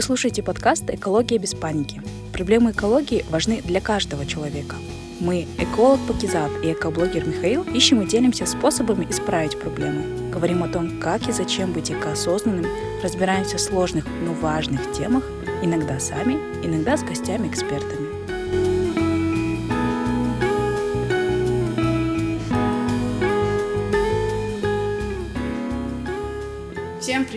[0.00, 2.00] Вы слушаете подкаст «Экология без паники».
[2.32, 4.76] Проблемы экологии важны для каждого человека.
[5.20, 10.30] Мы, эколог Пакизат и экоблогер Михаил, ищем и делимся способами исправить проблемы.
[10.30, 12.64] Говорим о том, как и зачем быть экоосознанным,
[13.02, 15.22] разбираемся в сложных, но важных темах,
[15.62, 17.99] иногда сами, иногда с гостями-экспертами.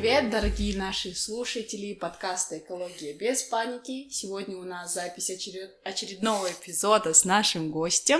[0.03, 4.09] Привет, дорогие наши слушатели подкаста «Экология без паники».
[4.09, 5.77] Сегодня у нас запись очеред...
[5.85, 8.19] очередного эпизода с нашим гостем.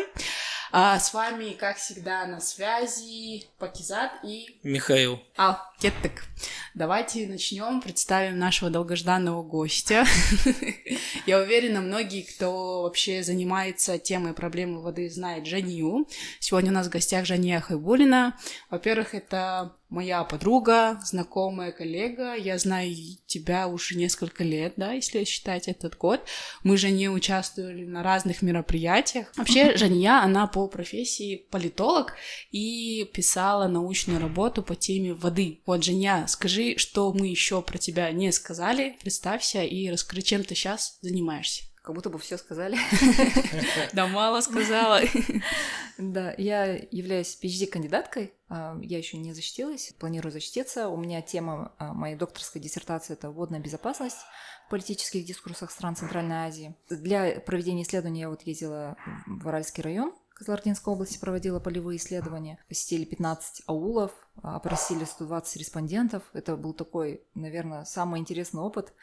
[0.71, 4.59] А, с вами, как всегда, на связи Пакизат и...
[4.63, 5.19] Михаил.
[5.35, 6.23] А, кеттек.
[6.73, 10.05] Давайте начнем, представим нашего долгожданного гостя.
[11.27, 16.07] Я уверена, многие, кто вообще занимается темой проблемы воды, знает Жанию.
[16.39, 18.39] Сегодня у нас в гостях Жания Хайбулина.
[18.71, 22.33] Во-первых, это моя подруга, знакомая коллега.
[22.33, 22.93] Я знаю
[23.27, 26.21] тебя уже несколько лет, да, если считать этот год.
[26.63, 29.31] Мы же не участвовали на разных мероприятиях.
[29.37, 32.13] Вообще, Жания, она по профессии политолог
[32.51, 35.61] и писала научную работу по теме воды.
[35.65, 38.97] Вот, Женя, скажи, что мы еще про тебя не сказали.
[39.01, 41.63] Представься и расскажи, чем ты сейчас занимаешься.
[41.83, 42.77] Как будто бы все сказали.
[43.93, 45.01] Да, мало сказала.
[45.97, 48.33] Да, я являюсь PhD-кандидаткой.
[48.53, 50.87] А, я еще не защитилась, планирую защититься.
[50.87, 54.19] У меня тема а, моей докторской диссертации– это водная безопасность
[54.67, 56.75] в политических дискурсах стран Центральной Азии.
[56.87, 58.95] Для проведения исследования я вот ездила
[59.25, 62.59] в Уральский район, Кызылординской области проводила полевые исследования.
[62.67, 66.23] Посетили 15 аулов, опросили 120 респондентов.
[66.33, 68.93] Это был такой, наверное, самый интересный опыт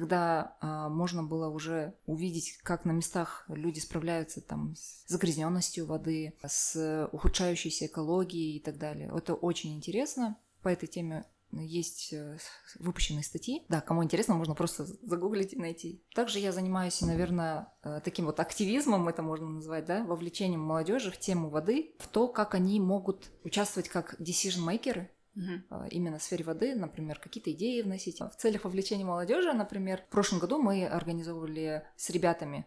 [0.00, 6.32] когда а, можно было уже увидеть, как на местах люди справляются там с загрязненностью воды,
[6.42, 9.12] с ухудшающейся экологией и так далее.
[9.14, 10.38] Это очень интересно.
[10.62, 12.38] По этой теме есть э,
[12.78, 13.64] выпущенные статьи.
[13.68, 16.02] Да, кому интересно, можно просто загуглить и найти.
[16.14, 21.18] Также я занимаюсь, наверное, э, таким вот активизмом, это можно назвать, да, вовлечением молодежи в
[21.18, 25.84] тему воды, в то, как они могут участвовать как decision-makers Угу.
[25.90, 28.20] Именно в сфере воды, например, какие-то идеи вносить.
[28.20, 32.66] В целях вовлечения молодежи, например, в прошлом году мы организовывали с ребятами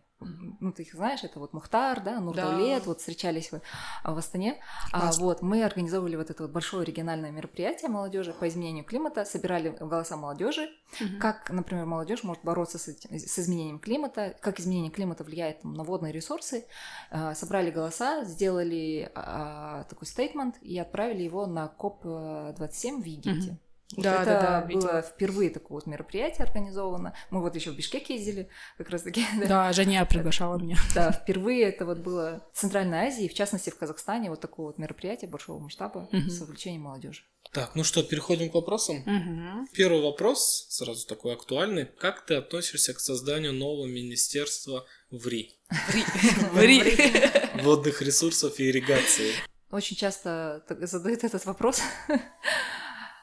[0.59, 2.87] ну, ты их знаешь, это вот Мухтар, да, Нурдаулет, да.
[2.87, 3.61] вот встречались в,
[4.03, 4.59] в Астане.
[4.91, 9.69] А, вот, мы организовывали вот это вот большое региональное мероприятие молодежи по изменению климата, собирали
[9.69, 10.69] голоса молодежи,
[10.99, 11.19] угу.
[11.19, 15.73] как, например, молодежь может бороться с, этим, с изменением климата, как изменение климата влияет там,
[15.73, 16.65] на водные ресурсы.
[17.09, 23.51] А, собрали голоса, сделали а, такой statement и отправили его на COP-27 в Египте.
[23.51, 23.57] Угу.
[23.97, 25.01] Да, это да, да, было видела.
[25.01, 27.15] впервые такое вот мероприятие организовано.
[27.29, 29.25] Мы вот еще в Бишкеке ездили, как раз таки.
[29.39, 30.77] Да, да Женя приглашала меня.
[30.95, 34.77] Да, впервые это вот было в Центральной Азии, в частности в Казахстане, вот такое вот
[34.77, 36.29] мероприятие большого масштаба угу.
[36.29, 37.23] с вовлечением молодежи.
[37.51, 38.97] Так, ну что, переходим к вопросам.
[38.97, 39.67] Угу.
[39.73, 41.85] Первый вопрос, сразу такой актуальный.
[41.85, 45.53] Как ты относишься к созданию нового министерства в РИ?
[46.51, 47.61] В РИ.
[47.61, 49.33] Водных ресурсов и ирригации.
[49.71, 51.81] Очень часто задают этот вопрос.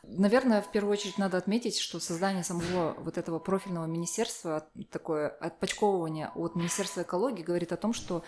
[0.02, 6.30] Наверное, в первую очередь надо отметить, что создание самого вот этого профильного министерства, такое отпочковывание
[6.34, 8.24] от Министерства экологии говорит о том, что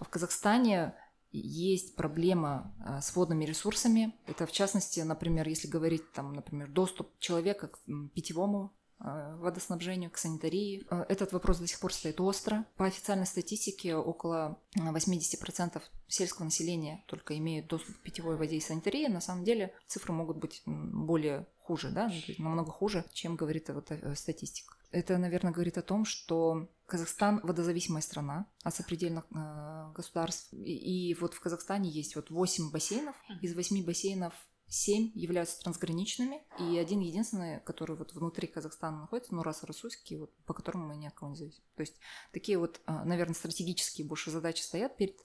[0.00, 0.94] в Казахстане
[1.32, 4.14] есть проблема а, с водными ресурсами.
[4.26, 7.78] Это в частности, например, если говорить там, например, доступ человека к
[8.14, 10.86] питьевому водоснабжению, к санитарии.
[10.90, 12.64] Э, этот вопрос до сих пор стоит остро.
[12.76, 19.06] По официальной статистике около 80% сельского населения только имеют доступ к питьевой воде и санитарии.
[19.08, 24.14] На самом деле цифры могут быть более хуже, да, намного хуже, чем говорит вот э,
[24.14, 24.74] статистика.
[24.92, 30.52] Это, наверное, говорит о том, что Казахстан водозависимая страна от сопредельных э, государств.
[30.52, 33.16] И, и вот в Казахстане есть вот 8 бассейнов.
[33.42, 34.32] Из 8 бассейнов
[34.68, 40.32] Семь являются трансграничными, и один единственный, который вот внутри Казахстана находится, ну, раз Расуйский, вот,
[40.44, 41.62] по которому мы ни от кого не зависим.
[41.76, 41.94] То есть
[42.32, 45.16] такие вот, а, наверное, стратегические больше задачи стоят перед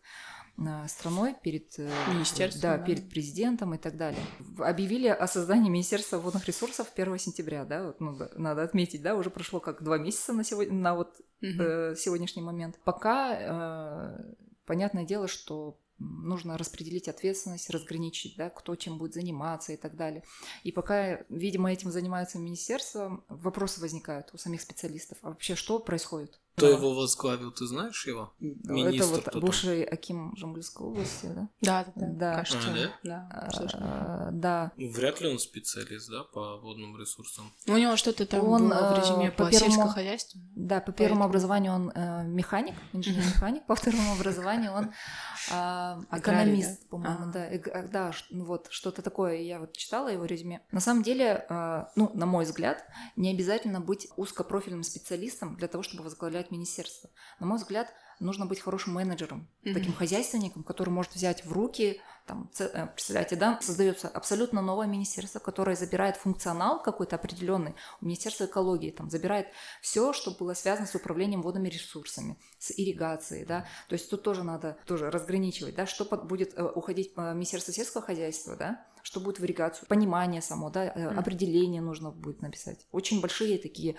[0.57, 4.21] а, страной, перед, э, Министерством, да, да, перед президентом и так далее.
[4.59, 9.31] Объявили о создании Министерства водных ресурсов 1 сентября, да, вот, ну, надо отметить, да, уже
[9.31, 11.63] прошло как два месяца на, сегодня, на вот угу.
[11.63, 12.79] э, сегодняшний момент.
[12.83, 14.33] Пока э,
[14.65, 20.23] понятное дело, что нужно распределить ответственность, разграничить, да, кто чем будет заниматься и так далее.
[20.63, 25.17] И пока, видимо, этим занимается министерство, вопросы возникают у самих специалистов.
[25.21, 26.39] А вообще что происходит?
[26.55, 28.33] Кто его возглавил, ты знаешь его?
[28.39, 31.49] Министр Это вот бывший Аким Жамбульской области, да?
[31.61, 32.07] Да, да, да.
[32.13, 32.35] да.
[32.35, 32.91] Кажется, а, да?
[33.03, 34.71] Да, а, да.
[34.77, 37.51] Вряд ли он специалист, да, по водным ресурсам.
[37.67, 40.39] У него что-то там он, было в резюме по, по первому, хозяйству.
[40.55, 44.91] Да, по первому образованию он э, механик, инженер-механик, по второму образованию он
[45.51, 47.49] э, экономист, по-моему, да.
[47.49, 50.61] Да, да, ну вот что-то такое, я вот читала его резюме.
[50.71, 52.85] На самом деле, э, ну, на мой взгляд,
[53.15, 57.09] не обязательно быть узкопрофильным специалистом для того, чтобы возглавлять министерство.
[57.39, 59.73] На мой взгляд, нужно быть хорошим менеджером, mm-hmm.
[59.73, 65.39] таким хозяйственником, который может взять в руки, там, э, представляете, да, создается абсолютно новое министерство,
[65.39, 69.47] которое забирает функционал какой-то определенный, у Министерства экологии, там, забирает
[69.81, 74.43] все, что было связано с управлением водными ресурсами, с ирригацией, да, то есть тут тоже
[74.43, 79.39] надо тоже разграничивать, да, что будет э, уходить в Министерство сельского хозяйства, да, что будет
[79.39, 81.15] в ирригацию, понимание само, да, mm-hmm.
[81.15, 82.85] определение нужно будет написать.
[82.91, 83.95] Очень большие такие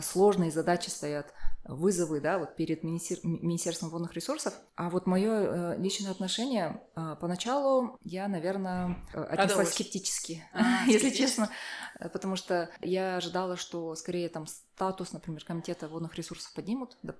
[0.00, 1.32] сложные задачи стоят
[1.64, 3.18] вызовы, да, вот перед министер...
[3.22, 4.54] Министерством водных ресурсов.
[4.76, 11.10] А вот мое э, личное отношение э, поначалу я, наверное, э, отнеслась скептически, а, если
[11.10, 11.50] честно,
[11.98, 17.14] э, потому что я ожидала, что скорее там статус, например, комитета водных ресурсов поднимут, да,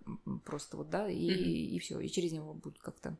[0.44, 1.34] просто вот, да, и, mm-hmm.
[1.34, 3.16] и, и все, и через него будут как-то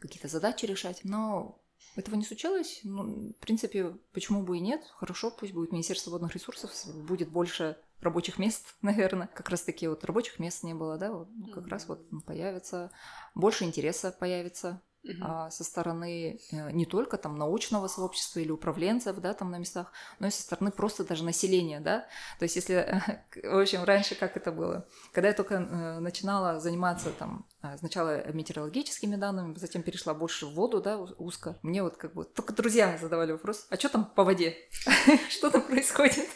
[0.00, 1.00] какие-то задачи решать.
[1.04, 1.62] Но
[1.94, 2.80] этого не случилось.
[2.82, 4.82] Ну, в принципе, почему бы и нет?
[4.96, 6.72] Хорошо, пусть будет Министерство водных ресурсов,
[7.06, 9.28] будет больше рабочих мест, наверное.
[9.28, 11.68] Как раз таки вот рабочих мест не было, да, вот, ну, как mm-hmm.
[11.68, 12.90] раз вот появится,
[13.34, 15.16] больше интереса появится Uh-huh.
[15.20, 19.90] А, со стороны э, не только там научного сообщества или управленцев, да, там на местах,
[20.20, 22.06] но и со стороны просто даже населения, да.
[22.38, 23.02] То есть если,
[23.42, 28.30] в общем, раньше как это было, когда я только э, начинала заниматься там а, сначала
[28.32, 31.58] метеорологическими данными, затем перешла больше в воду, да, узко.
[31.62, 34.54] Мне вот как бы только друзья задавали вопрос, а что там по воде,
[35.30, 36.28] что там происходит?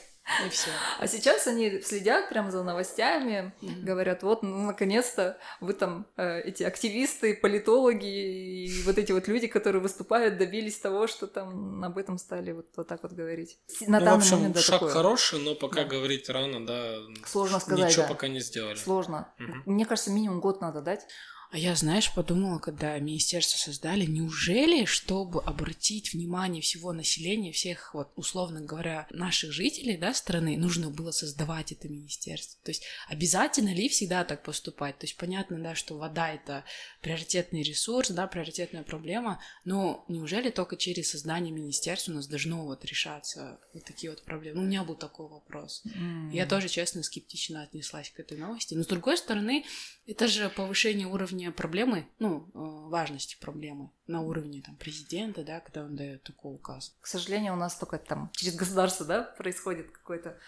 [0.45, 0.71] И все.
[0.99, 3.83] А сейчас они следят прямо за новостями, mm-hmm.
[3.83, 9.47] говорят, вот, ну, наконец-то вы там, э, эти активисты, политологи и вот эти вот люди,
[9.47, 13.59] которые выступают, добились того, что там об этом стали вот, вот так вот говорить.
[13.87, 14.93] На ну, данный в общем, момент, да, шаг такое.
[14.93, 15.89] хороший, но пока да.
[15.91, 16.97] говорить рано, да.
[17.25, 18.09] Сложно сказать, Ничего да.
[18.09, 18.77] пока не сделали.
[18.77, 19.33] Сложно.
[19.39, 19.63] Mm-hmm.
[19.67, 21.07] Мне кажется, минимум год надо дать.
[21.51, 28.13] А я, знаешь, подумала, когда министерство создали, неужели, чтобы обратить внимание всего населения, всех, вот,
[28.17, 32.61] условно говоря, наших жителей, да, страны, нужно было создавать это министерство?
[32.65, 34.99] То есть обязательно ли всегда так поступать?
[34.99, 36.65] То есть понятно, да, что вода— это
[37.01, 42.85] приоритетный ресурс, да, приоритетная проблема, но неужели только через создание министерства у нас должно вот
[42.85, 44.57] решаться вот такие вот проблемы?
[44.57, 45.83] Ну, у меня был такой вопрос.
[45.85, 46.33] Mm.
[46.33, 48.75] Я тоже, честно, скептично отнеслась к этой новости.
[48.75, 49.65] Но, с другой стороны,
[50.07, 55.85] это же повышение уровня проблемы, ну, э, важности проблемы на уровне там президента, да, когда
[55.85, 56.95] он дает такой указ.
[57.01, 60.39] К сожалению, у нас только там через государство, да, происходит какой-то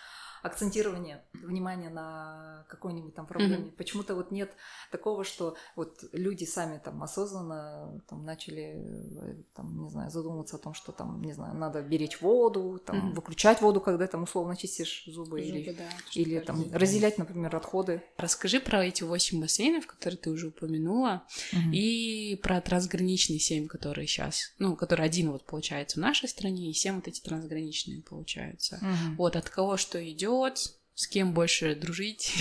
[0.42, 3.56] акцентирование внимания на какой-нибудь там проблеме.
[3.56, 3.76] Mm-hmm.
[3.76, 4.50] Почему-то вот нет
[4.90, 10.58] такого, что вот люди сами там осознанно там начали э, там, не знаю, задумываться о
[10.58, 13.14] том, что там, не знаю, надо беречь воду, там, mm-hmm.
[13.14, 18.02] выключать воду, когда там условно чистишь зубы, зубы или, да, или там разделять, например, отходы.
[18.16, 21.72] Расскажи про эти восемь бассейнов, которые ты уже упомянула, mm-hmm.
[21.72, 26.74] и про трансграничные семь, которые сейчас, ну, который один вот получается в нашей стране, и
[26.74, 28.78] семь вот эти трансграничные получаются.
[28.82, 29.16] Mm-hmm.
[29.16, 30.58] Вот от кого что идет идет,
[30.94, 32.34] с кем больше дружить.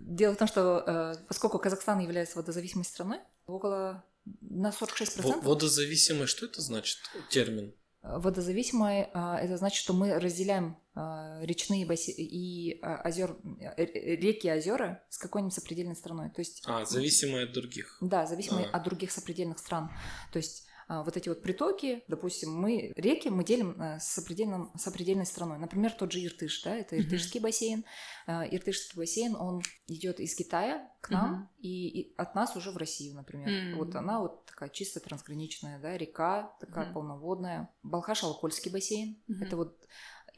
[0.00, 4.04] Дело в том, что э, поскольку Казахстан является водозависимой страной, около
[4.40, 5.42] на 46%...
[5.42, 6.98] Водозависимый, что это значит,
[7.30, 7.72] термин?
[8.02, 13.84] Водозависимые а, это значит, что мы разделяем а, речные бассейны и озер, э,
[14.16, 16.30] реки и озера с какой-нибудь сопредельной страной.
[16.30, 17.98] То есть, а, зависимые от других.
[18.00, 18.78] Да, зависимые а.
[18.78, 19.90] от других сопредельных стран.
[20.32, 20.66] То есть
[21.04, 25.58] вот эти вот притоки, допустим, мы реки мы делим э, с, сопредельным, с определенной страной.
[25.58, 27.42] Например, тот же Иртыш, да, это Иртышский mm-hmm.
[27.44, 27.84] бассейн.
[28.26, 31.60] А, Иртышский бассейн, он идет из Китая к нам mm-hmm.
[31.60, 33.48] и, и от нас уже в Россию, например.
[33.48, 33.74] Mm-hmm.
[33.76, 36.92] Вот она вот такая чисто трансграничная, да, река такая mm-hmm.
[36.92, 37.70] полноводная.
[37.84, 39.44] Балхаш-Алкольский бассейн, mm-hmm.
[39.46, 39.78] это вот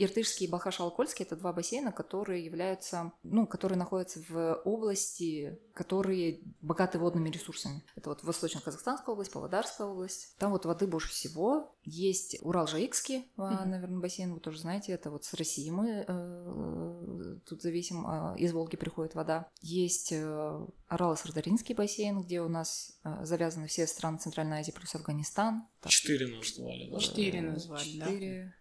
[0.05, 6.99] Иртышский и Балхаш-Алкольский– это два бассейна, которые являются, ну, которые находятся в области, которые богаты
[6.99, 7.83] водными ресурсами.
[7.97, 10.37] Это вот Восточно-Казахстанская область, Павлодарская область.
[10.39, 11.75] Там вот воды больше всего.
[11.85, 13.65] Есть Урал-Жаикский, mm-hmm.
[13.65, 18.53] наверное, бассейн, вы тоже знаете, это вот с России мы э, тут зависим, э, из
[18.53, 19.49] Волги приходит вода.
[19.61, 25.67] Есть э, Арало-Сардаринский бассейн, где у нас э, завязаны все страны Центральной Азии плюс Афганистан.
[25.87, 26.99] Четыре назвали, да?
[26.99, 28.55] Четыре назвали, Четыре.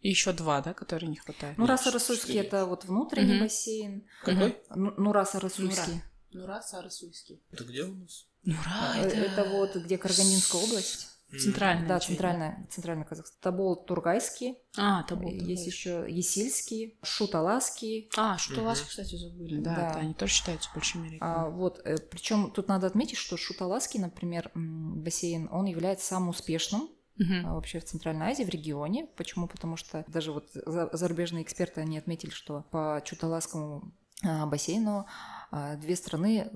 [0.00, 1.58] И еще два, да, которые не хватает.
[1.58, 3.44] Ну, Раса Расульский это вот внутренний угу.
[3.44, 4.06] бассейн.
[4.22, 4.56] Какой?
[4.74, 6.02] Ну, ну Раса Расульский.
[6.32, 7.40] Нура Сарасуйский.
[7.50, 8.26] Это где у нас?
[8.44, 9.16] Нура, это...
[9.16, 11.08] это вот где Карганинская область.
[11.30, 11.86] Центральная.
[11.86, 13.38] Да, центральная, центральный Казахстан.
[13.42, 14.56] Табол Тургайский.
[14.78, 15.30] А, Табол.
[15.30, 18.10] Есть еще Есильский, Шуталаский.
[18.16, 18.88] А, Шуталаски, угу.
[18.88, 19.60] кстати, забыли.
[19.60, 19.90] Да, да.
[19.90, 21.20] Это они тоже считаются большими реками.
[21.20, 26.88] А, вот, э, причем тут надо отметить, что Шуталаски, например, бассейн, он является самым успешным
[27.18, 27.54] Uh-huh.
[27.54, 29.08] вообще в Центральной Азии, в регионе.
[29.16, 29.48] Почему?
[29.48, 35.06] Потому что даже вот зарубежные эксперты, они отметили, что по Чуталасскому а, бассейну
[35.50, 36.50] а, две страны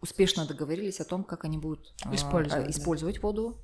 [0.00, 3.62] успешно договорились о том, как они будут использовать, использовать воду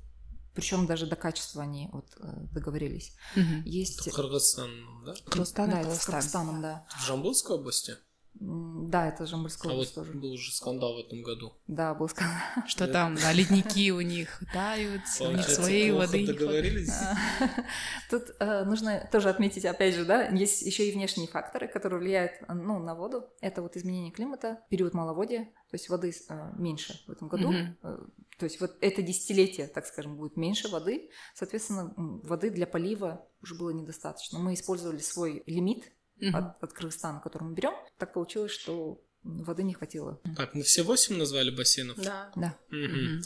[0.55, 3.13] причем даже до качества они вот э, договорились.
[3.35, 3.63] Угу.
[3.65, 4.09] Есть...
[4.09, 4.71] Кыргызстан,
[5.05, 5.13] да?
[5.25, 6.87] Кыргызстан, да, это с Кыргызстаном, да.
[6.97, 7.97] В Жамбылской области?
[8.39, 10.17] Да, это Жамбылская а область вот тоже.
[10.17, 11.53] был уже скандал в этом году.
[11.67, 12.37] Да, был скандал.
[12.67, 16.93] Что там, да, ледники у них тают, у них своей воды договорились.
[18.09, 22.33] Тут э, нужно тоже отметить, опять же, да, есть еще и внешние факторы, которые влияют
[22.49, 23.25] ну, на воду.
[23.39, 27.53] Это вот изменение климата, период маловодья, то есть воды э, меньше в этом году.
[27.53, 27.97] Э,
[28.37, 31.09] то есть вот это десятилетие, так скажем, будет меньше воды.
[31.33, 34.39] Соответственно, воды для полива уже было недостаточно.
[34.39, 36.37] Мы использовали свой лимит угу.
[36.37, 37.73] от, от Кыргызстана, который мы берем.
[37.97, 40.21] Так получилось, что воды не хватило.
[40.35, 41.97] Так, мы все восемь назвали бассейнов?
[41.97, 42.31] Да.
[42.35, 42.57] Да.
[42.69, 42.77] Угу.
[42.77, 43.23] Угу.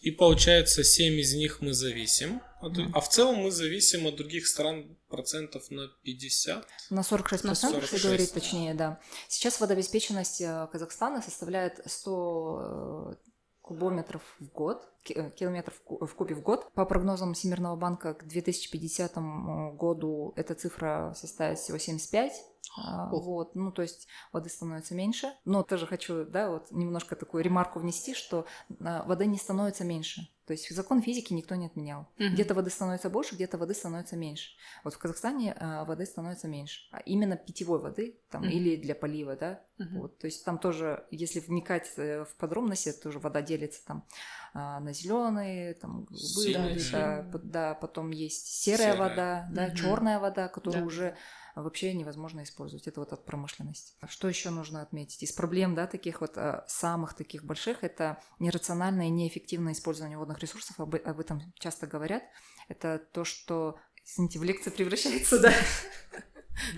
[0.00, 2.40] И получается, семь из них мы зависим.
[2.62, 2.72] От...
[2.72, 2.90] Mm.
[2.94, 6.66] А в целом мы зависим от других стран процентов на 50?
[6.88, 8.98] На 46 процентов, если говорить точнее, да.
[9.28, 13.29] Сейчас водообеспеченность э, Казахстана составляет 100 э,
[13.70, 16.68] кубометров в год, э, километров в кубе в год.
[16.74, 22.32] По прогнозам Всемирного банка к 2050 году эта цифра составит всего 75
[22.76, 25.32] а, вот, ну, то есть воды становится меньше.
[25.44, 28.46] Но тоже хочу, да, вот немножко такую ремарку внести, что
[28.80, 30.28] а, воды не становится меньше.
[30.46, 32.08] То есть закон физики никто не отменял.
[32.18, 32.30] Угу.
[32.30, 34.50] Где-то воды становится больше, где-то воды становится меньше.
[34.82, 36.88] Вот в Казахстане а, воды становится меньше.
[36.90, 38.50] А именно питьевой воды там, угу.
[38.50, 39.62] или для полива, да.
[39.78, 39.98] Угу.
[40.00, 44.06] Вот, то есть там тоже, если вникать э, в подробности, тоже вода делится там
[44.52, 49.08] на зеленые, там голубые, да, да, да, потом есть серая, серая.
[49.08, 49.76] вода, да, угу.
[49.76, 50.86] черная вода, которая да.
[50.86, 51.16] уже
[51.54, 52.86] вообще невозможно использовать.
[52.86, 53.94] Это вот от промышленности.
[54.08, 55.22] Что еще нужно отметить?
[55.22, 60.38] Из проблем, да, таких вот а, самых таких больших, это нерациональное и неэффективное использование водных
[60.38, 60.78] ресурсов.
[60.80, 62.22] Об, об этом часто говорят.
[62.68, 65.52] Это то, что, извините, в лекции превращается, да?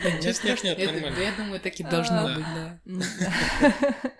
[0.04, 1.18] Нет, нет, нет, нормально.
[1.18, 2.80] Я думаю, так и должно быть, да.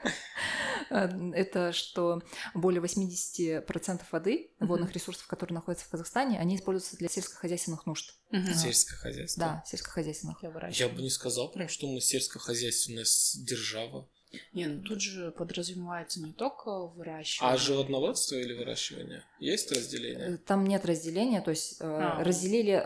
[0.93, 2.23] Э, это что
[2.55, 8.15] более 80% воды, водных ресурсов, которые находятся в Казахстане, они используются для сельскохозяйственных нужд.
[8.31, 9.41] Сельскохозяйство?
[9.41, 10.43] Да, сельскохозяйственных.
[10.73, 13.07] Я бы не сказал прям, что мы сельскохозяйственная
[13.37, 14.09] держава.
[14.55, 17.55] Не, ну тут же подразумевается не только выращивание.
[17.55, 19.25] А животноводство или выращивание?
[19.39, 20.35] Есть разделение?
[20.35, 22.25] Э, там нет разделения, то есть э, а.
[22.25, 22.83] разделили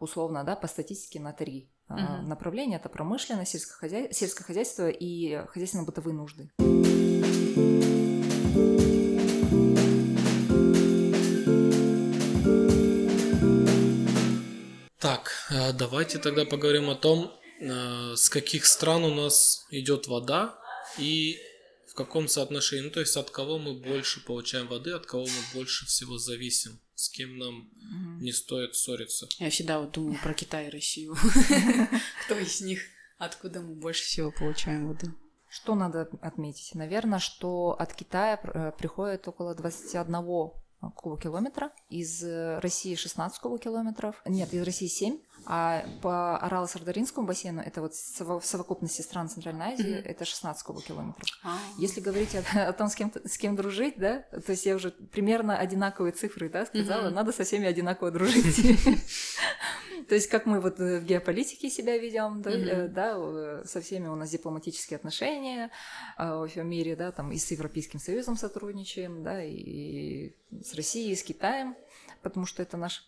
[0.00, 2.00] условно, да, по статистике на три угу.
[2.22, 2.76] направления.
[2.76, 4.12] Это промышленность, сельскохозяй...
[4.12, 6.50] сельскохозяйство и хозяйственно-бытовые нужды.
[14.98, 20.58] Так, э, давайте тогда поговорим о том, э, с каких стран у нас идет вода
[20.98, 21.38] и
[21.86, 22.84] в каком соотношении.
[22.86, 26.80] Ну, то есть от кого мы больше получаем воды, от кого мы больше всего зависим,
[26.94, 28.22] с кем нам угу.
[28.22, 29.28] не стоит ссориться.
[29.38, 31.16] Я всегда вот думаю про Китай и Россию.
[32.24, 32.80] Кто из них,
[33.18, 35.14] откуда мы больше всего получаем воды?
[35.48, 36.74] Что надо отметить?
[36.74, 40.50] Наверное, что от Китая э, приходит около 21
[40.94, 45.18] кубокилометра, из э, России 16 кубокилометров, нет, из России 7,
[45.50, 50.04] а по Арало-Сардаринскому бассейну, это вот в совокупности стран Центральной Азии, mm-hmm.
[50.04, 51.26] это 16 кубокилометров.
[51.42, 51.56] Ah.
[51.78, 54.90] Если говорить о, о том, с кем, с кем дружить, да, то есть я уже
[54.90, 57.14] примерно одинаковые цифры, да, сказала, mm-hmm.
[57.14, 58.78] надо со всеми одинаково дружить.
[60.08, 64.96] То есть как мы вот в геополитике себя ведем, да, со всеми у нас дипломатические
[64.96, 65.70] отношения
[66.16, 71.12] а, во всем мире, да, там и с Европейским Союзом сотрудничаем, да, и с Россией,
[71.12, 71.74] и с Китаем,
[72.22, 73.02] потому что это наши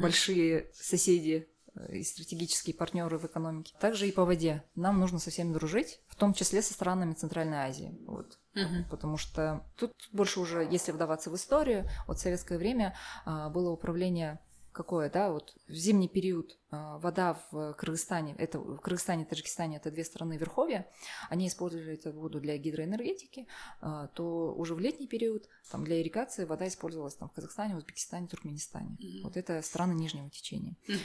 [0.00, 1.48] большие соседи
[1.90, 3.74] и стратегические партнеры в экономике.
[3.80, 4.62] Также и по воде.
[4.74, 7.98] Нам нужно со всеми дружить, в том числе со странами Центральной Азии.
[8.06, 8.38] Вот.
[8.54, 8.90] Угу.
[8.90, 13.70] Потому что тут больше уже, если вдаваться в историю, вот в советское время а, было
[13.70, 14.40] управление
[14.74, 19.76] какое, да, вот в зимний период а, вода в Кыргызстане, это в Кыргызстане и Таджикистане,
[19.76, 20.86] это две страны Верховья,
[21.30, 23.46] они использовали эту воду для гидроэнергетики,
[23.80, 28.26] а, то уже в летний период там для ирригации вода использовалась там в Казахстане, Узбекистане,
[28.26, 28.96] Туркменистане.
[29.00, 29.22] Mm-hmm.
[29.22, 30.76] Вот это страны нижнего течения.
[30.88, 30.98] Mm-hmm.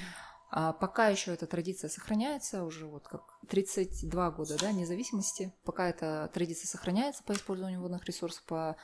[0.52, 6.30] А пока еще эта традиция сохраняется, уже вот как 32 года да, независимости, пока эта
[6.34, 8.76] традиция сохраняется по использованию водных ресурсов, по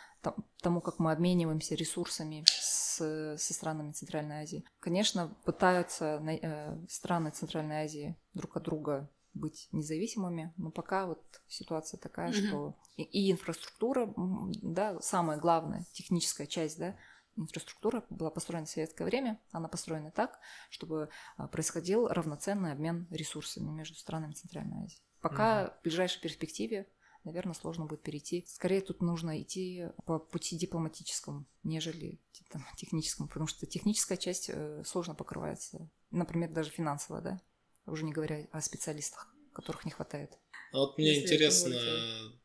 [0.61, 4.63] тому, как мы обмениваемся ресурсами с, со странами Центральной Азии.
[4.79, 11.99] Конечно, пытаются э, страны Центральной Азии друг от друга быть независимыми, но пока вот ситуация
[11.99, 12.47] такая, mm-hmm.
[12.47, 14.13] что и, и инфраструктура,
[14.61, 16.95] да, самая главная техническая часть, да,
[17.35, 20.39] инфраструктура была построена в советское время, она построена так,
[20.69, 24.99] чтобы а, происходил равноценный обмен ресурсами между странами Центральной Азии.
[25.21, 25.73] Пока угу.
[25.79, 26.87] в ближайшей перспективе
[27.25, 28.45] наверное, сложно будет перейти.
[28.47, 34.83] Скорее тут нужно идти по пути дипломатическому, нежели там, техническому, потому что техническая часть э,
[34.85, 37.41] сложно покрывается, например, даже финансово, да,
[37.87, 40.37] уже не говоря о специалистах, которых не хватает.
[40.71, 41.75] А вот мне Если интересно,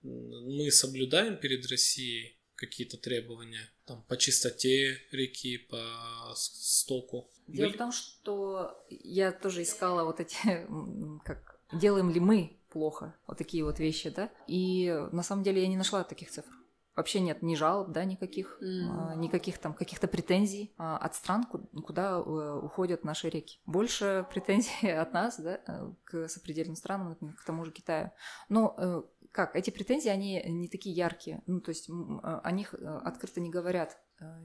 [0.02, 7.30] мы соблюдаем перед Россией какие-то требования там, по чистоте реки, по стоку?
[7.48, 7.74] Дело Были?
[7.74, 10.36] в том, что я тоже искала вот эти,
[11.24, 13.16] как делаем ли мы плохо.
[13.26, 14.30] Вот такие вот вещи, да.
[14.46, 16.52] И на самом деле я не нашла таких цифр.
[16.96, 19.16] Вообще нет ни жалоб, да, никаких, mm.
[19.16, 23.60] никаких там каких-то претензий а, от стран, куда э, уходят наши реки.
[23.64, 28.10] Больше претензий от нас, да, э, к сопредельным странам, например, к тому же Китаю.
[28.48, 29.02] Но э,
[29.32, 33.98] как, эти претензии, они не такие яркие, ну, то есть о них открыто не говорят.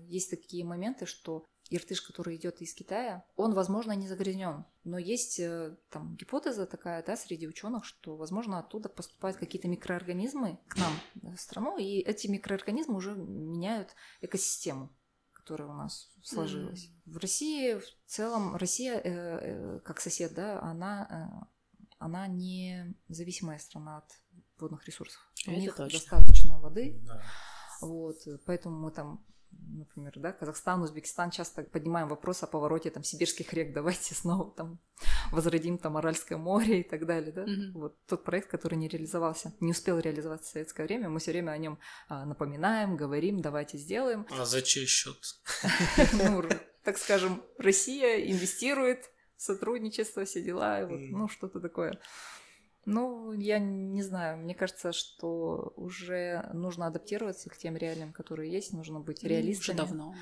[0.08, 4.66] Есть такие моменты, что иртыш, который идет из Китая, он, возможно, не загрязнен.
[4.84, 10.60] Но есть э, там гипотеза такая, да, среди ученых, что, возможно, оттуда поступают какие-то микроорганизмы
[10.68, 10.94] к нам
[11.36, 14.96] в страну, и эти микроорганизмы уже меняют экосистему
[15.32, 16.88] которая у нас сложилась.
[16.88, 17.12] Mm.
[17.14, 21.46] В России в целом Россия э, э, как сосед, да, она э,
[22.00, 24.12] она не зависимая страна от
[24.60, 25.22] водных ресурсов.
[25.48, 26.00] У Это них точно.
[26.00, 27.02] достаточно воды.
[27.06, 27.22] Да.
[27.82, 29.26] Вот, поэтому мы там
[29.58, 34.80] например, да, Казахстан, Узбекистан часто поднимаем вопрос о повороте там сибирских рек, давайте снова там
[35.32, 37.44] возродим там Аральское море и так далее, да.
[37.44, 37.72] Mm-hmm.
[37.74, 41.52] Вот тот проект, который не реализовался, не успел реализоваться в советское время, мы все время
[41.52, 44.28] о нем а, напоминаем, говорим, давайте сделаем.
[44.32, 45.18] А за чей счет?
[46.14, 46.44] Ну,
[46.84, 52.00] так скажем, Россия инвестирует, сотрудничество, все дела, ну что-то такое.
[52.86, 54.38] Ну, я не знаю.
[54.38, 58.74] Мне кажется, что уже нужно адаптироваться к тем реалиям, которые есть.
[58.74, 59.76] Нужно быть реалистами.
[59.76, 60.16] Уже давно.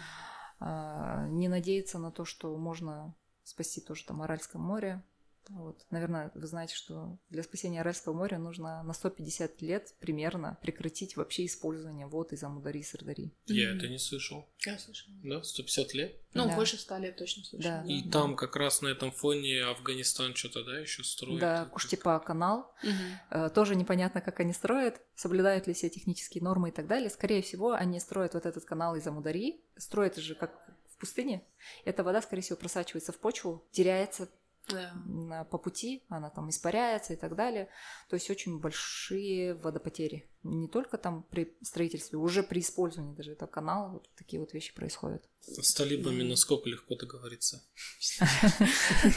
[0.60, 5.04] А, не надеяться на то, что можно спасти тоже там Аральское море,
[5.50, 5.86] вот.
[5.90, 11.46] Наверное, вы знаете, что для спасения Аральского моря нужно на 150 лет примерно прекратить вообще
[11.46, 13.34] использование вод из Амудари и Сардари.
[13.46, 13.78] Я mm-hmm.
[13.78, 14.48] это не слышал.
[14.66, 15.12] Я слышал.
[15.24, 16.22] Да, 150 лет?
[16.34, 16.56] Ну, да.
[16.56, 17.70] больше 100 лет точно слышал.
[17.70, 18.38] Да, и да, там да.
[18.38, 21.40] как раз на этом фоне Афганистан что-то, да, еще строит?
[21.40, 22.74] Да, Куштипа канал.
[22.84, 23.50] Mm-hmm.
[23.54, 27.10] Тоже непонятно, как они строят, соблюдают ли все технические нормы и так далее.
[27.10, 29.64] Скорее всего, они строят вот этот канал из Амудари.
[29.78, 30.52] Строят же как
[30.90, 31.44] в пустыне.
[31.86, 34.30] Эта вода, скорее всего, просачивается в почву, теряется
[34.70, 35.44] да.
[35.46, 37.70] по пути, она там испаряется и так далее.
[38.10, 40.30] То есть очень большие водопотери.
[40.44, 44.74] Не только там при строительстве, уже при использовании даже этого канала вот такие вот вещи
[44.74, 45.28] происходят.
[45.42, 47.64] С талибами насколько легко договориться?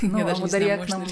[0.03, 1.07] Ну, а Мударья к нам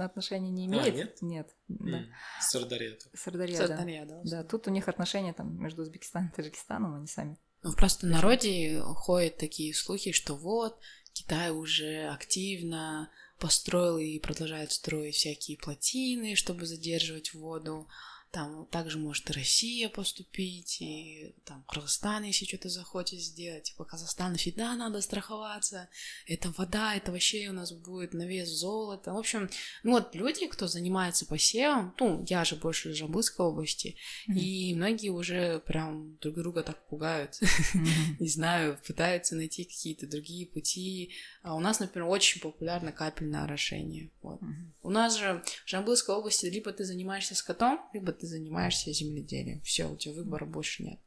[0.00, 1.22] отношения не а, имеет.
[1.22, 1.54] Нет?
[1.68, 2.08] Нет.
[2.40, 2.98] Сардария.
[3.14, 4.20] Сардария, да.
[4.24, 8.10] Да, тут у них отношения там между Узбекистаном и Таджикистаном, они сами ну, просто в
[8.10, 10.78] народе ходят такие слухи, что вот,
[11.18, 17.88] Китай уже активно построил и продолжает строить всякие плотины, чтобы задерживать воду.
[18.30, 23.64] Там также может и Россия поступить, и там Казахстан, если что-то захочет сделать.
[23.64, 25.88] Типа Казахстан всегда надо страховаться.
[26.26, 29.12] Это вода, это вообще у нас будет на вес золота.
[29.12, 29.48] В общем,
[29.82, 33.96] ну вот люди, кто занимается посевом, ну, я же больше из Жамбылской области,
[34.28, 34.34] mm-hmm.
[34.34, 37.40] и многие уже прям друг друга так пугают.
[37.40, 38.16] Mm-hmm.
[38.20, 41.14] Не знаю, пытаются найти какие-то другие пути.
[41.42, 44.10] А у нас, например, очень популярно капельное орошение.
[44.20, 44.42] Вот.
[44.42, 44.72] Mm-hmm.
[44.82, 49.60] У нас же в Жамбылской области либо ты занимаешься скотом, либо ты занимаешься земледелием.
[49.62, 50.98] Все, у тебя выбора больше нет.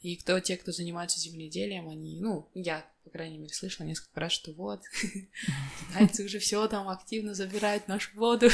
[0.00, 4.32] И кто, те, кто занимается земледелием, они, ну, я, по крайней мере, слышала несколько раз,
[4.32, 4.80] что вот,
[5.90, 8.48] китайцы уже все там активно забирают нашу воду.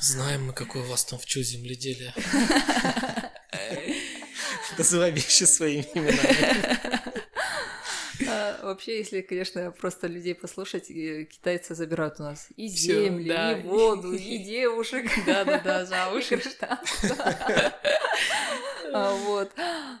[0.00, 2.12] Знаем мы, какое у вас там в чу земледелие.
[4.78, 6.77] Называй вещи своими именами.
[8.60, 14.12] А, вообще, если, конечно, просто людей послушать, китайцы забирают у нас и земли, и воду,
[14.12, 15.06] и девушек.
[15.26, 16.40] Да-да-да, за уши.
[18.92, 19.50] А, вот.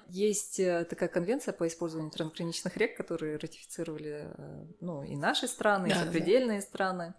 [0.08, 5.88] Есть э, такая конвенция по использованию трансграничных рек, которые ратифицировали э, ну, и наши страны,
[5.88, 7.14] и сопредельные страны,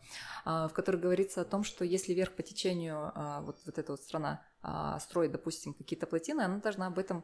[0.46, 4.02] а, в которой говорится о том, что если вверх по течению вот, вот эта вот
[4.02, 4.44] страна
[5.00, 7.24] строит, допустим, какие-то плотины, она должна об этом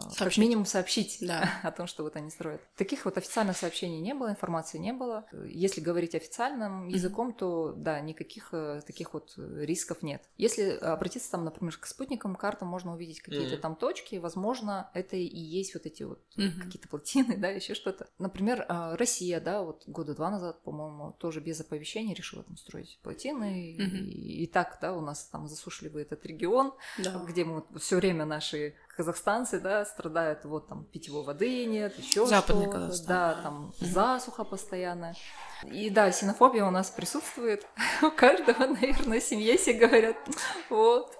[0.00, 0.18] сообщить.
[0.18, 1.48] как минимум сообщить да.
[1.62, 2.60] о том, что вот они строят.
[2.76, 5.26] Таких вот официальных сообщений не было, информации не было.
[5.46, 6.92] Если говорить официальным mm-hmm.
[6.92, 10.22] языком, то да, никаких э, таких вот рисков нет.
[10.36, 13.60] Если обратиться там, например, к спутникам, картам, можно увидеть какие-то mm-hmm.
[13.60, 16.60] там точки, возможно, это и есть вот эти вот mm-hmm.
[16.60, 18.08] какие-то плотины, да, еще что-то.
[18.18, 22.98] Например, а, Россия, да, вот года два назад, по-моему, тоже без оповещения решила там строить
[23.02, 23.98] плотины, mm-hmm.
[23.98, 27.24] и, и так, да, у нас там засушливый этот регион, да.
[27.26, 32.92] где мы все время наши казахстанцы, да, страдают, вот там питьевой воды нет, еще что-то,
[33.06, 35.14] да, там засуха постоянная.
[35.64, 37.66] И да, синофобия у нас присутствует.
[38.02, 40.16] У каждого, наверное, в семье все говорят,
[40.70, 41.16] вот,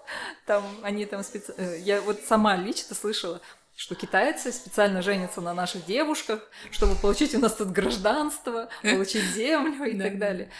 [0.46, 1.54] там они там специ...
[1.56, 3.40] Э, я вот сама лично слышала,
[3.76, 9.84] что китайцы специально женятся на наших девушках, чтобы получить у нас тут гражданство, получить землю
[9.84, 10.50] и так далее.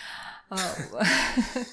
[0.52, 1.04] А.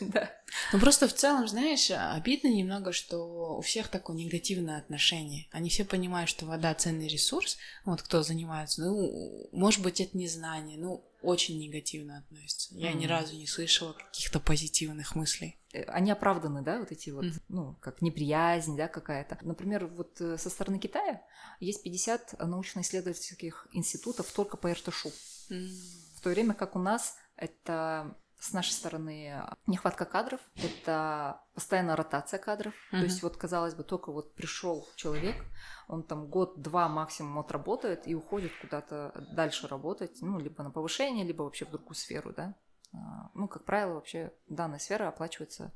[0.74, 5.48] Ну просто в целом, знаешь, обидно немного, что у всех такое негативное отношение.
[5.52, 7.58] Они все понимают, что вода ценный ресурс.
[7.86, 12.74] Вот кто занимается, ну, может быть, это незнание, ну, очень негативно относится.
[12.76, 15.60] Я ни разу не слышала каких-то позитивных мыслей.
[15.74, 17.42] Э, они оправданы, да, вот эти вот, mm-hmm.
[17.50, 19.38] ну, как неприязнь, да, какая-то.
[19.42, 21.22] Например, вот э, со стороны Китая
[21.60, 25.10] есть 50 научно-исследовательских институтов только по Иртышу.
[25.50, 26.18] Mm-hmm.
[26.18, 32.40] В то время как у нас это с нашей стороны нехватка кадров, это постоянная ротация
[32.40, 32.74] кадров.
[32.92, 33.00] Uh-huh.
[33.00, 35.36] То есть вот казалось бы только вот пришел человек,
[35.88, 41.44] он там год-два максимум отработает и уходит куда-то дальше работать, ну либо на повышение, либо
[41.44, 42.56] вообще в другую сферу, да.
[42.94, 45.74] А, ну как правило вообще данная сфера оплачивается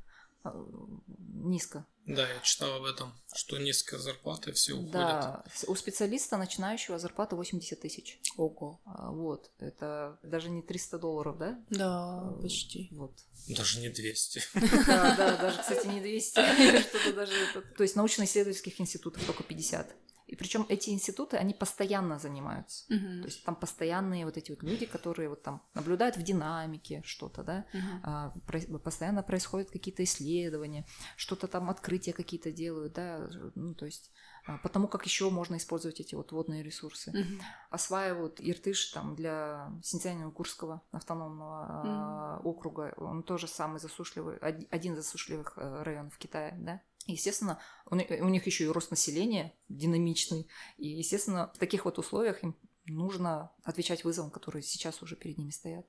[1.44, 1.86] низко.
[2.06, 4.92] Да, я читал об этом, что низкая зарплата, все уходит.
[4.92, 8.20] Да, у специалиста начинающего зарплата 80 тысяч.
[8.36, 8.82] Ого.
[8.86, 11.64] А, вот, это даже не 300 долларов, да?
[11.70, 12.90] Да, а, почти.
[12.92, 13.14] Вот.
[13.48, 14.42] Даже не 200.
[14.86, 16.80] Да, да, даже, кстати, не 200.
[16.90, 17.34] Что-то даже...
[17.78, 19.96] То есть научно-исследовательских институтов только 50.
[20.34, 22.91] И причем эти институты, они постоянно занимаются.
[22.91, 23.22] Uh-huh.
[23.22, 27.43] То есть там постоянные вот эти вот люди, которые вот там наблюдают в динамике что-то,
[27.43, 28.00] да, uh-huh.
[28.02, 34.12] а, про- постоянно происходят какие-то исследования, что-то там открытия какие-то делают, да, ну то есть
[34.48, 37.12] а, потому как еще можно использовать эти вот водные ресурсы.
[37.12, 37.41] Uh-huh.
[37.69, 42.41] Осваивают Иртыш там для Синьцзяня-Курского автономного uh-huh.
[42.41, 46.82] округа, он тоже самый засушливый, один из засушливых э, районов Китая, да.
[47.06, 50.48] Естественно, у них еще и рост населения динамичный.
[50.78, 55.52] И, естественно, в таких вот условиях им нужно отвечать вызовам, которые сейчас уже перед ними
[55.52, 55.86] стоят.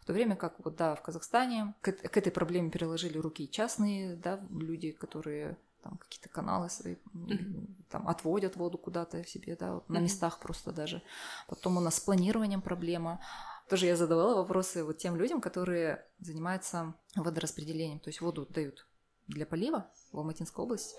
[0.00, 4.16] В то время как вот, да, в Казахстане к, к этой проблеме переложили руки частные
[4.16, 7.66] да, люди, которые там какие-то каналы свои mm-hmm.
[7.88, 9.84] там отводят воду куда-то себе, да, mm-hmm.
[9.88, 11.02] на местах просто даже.
[11.46, 13.20] Потом у нас с планированием проблема.
[13.68, 18.86] Тоже я задавала вопросы вот тем людям, которые занимаются водораспределением, то есть воду дают
[19.28, 20.96] для полива в Алматинской области.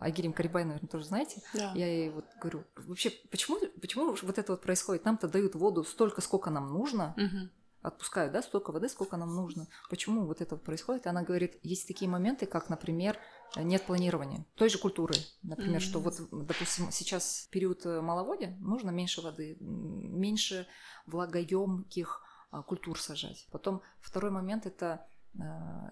[0.00, 1.40] Агирим Карибай, наверное, тоже знаете.
[1.54, 1.72] Да.
[1.74, 5.04] Я ей вот говорю, вообще, почему, почему вот это вот происходит?
[5.04, 7.48] Нам-то дают воду столько, сколько нам нужно, угу.
[7.82, 9.68] отпускают, да, столько воды, сколько нам нужно.
[9.88, 11.06] Почему вот это вот происходит?
[11.06, 13.18] И она говорит, есть такие моменты, как, например,
[13.56, 15.14] нет планирования той же культуры.
[15.42, 20.66] Например, mm что вот, допустим, сейчас период маловодья, нужно меньше воды, меньше
[21.06, 23.46] влагоемких а, культур сажать.
[23.52, 25.17] Потом второй момент– это Э,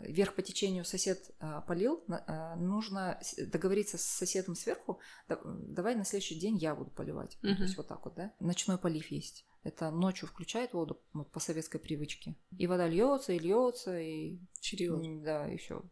[0.00, 6.38] вверх по течению сосед э, полил, э, нужно договориться с соседом сверху, давай на следующий
[6.38, 7.38] день я буду поливать.
[7.42, 7.56] Uh-huh.
[7.56, 8.32] То есть вот так вот, да.
[8.40, 9.46] Ночной полив есть.
[9.62, 12.36] Это ночью включает воду вот, по советской привычке.
[12.56, 14.38] И вода льется, и льется, и...
[14.60, 15.00] Чирила.
[15.22, 15.82] Да, еще.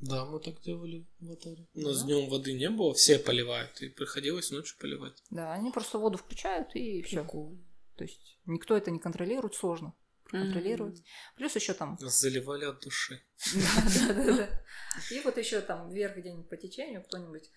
[0.00, 1.66] Да, мы так делали в Атаре.
[1.74, 2.04] Но да?
[2.04, 5.22] днем воды не было, все поливают, и приходилось ночью поливать.
[5.30, 7.24] Да, они просто воду включают, и все.
[7.24, 9.94] То есть никто это не контролирует, сложно
[10.30, 10.98] контролировать.
[10.98, 11.36] Mm-hmm.
[11.36, 11.98] Плюс еще там...
[12.00, 13.22] Заливали от души.
[13.54, 14.48] Да-да-да.
[15.10, 17.50] И вот еще там вверх где-нибудь по течению кто-нибудь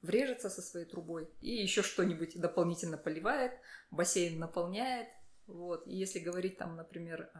[0.00, 3.52] врежется со своей трубой и еще что-нибудь дополнительно поливает,
[3.90, 5.08] бассейн наполняет.
[5.46, 5.86] Вот.
[5.86, 7.30] И если говорить там, например,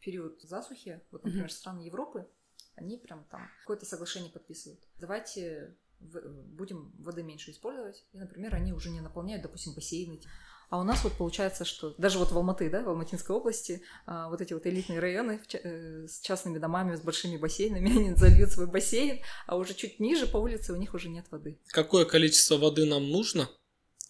[0.00, 2.28] период засухи, вот, например, страны Европы,
[2.76, 4.80] они прям там какое-то соглашение подписывают.
[4.98, 8.04] Давайте будем воды меньше использовать.
[8.12, 10.20] И, например, они уже не наполняют, допустим, бассейны.
[10.70, 14.28] А у нас вот получается, что даже вот в Алматы, да, в Алматинской области, а,
[14.28, 18.66] вот эти вот элитные районы э, с частными домами, с большими бассейнами, они зальют свой
[18.66, 21.58] бассейн, а уже чуть ниже по улице у них уже нет воды.
[21.68, 23.48] Какое количество воды нам нужно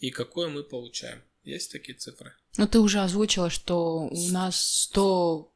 [0.00, 1.22] и какое мы получаем?
[1.44, 2.32] Есть такие цифры?
[2.56, 5.52] Ну, ты уже озвучила, что у нас 100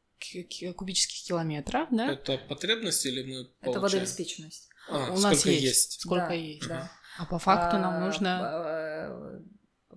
[0.75, 2.13] кубических километров, да?
[2.13, 3.55] Это потребность или мы получаем?
[3.61, 4.69] Это водообеспеченность.
[4.89, 5.63] А, у нас есть.
[5.63, 6.01] есть.
[6.01, 6.67] Сколько да, есть.
[6.67, 6.91] Да.
[7.17, 9.43] А по факту а, нам нужно...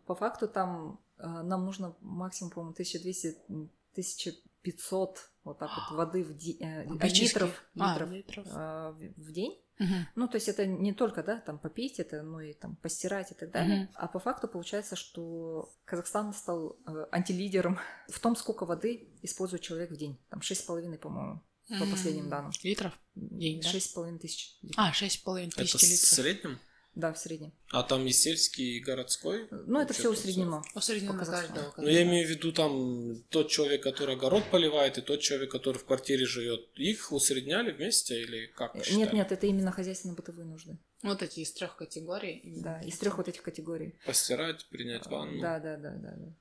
[0.07, 6.25] А, по факту там э, нам нужно максимум, по-моему, 1200, 1500 вот так вот воды
[6.25, 8.47] в день, э, литров, а, литров, литров.
[8.51, 9.61] Э, в день.
[9.79, 9.95] Угу.
[10.15, 13.35] Ну, то есть это не только, да, там попить это, ну и там постирать и
[13.35, 13.85] так далее.
[13.85, 13.93] Угу.
[13.95, 19.91] А по факту получается, что Казахстан стал э, антилидером в том, сколько воды использует человек
[19.91, 20.19] в день.
[20.31, 22.53] Там 6,5, по-моему, по последним данным.
[22.63, 22.99] Литров?
[23.15, 23.69] День, да?
[23.69, 24.59] 6,5 тысяч.
[24.63, 24.85] Литров.
[24.85, 26.01] А, 6,5 тысяч это литров.
[26.01, 26.59] в среднем?
[26.97, 27.53] Да, в среднем.
[27.71, 29.49] А там и сельский, и городской?
[29.51, 30.63] Ну, это все усреднено.
[30.75, 31.75] Усреднено каждого.
[31.77, 35.77] Ну, я имею в виду там тот человек, который огород поливает, и тот человек, который
[35.77, 36.67] в квартире живет.
[36.75, 38.75] Их усредняли вместе или как?
[38.91, 40.79] Нет, нет, это именно хозяйственно-бытовые нужды.
[41.03, 42.41] Вот эти из трех категорий.
[42.63, 43.95] Да, из трех вот этих категорий.
[44.07, 45.39] Постирать, принять ванну.
[45.43, 46.33] Да, да, да, да, да.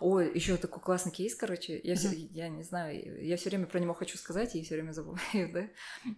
[0.00, 1.80] Ой, еще такой классный кейс, короче.
[1.82, 4.92] Я, все, я не знаю, я все время про него хочу сказать, и все время
[4.92, 5.20] забываю,
[5.52, 5.68] да.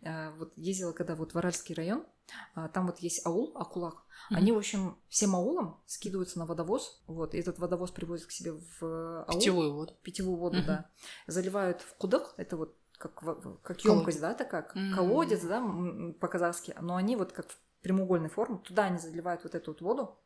[0.04, 2.04] А, вот ездила когда вот в Аральский район,
[2.54, 3.94] а, там вот есть аул, Акулак.
[3.94, 4.36] Mm-hmm.
[4.36, 8.52] Они, в общем, всем аулам скидываются на водовоз, вот, и этот водовоз привозят к себе
[8.52, 9.38] в аул.
[9.38, 9.96] Питьевую воду.
[10.02, 10.66] Питьевую воду, mm-hmm.
[10.66, 10.90] да.
[11.26, 13.14] Заливают в кудок, это вот как,
[13.62, 14.94] как емкость, да, такая, mm-hmm.
[14.94, 15.62] колодец, да,
[16.20, 20.18] по-казахски, но они вот как в прямоугольной формы, туда они заливают вот эту вот воду,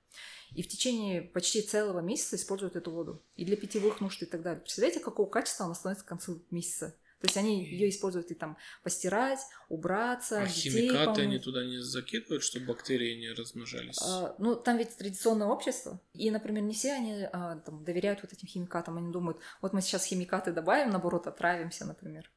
[0.55, 3.23] и в течение почти целого месяца используют эту воду.
[3.37, 4.61] И для питьевых нужд и так далее.
[4.61, 6.97] Представляете, какого качества она становится к концу месяца?
[7.21, 9.41] То есть они ее используют и там постирать,
[9.71, 11.19] убраться, а химикаты помыть.
[11.19, 13.99] они туда не закидывают, чтобы бактерии не размножались?
[14.03, 18.35] А, ну, там ведь традиционное общество, и, например, не все они а, там, доверяют вот
[18.35, 22.31] этим химикатам, они думают, вот мы сейчас химикаты добавим, наоборот, отравимся, например.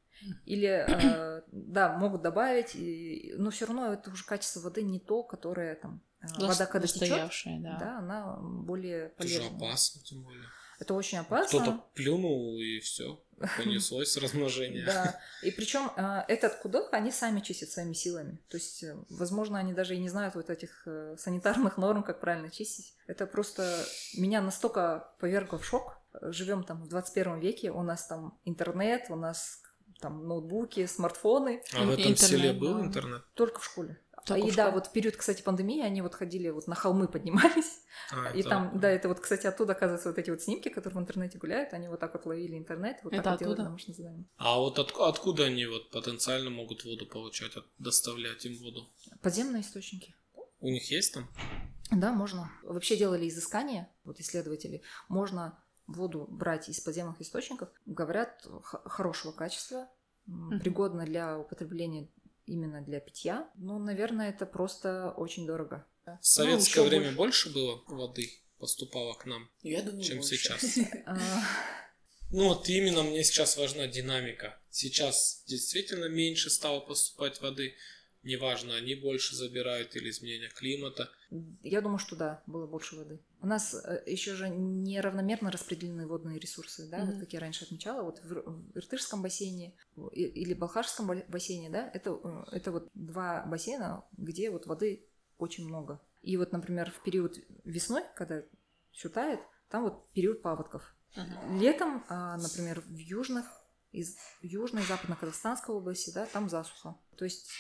[0.46, 5.24] Или, э, да, могут добавить, и, но все равно это уже качество воды не то,
[5.24, 7.78] которое там вода, когда течет, да.
[7.80, 9.48] да, она более полезная.
[9.48, 10.46] Это же опасно, тем более.
[10.80, 11.60] Это очень опасно.
[11.60, 13.22] Кто-то плюнул и все,
[13.58, 14.86] понеслось размножение.
[14.86, 18.40] Да, и причем э, этот кудок они сами чистят своими силами.
[18.48, 22.22] То есть, э, возможно, они даже и не знают вот этих э, санитарных норм, как
[22.22, 22.96] правильно чистить.
[23.08, 23.86] Это просто
[24.18, 25.98] меня настолько повергло в шок.
[26.22, 29.62] Живем там в 21 веке, у нас там интернет, у нас
[30.00, 31.62] там ноутбуки, смартфоны.
[31.74, 33.24] А в этом интернет, селе был интернет?
[33.34, 34.00] Только в школе.
[34.30, 37.08] Только и в да, вот в период, кстати, пандемии они вот ходили вот на холмы
[37.08, 37.82] поднимались.
[38.12, 38.50] А, и это...
[38.50, 41.74] там, да, это вот, кстати, оттуда, оказывается, вот эти вот снимки, которые в интернете гуляют,
[41.74, 44.26] они вот так вот ловили интернет, вот это так вот делали домашнее задание.
[44.38, 48.90] А вот от, откуда они вот потенциально могут воду получать, от, доставлять им воду?
[49.22, 50.16] Подземные источники.
[50.62, 51.28] У них есть там?
[51.92, 52.52] Да, можно.
[52.64, 59.90] Вообще делали изыскания, вот исследователи, можно воду брать из подземных источников, говорят, хорошего качества,
[60.28, 60.60] mm-hmm.
[60.60, 62.10] пригодна для употребления
[62.50, 63.50] именно для питья.
[63.56, 65.86] Ну, наверное, это просто очень дорого.
[66.06, 67.50] В советское ну, время больше.
[67.50, 70.38] больше было воды поступало к нам, Я думаю, чем больше.
[70.38, 70.78] сейчас.
[71.06, 71.18] А.
[72.32, 74.60] Ну вот именно мне сейчас важна динамика.
[74.70, 77.76] Сейчас действительно меньше стало поступать воды
[78.30, 81.10] неважно, они больше забирают или изменение климата.
[81.64, 83.20] Я думаю, что да, было больше воды.
[83.42, 87.06] У нас э, еще же неравномерно распределены водные ресурсы, да, mm-hmm.
[87.06, 89.74] вот как я раньше отмечала, вот в Иртышском бассейне
[90.14, 95.06] или Балхашском бассейне, да, это, э, это вот два бассейна, где вот воды
[95.38, 96.00] очень много.
[96.22, 98.44] И вот, например, в период весной, когда
[98.92, 99.40] все тает,
[99.70, 100.96] там вот период паводков.
[101.16, 101.60] Uh-huh.
[101.60, 103.46] Летом, а, например, в южных
[103.92, 106.96] из южной западно-казахстанской области, да, там засуха.
[107.18, 107.52] То есть,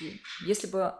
[0.45, 0.93] если бы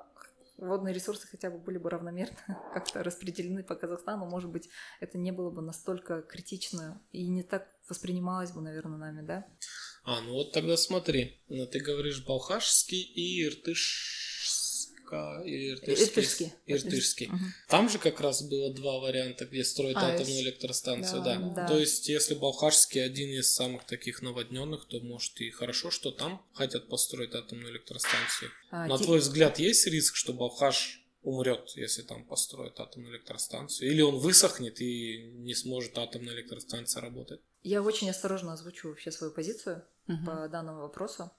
[0.57, 2.37] водные ресурсы хотя бы были бы равномерно
[2.73, 7.67] как-то распределены по Казахстану, может быть, это не было бы настолько критично и не так
[7.87, 9.47] воспринималось бы, наверное, нами, да?
[10.03, 14.28] А, ну вот тогда смотри, ты говоришь балхашский и иртыш
[15.43, 16.05] Или Иртышский.
[16.05, 16.53] Иртышский.
[16.65, 17.27] Иртышский.
[17.27, 17.37] Угу.
[17.67, 21.49] Там же как раз было два варианта, где строят а, атомную электростанцию, да, да.
[21.49, 21.67] да.
[21.67, 26.45] То есть, если Балхашский один из самых таких наводненных, то может и хорошо, что там
[26.53, 28.51] хотят построить атомную электростанцию.
[28.71, 29.03] А, На ти...
[29.03, 33.91] твой взгляд, есть риск, что Балхаш умрет, если там построят атомную электростанцию?
[33.91, 37.41] Или он высохнет и не сможет атомная электростанция работать?
[37.61, 40.25] Я очень осторожно озвучу вообще свою позицию угу.
[40.25, 41.31] по данному вопросу.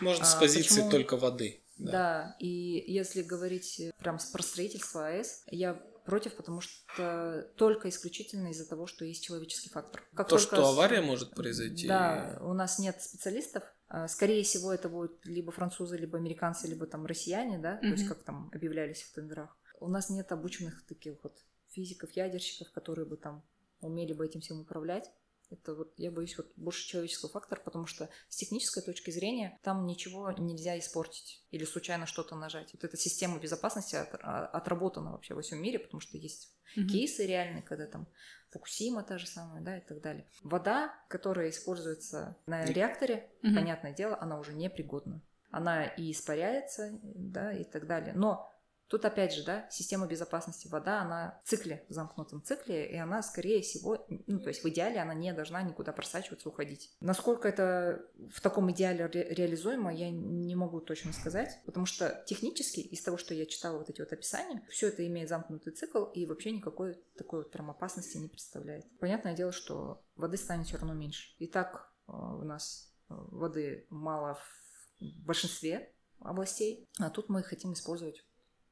[0.00, 0.90] Может, с а, позиции почему...
[0.90, 1.62] только воды.
[1.78, 1.92] Да.
[1.92, 5.74] да, и если говорить прям про строительство АЭС, я
[6.04, 10.02] против, потому что только исключительно из-за того, что есть человеческий фактор.
[10.14, 11.86] Как То, что авария может произойти.
[11.86, 13.62] Да, у нас нет специалистов.
[13.88, 17.80] А, скорее всего, это будут либо французы, либо американцы, либо там россияне, да, mm-hmm.
[17.80, 19.56] то есть как там объявлялись в тендерах.
[19.80, 23.42] У нас нет обученных таких вот физиков, ядерщиков, которые бы там
[23.80, 25.10] умели бы этим всем управлять.
[25.50, 29.86] Это вот, я боюсь, вот больше человеческого фактора, потому что с технической точки зрения там
[29.86, 32.70] ничего нельзя испортить или случайно что-то нажать.
[32.74, 36.86] Вот эта система безопасности от, а, отработана вообще во всем мире, потому что есть mm-hmm.
[36.86, 38.06] кейсы реальные, когда там
[38.50, 40.26] Фукусима та же самая, да, и так далее.
[40.42, 43.54] Вода, которая используется на реакторе, mm-hmm.
[43.54, 45.22] понятное дело, она уже непригодна.
[45.50, 48.12] Она и испаряется, да, и так далее.
[48.14, 48.52] Но
[48.88, 53.22] Тут опять же, да, система безопасности вода, она в цикле, в замкнутом цикле, и она,
[53.22, 56.90] скорее всего, ну, то есть в идеале она не должна никуда просачиваться, уходить.
[57.00, 62.80] Насколько это в таком идеале ре- реализуемо, я не могу точно сказать, потому что технически,
[62.80, 66.24] из того, что я читала вот эти вот описания, все это имеет замкнутый цикл и
[66.24, 68.86] вообще никакой такой вот прям опасности не представляет.
[68.98, 71.34] Понятное дело, что воды станет все равно меньше.
[71.38, 77.72] И так э, у нас э, воды мало в большинстве областей, а тут мы хотим
[77.72, 78.24] использовать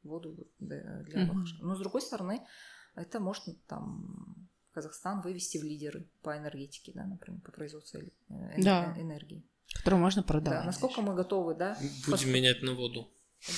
[0.07, 1.45] воду для mm-hmm.
[1.61, 2.47] Но с другой стороны,
[2.95, 8.95] это может там Казахстан вывести в лидеры по энергетике, да, например, по производству э, да.
[8.99, 9.43] энергии.
[9.75, 10.61] Которую можно продавать.
[10.61, 11.77] Да, насколько мы готовы, да?
[11.81, 12.25] Будем Пос...
[12.27, 13.11] менять на воду.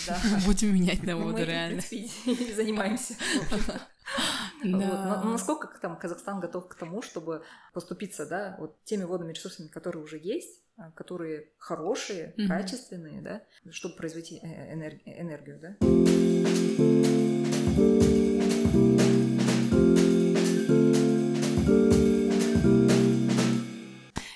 [0.07, 0.19] Да.
[0.47, 1.81] Будем менять на воду, Мы, реально.
[1.91, 3.15] и занимаемся.
[4.65, 5.23] Да.
[5.23, 10.19] Насколько там Казахстан готов к тому, чтобы поступиться, да, вот теми водными ресурсами, которые уже
[10.19, 10.63] есть,
[10.95, 12.49] которые хорошие, Мгм.
[12.49, 15.77] качественные, да, чтобы производить э, энер- энергию, да.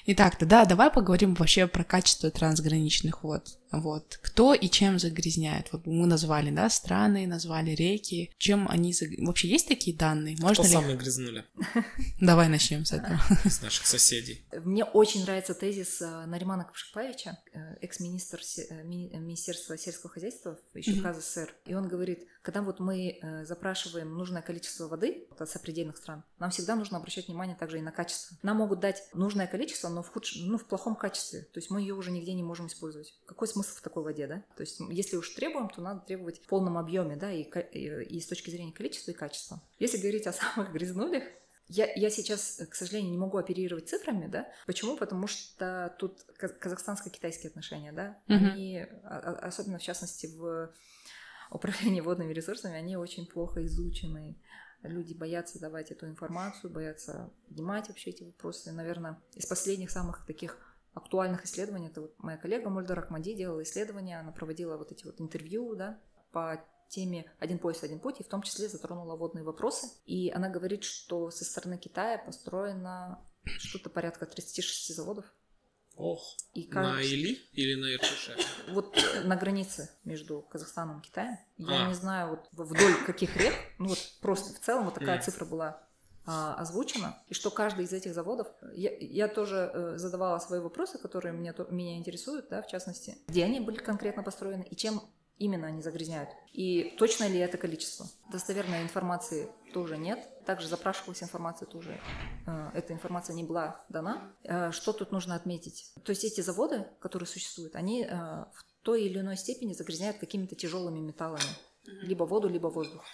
[0.05, 3.47] Итак, тогда давай поговорим вообще про качество трансграничных вод.
[3.73, 4.19] Вот.
[4.23, 5.73] Кто и чем загрязняет?
[5.73, 8.31] Вот мы назвали, да, страны, назвали реки.
[8.39, 8.93] Чем они...
[8.93, 10.37] заг- Вообще есть такие данные?
[10.37, 10.69] Кто Можно ли...
[10.69, 11.45] самый грязнули
[12.21, 13.19] Давай начнем с этого.
[13.45, 14.45] из наших соседей?
[14.65, 21.01] Мне очень нравится тезис э, Наримана Капшикпаевича, э, экс-министр э, ми- Министерства сельского хозяйства, еще.
[21.01, 21.55] КЗСР.
[21.65, 26.77] И он говорит, когда вот мы запрашиваем нужное количество воды от сопредельных стран, нам всегда
[26.77, 28.37] нужно обращать внимание также и на качество.
[28.43, 30.37] Нам могут дать нужное количество, но в, худш...
[30.37, 31.43] ну, в плохом качестве.
[31.53, 33.15] То есть мы ее уже нигде не можем использовать.
[33.27, 34.43] Какой смысл в такой воде, да?
[34.57, 38.21] То есть если уж требуем, то надо требовать в полном объеме, да, и, и- и
[38.21, 39.61] с точки зрения количества и качества.
[39.79, 41.25] Если говорить о самых грязнулях,
[41.69, 44.47] я, я сейчас, к сожалению, не могу оперировать цифрами, да?
[44.67, 44.97] Почему?
[44.97, 48.19] Потому что тут каз- казахстанско-китайские отношения, да?
[48.27, 48.45] Мгм.
[48.53, 50.73] Они, а- а- особенно в частности в
[51.51, 54.37] управлении водными ресурсами, они очень плохо изучены.
[54.83, 58.73] Люди боятся давать эту информацию, боятся поднимать вообще эти вопросы.
[58.73, 60.59] Наверное, из последних самых таких
[60.95, 65.21] актуальных исследований, это вот моя коллега Мульдер Ахмади делала исследования, она проводила вот эти вот
[65.21, 66.01] интервью, да,
[66.33, 69.87] по теме «Один пояс, один путь», и в том числе затронула водные вопросы.
[70.05, 75.25] И она говорит, что со стороны Китая построено что-то порядка 36 заводов.
[75.95, 78.37] Ох, И на кажется, Или или на Иртыше?
[78.69, 81.39] вот э, на границе между Казахстаном и Китаем.
[81.59, 81.89] Я А.
[81.89, 85.25] не знаю, вот вдоль каких рек, ну вот просто в целом вот такая Мгм.
[85.25, 85.87] цифра была
[86.25, 90.99] а, озвучена, и что каждый из этих заводов, я, я тоже э, задавала свои вопросы,
[90.99, 95.03] которые меня, меня интересуют, да, в частности, где они были конкретно построены и чем
[95.39, 96.29] именно они загрязняют.
[96.53, 98.07] И точно ли это количество?
[98.31, 100.21] Достоверной информации тоже нет.
[100.45, 101.99] Также запрашивалась информация тоже.
[102.47, 104.33] э, Эта информация не была дана.
[104.45, 105.93] Э, Что тут нужно отметить?
[106.05, 110.99] То есть эти заводы, которые существуют, они в той или иной степени загрязняют какими-то тяжелыми
[111.01, 111.43] металлами.
[111.85, 113.05] Либо воду, либо воздух.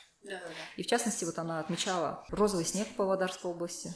[0.77, 3.95] И в частности, вот она отмечала розовый снег в Павлодарской области,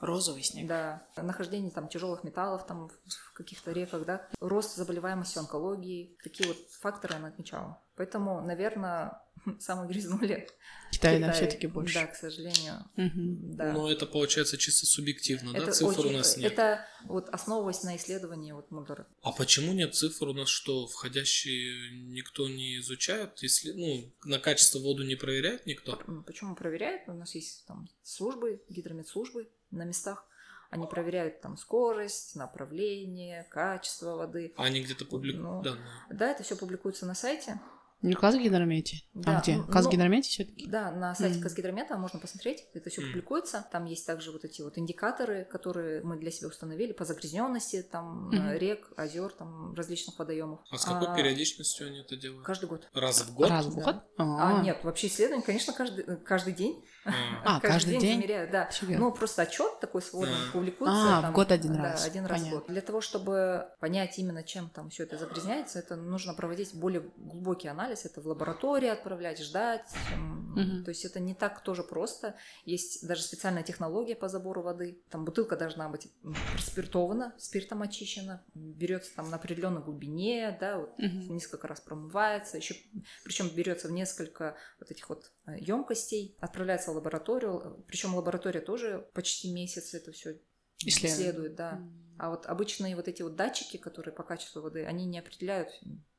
[0.00, 0.66] Розовый снег.
[0.66, 6.56] да, нахождение там тяжелых металлов там в каких-то реках, да, рост заболеваемости онкологии, такие вот
[6.80, 7.80] факторы она отмечала.
[7.96, 9.22] Поэтому, наверное,
[9.60, 10.48] самые грязнули.
[10.90, 11.34] Китай, да, Китай.
[11.46, 11.94] все-таки больше.
[11.94, 13.56] Да, к сожалению, Мгм.
[13.56, 13.72] да.
[13.72, 15.58] Но это получается чисто субъективно, да?
[15.58, 16.52] это Цифр очень- у нас нет.
[16.52, 19.06] Это вот основываясь на исследовании вот Муллера.
[19.22, 23.38] А почему нет цифр у нас что, входящие никто не изучает?
[23.42, 25.96] Если, ну, на качество воду не проверяет никто?
[26.26, 27.08] Почему проверяют?
[27.08, 30.24] У нас есть там службы, гидрометслужбы на местах.
[30.70, 34.52] Они проверяют там скорость, направление, качество воды.
[34.56, 35.86] А они где-то публикуют Ну, данные?
[36.10, 37.60] Да, это все публикуется на сайте.
[38.04, 38.98] Не Казгидромете?
[39.14, 39.56] Да, а где?
[39.56, 40.66] ну, В Казгидромете все-таки?
[40.68, 41.42] Да, на сайте Мгм.
[41.44, 43.66] Казгидромета можно посмотреть, это все публикуется.
[43.72, 48.30] Там есть также вот эти вот индикаторы, которые мы для себя установили по загрязненности там
[48.30, 50.60] э, рек, озер, там различных водоемов.
[50.70, 52.44] А с какой периодичностью они это делают?
[52.44, 52.86] Каждый год.
[52.92, 53.48] Раз в год?
[53.48, 53.84] Раз в Да.
[53.84, 53.96] год?
[54.18, 56.84] А, нет, вообще исследование, конечно, каждый, э, каждый день.
[57.04, 58.16] А, А, каждый день?
[58.18, 58.64] замеряют, да.
[58.66, 58.98] Офигеть.
[58.98, 60.52] Ну, просто отчет такой сводный А.
[60.52, 61.16] публикуется.
[61.16, 62.06] А, в там, год один да, раз.
[62.06, 62.60] один раз в Понятно.
[62.60, 62.68] год.
[62.68, 67.68] Для того, чтобы понять именно, чем там все это загрязняется, это нужно проводить более глубокий
[67.68, 68.04] анализ.
[68.06, 69.92] Это в лаборатории отправлять, ждать.
[70.14, 70.84] м, Мгм.
[70.84, 72.36] То есть это не так тоже просто.
[72.64, 75.02] Есть даже специальная технология по забору воды.
[75.10, 76.08] Там бутылка должна быть
[76.52, 81.34] проспиртована, спиртом очищена, берется там на определенной глубине, да, вот Мгм.
[81.34, 82.76] несколько раз промывается, еще
[83.24, 89.52] причем берется в несколько вот этих вот емкостей, отправляется в лабораторию, причем лаборатория тоже почти
[89.52, 90.38] месяц это все
[90.78, 91.18] Исследует.
[91.18, 91.82] исследует, да.
[92.18, 95.68] А вот обычные вот эти вот датчики, которые по качеству воды, они не определяют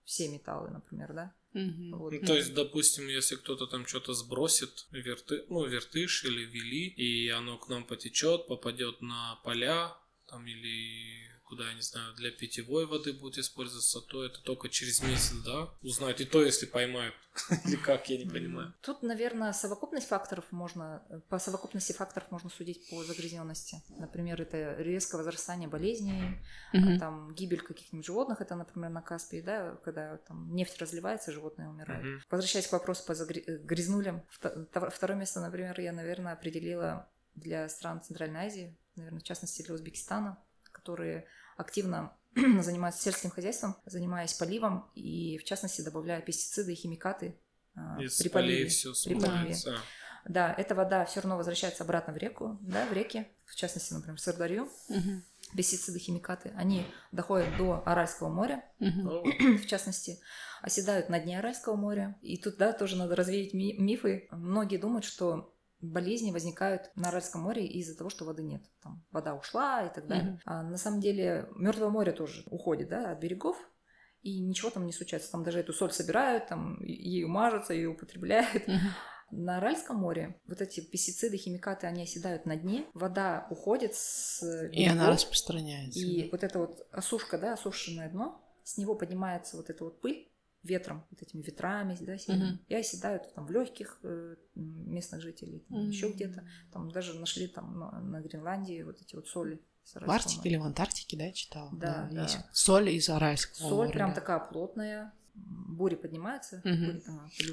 [0.03, 1.33] все металлы, например, да.
[1.53, 1.97] Мгм.
[1.97, 2.11] Вот.
[2.11, 7.29] Ну, то есть, допустим, если кто-то там что-то сбросит, верты, ну, вертыш или вели, и
[7.29, 9.95] оно к нам потечет, попадет на поля,
[10.27, 15.01] там, или куда, я не знаю, для питьевой воды будет использоваться, то это только через
[15.03, 16.19] месяц, да, узнают.
[16.19, 17.13] И то, если поймают.
[17.65, 18.73] Или как, я не понимаю.
[18.81, 23.81] Тут, наверное, совокупность факторов можно, по совокупности факторов можно судить по загрязненности.
[23.89, 26.39] Например, это резкое возрастание болезней,
[26.73, 26.99] а Мгм.
[26.99, 32.23] там гибель каких-нибудь животных, это, например, на Каспии, да, когда там нефть разливается, животные умирают.
[32.29, 38.47] Возвращаясь к вопросу по загря- э, второе место, например, я, наверное, определила для стран Центральной
[38.47, 40.37] Азии, наверное, в частности для Узбекистана,
[40.85, 41.25] которые
[41.57, 47.35] активно занимаются сельским хозяйством, занимаясь поливом и, в частности, добавляя пестициды и химикаты
[47.75, 48.69] а, Из при полей поливе.
[48.69, 49.55] все при поливе.
[50.25, 54.17] Да, эта вода все равно возвращается обратно в реку, да, в реки, в частности, например,
[54.17, 54.69] в Сырдарью.
[54.89, 55.23] Мгм.
[55.55, 60.19] пестициды, химикаты, они доходят до Аральского моря, в частности,
[60.61, 62.17] оседают на дне Аральского моря.
[62.21, 64.27] И тут, да, тоже надо развеять мифы.
[64.31, 65.54] Многие думают, что
[65.91, 68.63] болезни возникают на Аральском море из-за того, что воды нет.
[68.81, 70.33] Там вода ушла и так далее.
[70.33, 70.41] Mm-hmm.
[70.45, 73.57] А на самом деле Мертвое море тоже уходит да, от берегов,
[74.21, 75.31] и ничего там не случается.
[75.31, 78.67] Там даже эту соль собирают, там ею мажутся, ее употребляют.
[78.67, 78.89] Mm-hmm.
[79.31, 84.75] На Аральском море вот эти пестициды, химикаты, они оседают на дне, вода уходит с берегов,
[84.75, 85.99] И она распространяется.
[85.99, 90.31] И вот эта вот осушка, да, осушенное дно, с него поднимается вот эта вот пыль,
[90.65, 92.65] ветром, вот этими ветрами, да, сильными, uh-huh.
[92.67, 95.87] и оседают там в легких э, местных жителей, uh-huh.
[95.87, 96.43] еще где-то.
[96.71, 99.61] Там даже нашли там на, на Гренландии вот эти вот соли.
[99.93, 101.69] В Арктике или в Антарктике, да, читала?
[101.73, 102.23] Да, да.
[102.23, 102.39] Есть.
[102.51, 104.15] Соль из Аральского Соль моря, прям да.
[104.15, 105.13] такая плотная,
[105.75, 106.61] бури поднимаются.
[106.63, 106.75] Угу.
[106.75, 107.03] Бури,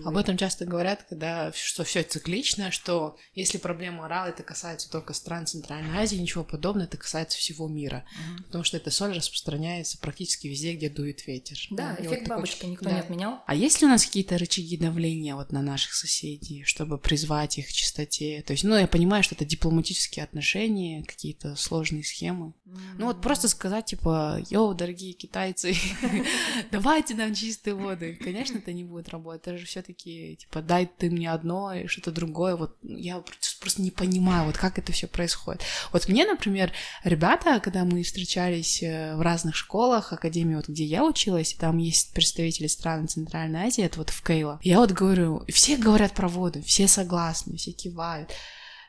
[0.04, 4.90] а, Об этом часто говорят, когда что все циклично, что если проблема орала, это касается
[4.90, 8.04] только стран Центральной Азии, ничего подобного, это касается всего мира.
[8.14, 8.44] Угу.
[8.44, 11.58] Потому что эта соль распространяется практически везде, где дует ветер.
[11.70, 12.70] Да, да эффект вот бабочки такой...
[12.70, 12.92] никто да.
[12.92, 13.42] не отменял.
[13.46, 17.68] А есть ли у нас какие-то рычаги давления вот на наших соседей, чтобы призвать их
[17.68, 18.42] к чистоте?
[18.46, 22.54] То есть, ну, я понимаю, что это дипломатические отношения, какие-то сложные схемы.
[22.66, 22.78] Mm-hmm.
[22.98, 25.74] Ну, вот просто сказать, типа, йоу, дорогие китайцы,
[26.70, 28.18] давайте нам чистые чистые воды.
[28.22, 29.42] Конечно, это не будет работать.
[29.42, 32.56] Это же все таки типа, дай ты мне одно и что-то другое.
[32.56, 33.22] Вот я
[33.60, 35.62] просто не понимаю, вот как это все происходит.
[35.92, 36.72] Вот мне, например,
[37.04, 42.12] ребята, когда мы встречались э, в разных школах, академии, вот где я училась, там есть
[42.12, 44.58] представители стран Центральной Азии, это вот в Кейла.
[44.62, 48.30] Я вот говорю, все говорят про воду, все согласны, все кивают.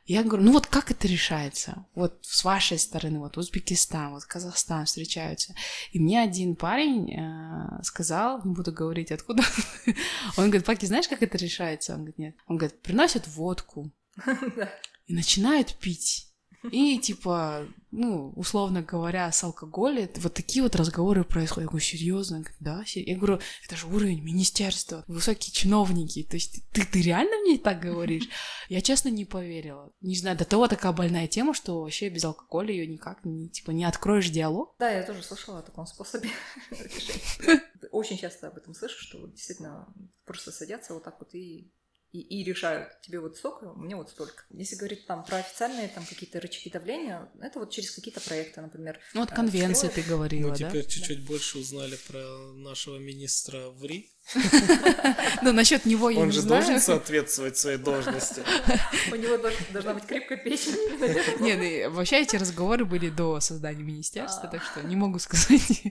[0.06, 1.86] Я говорю, ну вот как это решается?
[1.96, 5.56] Вот с вашей стороны, вот Узбекистан, вот Казахстан встречаются.
[5.94, 9.44] И мне один парень э, сказал, не буду говорить откуда,
[10.38, 11.94] он говорит, Паки, знаешь, как это решается?
[11.94, 12.36] Он говорит, нет.
[12.48, 13.92] Он говорит, приносят водку
[15.08, 16.33] и начинают пить.
[16.72, 21.66] И типа, ну, условно говоря, с алкоголем вот такие вот разговоры происходят.
[21.66, 22.44] Я говорю, серьезно?
[22.60, 26.24] Да, я говорю, это же уровень министерства, высокие чиновники.
[26.24, 28.28] То есть ты, ты реально мне так говоришь?
[28.70, 29.92] Я честно не поверила.
[30.02, 33.72] Не знаю, до того такая больная тема, что вообще без алкоголя ее никак не, типа,
[33.72, 34.76] не откроешь диалог.
[34.80, 36.30] Да, я тоже слышала о таком способе
[37.92, 39.94] Очень часто об этом слышу, что действительно
[40.26, 41.72] просто садятся вот так вот и
[42.14, 44.46] и, и решают, тебе вот столько, мне вот столько.
[44.52, 49.00] Если говорить там про официальные там какие-то рычаги давления, это вот через какие-то проекты, например.
[49.16, 54.13] Ну вот конвенции ты говорила, Мы теперь чуть-чуть больше узнали про нашего министра ВРИ.
[55.42, 56.32] Ну, насчет него я не знаю.
[56.32, 58.44] Он же должен соответствовать своей должности.
[59.12, 59.38] У него
[59.72, 60.74] должна быть крепкая печень.
[61.42, 65.84] Нет, ну, вообще эти разговоры были до создания министерства, так что не могу сказать.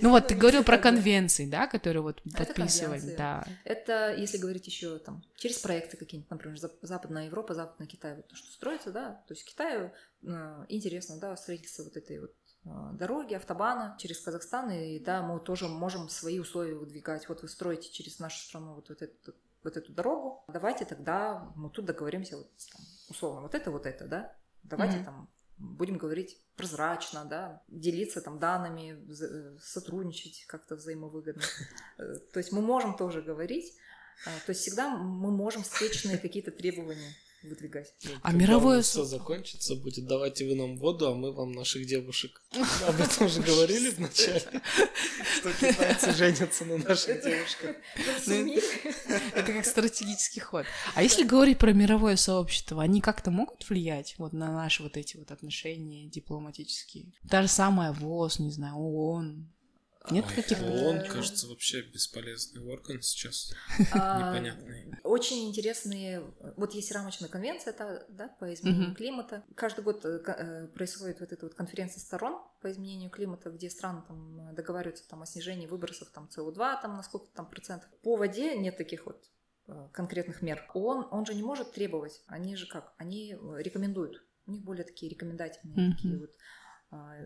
[0.00, 3.44] Ну вот, ты говорил про конвенции, да, которые вот подписывали, да.
[3.64, 8.36] Это, если говорить еще там, через проекты какие-нибудь, например, Западная Европа, Западный Китай, вот то,
[8.36, 9.92] что строится, да, то есть Китаю
[10.22, 12.32] э, интересно, да, строительство вот этой вот
[12.64, 17.28] дороги, автобана через Казахстан, и да, мы тоже можем свои условия выдвигать.
[17.28, 19.34] Вот вы строите через нашу страну вот, вот, эту,
[19.64, 24.06] вот эту дорогу, давайте тогда мы тут договоримся вот, там, условно, вот это, вот это,
[24.06, 25.04] да, давайте mm-hmm.
[25.04, 28.98] там будем говорить прозрачно, да, делиться там данными,
[29.60, 31.42] сотрудничать как-то взаимовыгодно.
[31.98, 33.74] Э, то есть мы можем тоже говорить,
[34.24, 37.12] а, то есть всегда мы можем встречные какие-то требования
[37.44, 37.94] выдвигать.
[38.04, 38.82] Ну, а мировое...
[38.82, 42.42] все закончится, будет давайте вы нам воду, а мы вам наших девушек.
[42.88, 44.40] Об этом уже говорили вначале,
[45.36, 47.76] что китайцы женятся на наших девушках.
[48.26, 48.54] Ну,
[49.34, 50.66] это как стратегический ход.
[50.94, 55.16] А если говорить про мировое сообщество, они как-то могут влиять вот на наши вот эти
[55.16, 57.12] вот отношения дипломатические?
[57.28, 59.48] Та же самая ВОЗ, не знаю, ООН,
[60.10, 60.64] нет Ой, каких-то?
[60.64, 63.52] Он, кажется, вообще бесполезный орган сейчас.
[63.92, 64.98] А, Непонятный.
[65.04, 66.22] Очень интересные...
[66.56, 67.74] Вот есть рамочная конвенция
[68.08, 69.44] да, по изменению климата.
[69.54, 74.02] Каждый год э, э, происходит вот эта вот конференция сторон по изменению климата, где страны
[74.06, 77.88] там договариваются там, о снижении выбросов там, СО2 там, на сколько там процентов.
[78.02, 79.30] По воде нет таких вот
[79.68, 80.68] э, конкретных мер.
[80.74, 82.22] Он, он же не может требовать.
[82.26, 82.94] Они же как?
[82.98, 84.24] Они рекомендуют.
[84.46, 85.92] У них более такие рекомендательные mm-hmm.
[85.92, 86.30] такие вот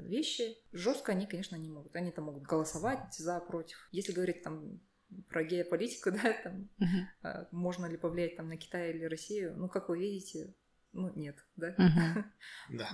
[0.00, 0.56] вещи.
[0.72, 1.94] Жестко они, конечно, не могут.
[1.96, 3.88] Они там могут голосовать за, против.
[3.92, 4.80] Если говорить там
[5.28, 7.46] про геополитику, да, там, uh-huh.
[7.52, 10.54] можно ли повлиять там на Китай или Россию, ну, как вы видите,
[10.92, 11.74] ну, нет, да?
[11.74, 12.24] Uh-huh.
[12.70, 12.90] Да.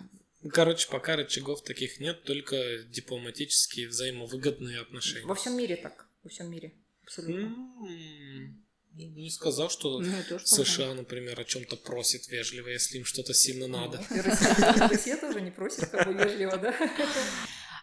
[0.51, 2.57] Короче, пока рычагов таких нет, только
[2.89, 5.25] дипломатические взаимовыгодные отношения.
[5.27, 7.47] Во всем мире так, во всем мире, абсолютно.
[7.47, 8.62] Mm-hmm.
[8.95, 13.79] Не сказал, что ну, США, например, о чем-то просит вежливо, если им что-то сильно ну,
[13.79, 14.05] надо.
[14.11, 16.75] Россия тоже не просит как бы вежливо, да?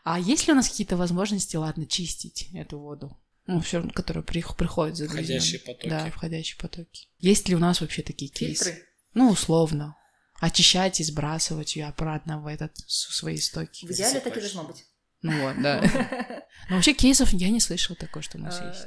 [0.04, 3.18] А есть ли у нас какие-то возможности, ладно, чистить эту воду?
[3.48, 5.90] Ну, все, которая приходит за Входящие потоки.
[5.90, 7.08] Да, входящие потоки.
[7.18, 8.66] Есть ли у нас вообще такие кейсы?
[8.66, 8.86] Фильтры?
[9.16, 9.96] Ну, условно.
[10.40, 13.88] очищать и сбрасывать ее обратно в этот в свои истоки.
[13.88, 14.86] В идеале так и должно быть.
[15.22, 15.82] Ну вот, да.
[16.70, 18.86] Но вообще кейсов я не слышала такое, что у нас есть.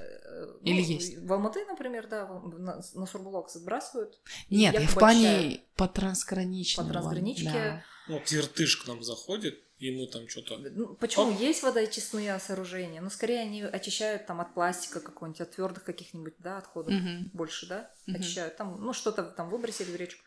[0.62, 1.18] Э, Или ну, есть?
[1.18, 4.18] В Алматы, например, да, на, на Сурбулок сбрасывают.
[4.48, 6.88] Нет, я в плане по трансграничному.
[6.88, 7.44] По трансграничке.
[7.52, 7.84] да.
[8.06, 10.58] Ну, Вот Иртыш к нам заходит, и мы там что-то...
[10.58, 13.00] Ну, Почему есть водоочистные сооружения?
[13.00, 17.30] Но скорее они очищают там от пластика какого-нибудь, от твердых каких-нибудь, да, отходов Мгм.
[17.32, 18.20] больше, да, Мгм.
[18.20, 18.56] очищают.
[18.56, 20.22] Там, ну, что-то там выбросили в речку.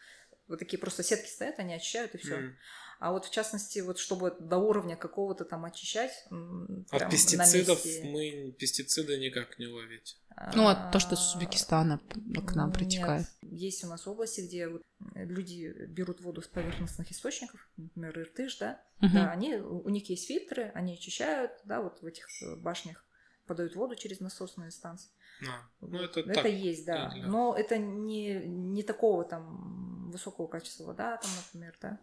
[0.47, 2.35] Вот такие просто сетки стоят, они очищают и все.
[2.35, 2.57] М.
[2.99, 7.85] А вот в частности, вот чтобы до уровня какого-то там очищать, От прям на пестицидов
[7.85, 10.17] месте, мы пестициды никак не ловить.
[10.53, 12.77] Ну, а то, что с а, Узбекистана к нам нет.
[12.77, 13.25] притекает.
[13.41, 14.81] Есть у нас области, где вот
[15.13, 19.13] люди берут воду с поверхностных источников, например, Иртыш, да, Мгм.
[19.13, 23.05] да, они, у них есть фильтры, они очищают, да, вот в этих э, башнях
[23.45, 25.09] подают воду через насосные станции.
[25.47, 26.45] А, ну, это, это так.
[26.51, 27.09] есть, да.
[27.11, 31.99] для- Но это не, не такого там высокого качества вода, там, например, да.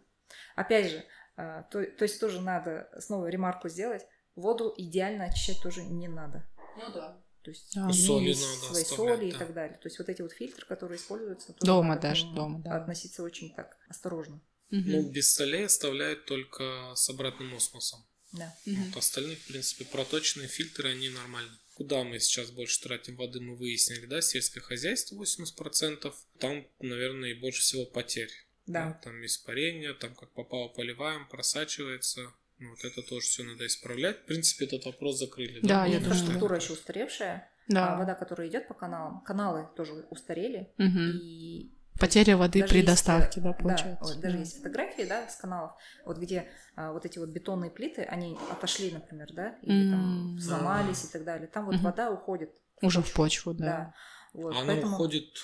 [0.57, 1.05] Опять же,
[1.37, 4.07] а, то, то есть тоже надо снова ремарку сделать.
[4.37, 6.47] Воду идеально очищать тоже не надо.
[6.77, 7.22] Ну да.
[7.43, 7.93] То есть Да.
[7.93, 9.39] Соли надо свои соли и да.
[9.39, 9.79] так далее.
[9.79, 12.77] То есть вот эти вот фильтры, которые используются, тоже Дома даже, дома, да.
[12.77, 14.41] относиться очень так осторожно.
[14.71, 14.91] Мгм.
[14.91, 18.05] Ну, без солей оставляют только с обратным осмосом.
[18.33, 18.55] Да.
[18.65, 21.59] Вот остальные, в принципе, проточные фильтры, они нормальные.
[21.75, 26.15] Куда мы сейчас больше тратим воды, мы выяснили, да, сельское хозяйство 80%.
[26.39, 28.31] Там, наверное, и больше всего потерь.
[28.67, 28.99] Да.
[29.03, 32.33] Там испарение, там как попало поливаем, просачивается.
[32.63, 34.19] Ну, Вот это тоже все надо исправлять.
[34.21, 35.59] В принципе, этот вопрос закрыли.
[35.63, 37.97] Да, я И думаю, инфраструктура еще устаревшая, а Да.
[37.97, 41.19] вода, которая идет по каналам, каналы тоже устарели, Мгм.
[41.21, 44.15] и Потеря воды даже при есть, доставке, э, да, получается.
[44.15, 44.41] вот даже Да.
[44.41, 45.73] есть фотографии, да, с каналов,
[46.05, 50.41] вот где а, вот эти вот бетонные плиты, они отошли, например, да, или там М.
[50.41, 51.49] сломались и так далее.
[51.49, 51.85] Там вот Мгм.
[51.85, 52.51] вода уходит.
[52.81, 53.67] Уже в почву, Да.
[53.67, 53.95] да.
[54.35, 54.95] Вот, Она поэтому...
[54.95, 55.37] уходит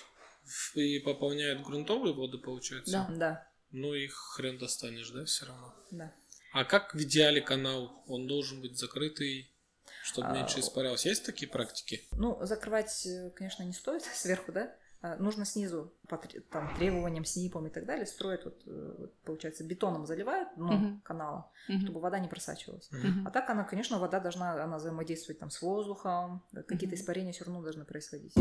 [0.45, 2.93] в- и пополняет грунтовые воды, получается?
[3.09, 3.15] Да.
[3.17, 5.75] Да, Ну, их хрен достанешь, да, все равно?
[5.91, 6.13] да.
[6.59, 8.03] А как в идеале канал?
[8.09, 9.49] Он должен быть закрытый,
[10.03, 11.07] чтобы А, меньше испарялось.
[11.07, 12.03] Есть такие практики?
[12.11, 14.75] Ну, закрывать, э, конечно, не стоит сверху, да.
[15.01, 20.05] А, Нужно снизу по там, требованиям, СНИПам и так далее строят, вот, э, получается, бетоном
[20.05, 21.01] заливают дно Мгм.
[21.05, 21.81] канала, Мгм.
[21.83, 22.91] чтобы вода не просачивалась.
[22.91, 23.25] Мгм.
[23.25, 27.03] А так она, конечно, вода должна, она взаимодействовать там с воздухом, да, какие-то Мгм.
[27.05, 28.35] испарения все равно должны происходить.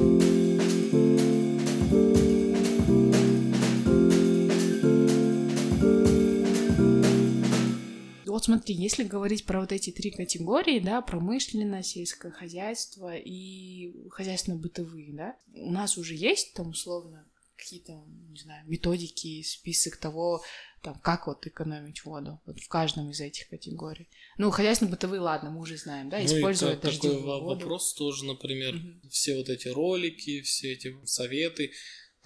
[8.38, 15.11] Вот смотри, если говорить про вот эти три категории, да, промышленное, сельское хозяйство и хозяйственно-бытовые,
[15.15, 17.93] да, у нас уже есть там условно какие-то,
[18.29, 20.43] не знаю, методики, список того,
[20.83, 24.07] там, как вот экономить воду вот в каждом из этих категорий.
[24.38, 27.61] Ну, хозяйственно-бытовые, ладно, мы уже знаем, да, Ну, использовать такой дождевую во- воду.
[27.61, 29.01] вопрос тоже, например, Мгм.
[29.09, 31.71] все вот эти ролики, все эти советы,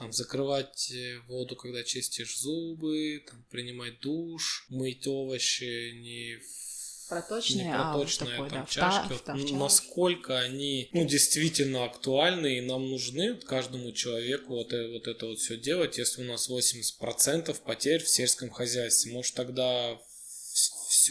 [0.02, 6.62] там, закрывать э, воду, когда чистишь зубы, там, принимать душ, мыть овощи не в
[7.10, 8.80] Проточные, не а вот проточные, такой, там, да, чашки.
[8.80, 9.56] та- Вот в та- в н- чашке.
[9.58, 15.40] насколько они ну, действительно актуальны и нам нужны каждому человеку вот, э- вот это вот
[15.40, 19.12] все делать, если у нас 80% потерь в сельском хозяйстве.
[19.12, 20.00] Может тогда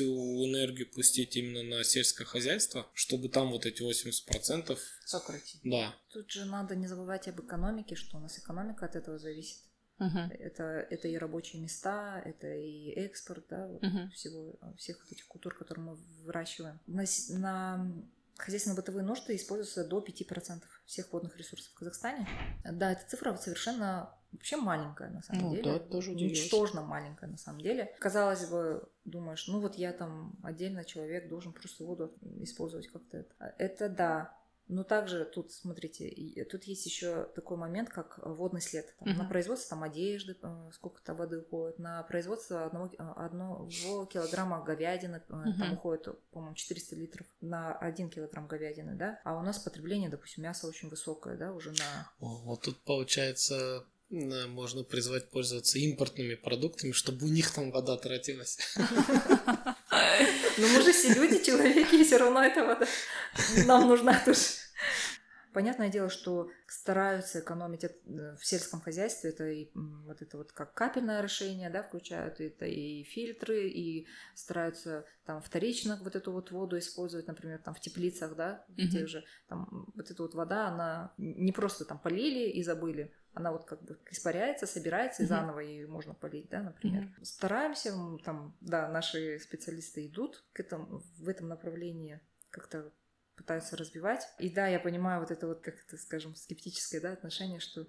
[0.00, 5.60] всю энергию пустить именно на сельское хозяйство, чтобы там вот эти 80%, Сократить.
[5.64, 9.58] да, Тут же надо не забывать об экономике, что у нас экономика от этого зависит.
[9.98, 10.30] Мгм.
[10.30, 14.10] Это, это и рабочие места, это и экспорт, да, вот Мгм.
[14.12, 16.80] всего, всех вот этих культур, которые мы выращиваем.
[16.86, 17.92] На, на
[18.40, 22.26] хозяйственно-бытовые нужды используется до 5% всех водных ресурсов в Казахстане.
[22.64, 25.72] Да, эта цифра цифра вообще маленькая на самом Ну, деле.
[25.72, 26.44] да, тоже удивляюсь.
[26.44, 27.94] Ничтожно маленькая на самом деле.
[27.98, 33.18] Казалось бы, думаешь, ну вот я там отдельно человек должен просто воду использовать как-то.
[33.18, 34.39] Это, это да.
[34.70, 38.94] Но также тут, смотрите, тут есть еще такой момент, как водный след.
[38.98, 39.28] Там, На Мгм.
[39.28, 45.44] производство там, одежды э, сколько-то воды уходит, на производство одного, э, одного килограмма говядины э,
[45.58, 49.20] там уходит, по-моему, 400 литров на один килограмм говядины, да?
[49.24, 52.12] А у нас потребление, допустим, мяса очень высокое, да, уже на...
[52.20, 58.58] О, вот тут получается можно призвать пользоваться импортными продуктами, чтобы у них там вода тратилась.
[60.58, 62.86] Но мы же все люди, человеки, и все равно вода
[63.66, 64.38] нам нужна тоже.
[65.52, 67.90] Понятное дело, что стараются экономить э,
[68.38, 69.30] в сельском хозяйстве.
[69.30, 72.40] Это и вот это вот как капельное орошение, да, включают.
[72.40, 77.80] Это и фильтры, и стараются там вторично вот эту вот воду использовать, например, там в
[77.80, 78.90] теплицах, да, в Мгм.
[78.90, 79.24] тех же.
[79.48, 83.12] Там вот эта вот вода, она не просто там полили и забыли.
[83.32, 87.08] Она вот как бы испаряется, собирается, и заново ее можно полить, да, например.
[87.22, 92.20] Стараемся, м, там, да, наши специалисты идут к этому, в этом направлении
[92.50, 92.90] как-то
[93.36, 94.26] пытаются развивать.
[94.38, 97.86] И да, я понимаю вот это вот, как это, скажем, скептическое да, отношение, что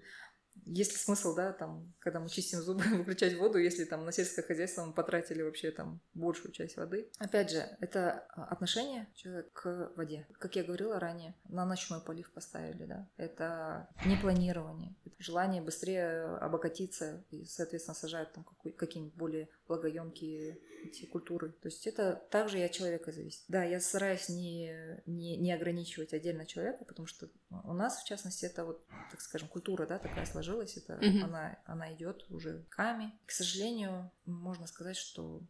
[0.64, 4.42] есть ли смысл, да, там, когда мы чистим зубы, выключать воду, если там на сельское
[4.42, 7.08] хозяйство мы потратили вообще там большую часть воды.
[7.18, 10.26] Опять же, это а, отношение человека к воде.
[10.38, 13.08] Как я говорила ранее, на ночной полив поставили, да.
[13.16, 18.44] Это не планирование, это желание быстрее обогатиться и, соответственно, сажать там
[18.76, 21.52] какие-нибудь более влагоемкие эти культуры.
[21.52, 23.42] То есть это также и от человека зависит.
[23.48, 24.74] Да, я стараюсь не,
[25.06, 29.48] не, не ограничивать отдельно человека, потому что у нас, в частности, это вот, так скажем,
[29.48, 31.22] культура, да, такая сложилась, это mm-hmm.
[31.22, 33.18] она, она идет уже веками.
[33.26, 35.42] К сожалению, можно сказать, что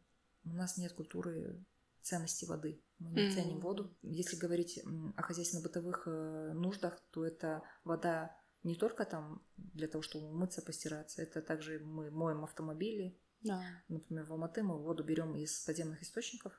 [0.45, 1.64] у нас нет культуры
[2.03, 2.80] ценности воды.
[2.99, 3.35] Мы не mm-hmm.
[3.35, 3.95] ценим воду.
[4.03, 4.80] Если говорить
[5.16, 11.22] о хозяйственно-бытовых э, нуждах, то это вода не только там для того, чтобы умыться, постираться,
[11.22, 13.62] это также мы моем автомобили, да.
[13.88, 16.53] Например, в Алматы мы воду берем из подземных источников,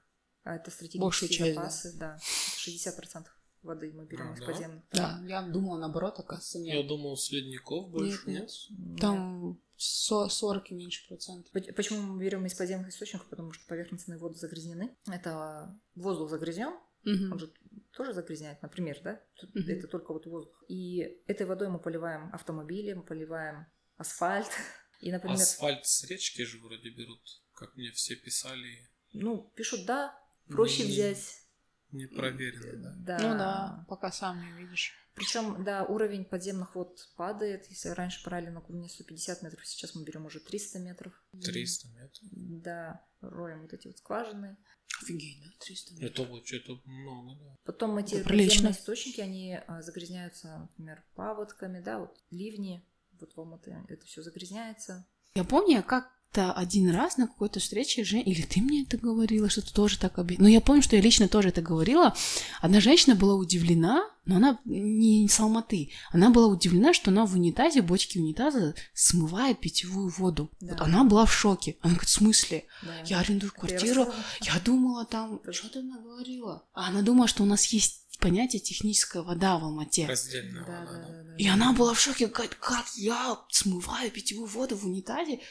[0.43, 3.25] а это стратегические запасы, да, да 60%
[3.63, 4.45] воды мы берем а, из да?
[4.45, 4.83] подземных.
[4.91, 5.19] Да.
[5.21, 6.75] да, я думала наоборот, оказывается, нет.
[6.75, 8.49] Я думал, с ледников больше, нет?
[8.69, 8.99] нет?
[8.99, 11.51] Там 40 и меньше процентов.
[11.75, 13.27] Почему мы берем из подземных источников?
[13.27, 14.95] Потому что поверхностные воды загрязнены.
[15.11, 16.73] Это воздух загрязнен,
[17.05, 17.33] угу.
[17.33, 17.51] он же
[17.91, 19.21] тоже загрязняет, например, да?
[19.41, 19.59] Угу.
[19.67, 20.63] Это только вот воздух.
[20.67, 23.67] И этой водой мы поливаем автомобили, мы поливаем
[23.97, 24.49] асфальт,
[25.03, 25.35] И, например...
[25.35, 27.19] Асфальт с речки же вроде берут,
[27.53, 28.89] как мне все писали.
[29.11, 31.41] Ну, пишут, да, проще не, взять.
[31.91, 33.17] Не проверено, да.
[33.17, 33.19] да.
[33.19, 34.93] Ну да, пока сам не видишь.
[35.13, 37.65] Причем, да, уровень подземных вод падает.
[37.69, 41.13] Если раньше брали на глубине 150 метров, сейчас мы берем уже 300 метров.
[41.43, 42.29] 300 метров?
[42.31, 44.55] Да, роем вот эти вот скважины.
[45.01, 46.11] Офигеть, да, 300 метров.
[46.11, 47.55] Это вот это много, да.
[47.65, 52.87] Потом эти подземные источники, они а, загрязняются, например, паводками, да, вот ливни,
[53.23, 55.07] вот в Алматы это все загрязняется.
[55.35, 59.49] Я помню, как то один раз на какой-то встрече, Жень, или ты мне это говорила,
[59.49, 60.43] что ты тоже так обидела.
[60.43, 62.15] Но я помню, что я лично тоже это говорила.
[62.59, 65.91] Одна женщина была удивлена, но она не с Алматы.
[66.11, 70.49] Она была удивлена, что она в унитазе, бочке унитаза смывает питьевую воду.
[70.59, 70.73] Да.
[70.73, 71.77] Вот она была в шоке.
[71.81, 72.65] Она говорит, в смысле?
[72.81, 72.93] Да.
[73.05, 74.07] Я арендую квартиру.
[74.41, 75.39] Я, я думала там...
[75.51, 76.65] Что ты она говорила?
[76.73, 80.07] А она думала, что у нас есть понятие техническая вода в Алмате.
[80.07, 80.91] Раздельная да, вода.
[80.91, 84.85] Да, да, да, и она была в шоке, говорит, как я смываю питьевую воду в
[84.85, 85.41] унитазе?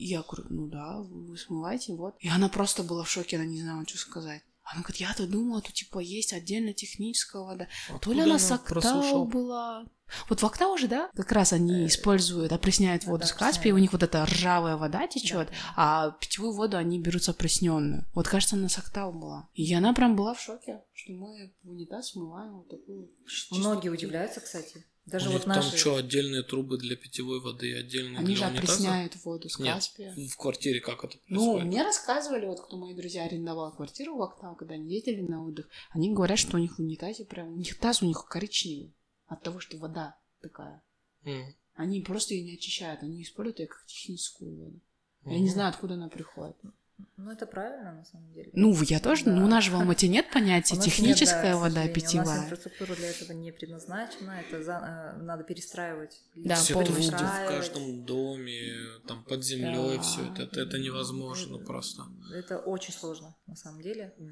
[0.00, 2.14] И я говорю, ну да, вы смываете, вот.
[2.20, 4.42] И она просто была в шоке, она не знала, что сказать.
[4.64, 7.68] Она говорит, я-то думала, тут типа есть отдельно техническая вода.
[7.88, 9.84] Откуда То ли она с Октау была.
[10.30, 13.78] Вот в Октау же, да, как раз они э, используют, опресняют воду с Каспия, у
[13.78, 15.74] них вот эта ржавая вода течет, да, да.
[15.76, 18.06] а питьевую воду они берут опресненную.
[18.14, 19.50] Вот кажется, она с Октау была.
[19.52, 23.10] И она прям была в шоке, что мы в унитаз смываем вот такую.
[23.50, 24.86] Многие удивляются, кстати.
[25.06, 25.70] Даже У вот наши...
[25.70, 28.72] Там что, отдельные трубы для питьевой воды, отдельные Они для же унитаза?
[28.72, 30.14] опресняют воду с Нет, Каспия.
[30.14, 31.62] в квартире как это ну, происходит?
[31.64, 35.44] Ну, мне рассказывали, вот кто мои друзья арендовал квартиру в Октау, когда они ездили на
[35.44, 38.94] отдых, они говорят, что у них в унитазе прям, у них таз у них коричневый
[39.26, 40.82] от того, что вода такая.
[41.24, 41.54] Mm.
[41.74, 44.76] Они просто ее не очищают, они используют ее как техническую воду.
[45.24, 45.32] Mm-hmm.
[45.32, 46.56] Я не знаю, откуда она приходит.
[47.16, 48.50] Ну, это правильно, на самом деле.
[48.54, 49.32] Ну, я тоже, да.
[49.32, 52.26] ну, у нас же в Алмате нет понятия техническая нет, да, вода питьевая.
[52.26, 56.20] У нас инфраструктура для этого не предназначена, это за, э, надо перестраивать.
[56.34, 57.18] Да, все полностью.
[57.18, 58.72] в каждом доме,
[59.06, 60.02] там, под землей, да.
[60.02, 62.02] все это, это, это невозможно это, просто.
[62.34, 64.14] Это очень сложно, на самом деле.
[64.18, 64.30] Угу.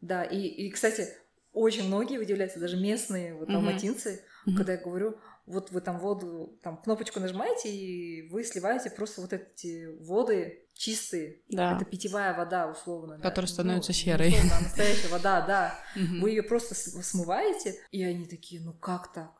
[0.00, 1.08] Да, и, и, кстати,
[1.52, 4.56] очень многие удивляются, даже местные вот, алматинцы, угу.
[4.56, 9.32] когда я говорю, вот вы там воду, там кнопочку нажимаете, и вы сливаете просто вот
[9.32, 11.40] эти воды чистые.
[11.48, 11.76] Да.
[11.76, 13.16] Это питьевая вода, условно.
[13.16, 13.54] Которая да.
[13.54, 14.28] становится ну, серой.
[14.28, 15.78] Условно, настоящая вода, да.
[16.20, 19.32] Вы ее просто смываете, и они такие, ну как так?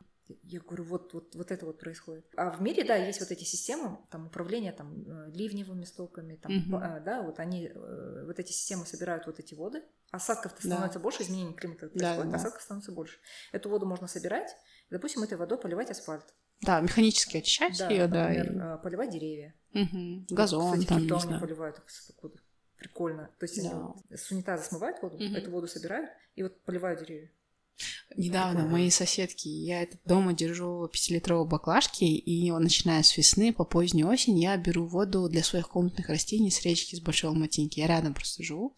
[0.43, 2.25] Я говорю, вот, вот, вот это вот происходит.
[2.35, 6.51] А в мире, да, есть вот эти системы, там, управления там, э, ливневыми стоками, там,
[6.51, 9.83] mm да, вот они, э, вот эти системы собирают вот эти воды.
[10.11, 11.03] Осадков-то становится да.
[11.03, 12.35] больше, изменение климата происходит, да, да.
[12.35, 13.19] осадков становится больше.
[13.53, 14.53] Эту воду можно собирать,
[14.89, 16.25] и, допустим, этой водой поливать асфальт.
[16.61, 18.33] Да, механически очищать да, ее, да.
[18.33, 18.57] И...
[18.59, 19.53] А, поливать деревья.
[19.73, 20.25] Угу.
[20.29, 21.41] Газон, Кстати, там, не знаю.
[21.41, 21.81] поливают.
[22.77, 23.29] Прикольно.
[23.39, 23.93] То есть да.
[24.15, 25.23] с унитаза смывают воду, угу.
[25.23, 27.31] эту воду собирают и вот поливают деревья.
[28.15, 33.63] Недавно у моей соседки, я это дома держу пятилитровые баклажки, и начиная с весны по
[33.63, 37.79] позднюю осень я беру воду для своих комнатных растений с речки, с Большого Матинки.
[37.79, 38.75] Я рядом просто живу.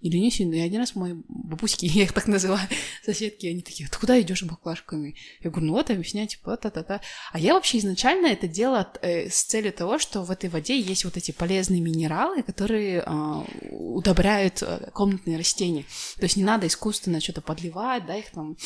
[0.00, 2.68] И Ленюсь, и один раз мои бабуськи, я их так называю,
[3.02, 5.16] соседки, они такие, ты куда идешь баклажками?
[5.40, 7.00] Я говорю, ну вот, объяснять, типа, та-та-та.
[7.32, 11.06] А я вообще изначально это делала э, с целью того, что в этой воде есть
[11.06, 15.84] вот эти полезные минералы, которые э, удобряют э, комнатные растения.
[16.16, 18.56] То есть не надо искусственно что-то подливать, да, их там.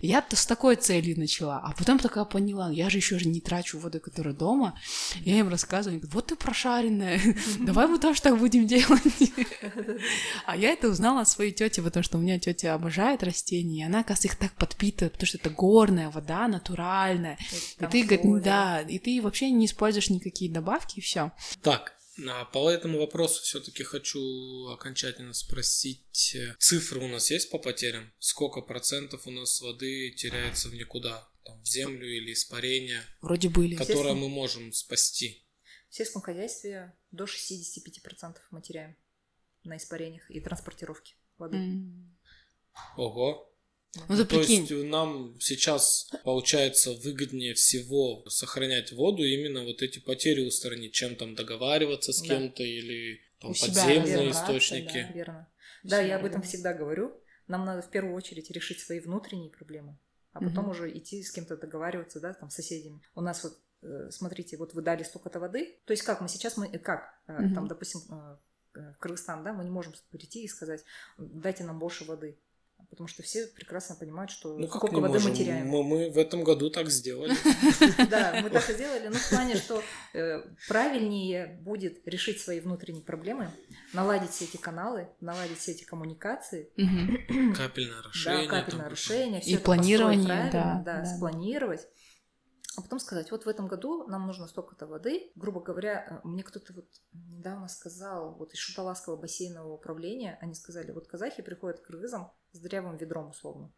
[0.00, 3.78] Я-то с такой целью начала, а потом такая поняла, я же еще же не трачу
[3.78, 4.78] воду, которая дома.
[5.20, 7.20] Я им рассказываю, вот ты прошаренная,
[7.60, 9.02] давай мы тоже так будем делать.
[10.46, 13.86] А я это узнала от своей тети, потому что у меня тетя обожает растения, и
[13.86, 17.38] она, оказывается, их так подпитывает, потому что это горная вода, натуральная.
[17.80, 21.32] И ты, говорит, да, и ты вообще не используешь никакие добавки, и все.
[21.62, 21.93] Так,
[22.26, 26.36] а по этому вопросу все-таки хочу окончательно спросить.
[26.58, 28.12] Цифры у нас есть по потерям?
[28.18, 31.28] Сколько процентов у нас воды теряется в никуда?
[31.44, 33.02] Там, в землю или испарение?
[33.20, 33.76] Вроде были.
[33.76, 35.46] Которое мы можем спасти.
[35.90, 38.96] В сельском хозяйстве до 65% мы теряем
[39.62, 41.56] на испарениях и транспортировке воды.
[41.56, 42.14] Mm.
[42.96, 43.53] Ого,
[44.08, 44.66] ну, ты То прикинь.
[44.66, 51.34] есть нам сейчас получается выгоднее всего сохранять воду именно вот эти потери устранить, чем там
[51.34, 52.28] договариваться с да.
[52.28, 55.06] кем-то или там, У подземные источники.
[55.08, 55.48] Да, верно.
[55.82, 57.20] Да, я об этом всегда говорю.
[57.46, 59.98] Нам надо в первую очередь решить свои внутренние проблемы,
[60.32, 60.70] а потом угу.
[60.70, 63.02] уже идти с кем-то договариваться, да, там, с соседями.
[63.14, 65.78] У нас вот, э, смотрите, вот вы дали столько-то воды.
[65.84, 67.54] То есть как мы сейчас, мы, как, угу.
[67.54, 68.40] там, допустим, в
[68.98, 70.84] Кыргызстан, да, мы не можем прийти и сказать,
[71.18, 72.38] дайте нам больше воды
[72.90, 75.30] потому что все прекрасно понимают, что ну, сколько воды можем?
[75.30, 75.66] мы теряем.
[75.68, 77.34] Мы, мы в этом году так сделали.
[78.10, 79.82] Да, мы так и сделали, но в плане, что
[80.12, 83.50] э, правильнее будет решить свои внутренние проблемы,
[83.92, 86.70] наладить все эти каналы, наладить все эти коммуникации.
[87.56, 88.48] Капельное расширение.
[88.48, 89.40] Да, капельное расширение.
[89.42, 90.82] И планирование, да.
[90.84, 91.86] Да, спланировать
[92.76, 95.30] а потом сказать, вот в этом году нам нужно столько-то воды.
[95.34, 100.92] Грубо говоря, э, мне кто-то вот недавно сказал, вот из Шуталасского бассейнового управления, они сказали,
[100.92, 103.72] вот казахи приходят к кыргызам с дрявым ведром условно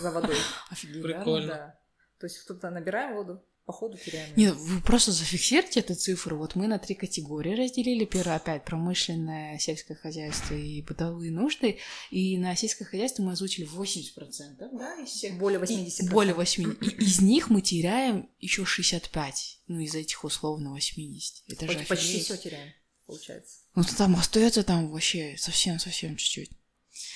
[0.00, 0.36] за водой.
[0.70, 1.46] Офигеть, Прикольно.
[1.46, 1.80] Да.
[2.18, 4.32] То есть кто-то набираем воду, походу теряем.
[4.36, 6.38] Нет, вы просто зафиксируйте эту цифру.
[6.38, 8.04] Вот мы на три категории разделили.
[8.04, 11.78] Первое опять промышленное, сельское хозяйство и бытовые нужды.
[12.10, 15.36] И на сельское хозяйство мы озвучили 80%, да, из всех.
[15.36, 16.04] Более 80%.
[16.04, 16.84] И, более 80%.
[16.84, 19.62] И из них мы теряем еще 65.
[19.66, 21.44] Ну, из этих условно 80.
[21.48, 22.72] Это же Почти все теряем,
[23.04, 23.58] получается.
[23.74, 26.50] Ну, там остается там вообще совсем-совсем чуть-чуть.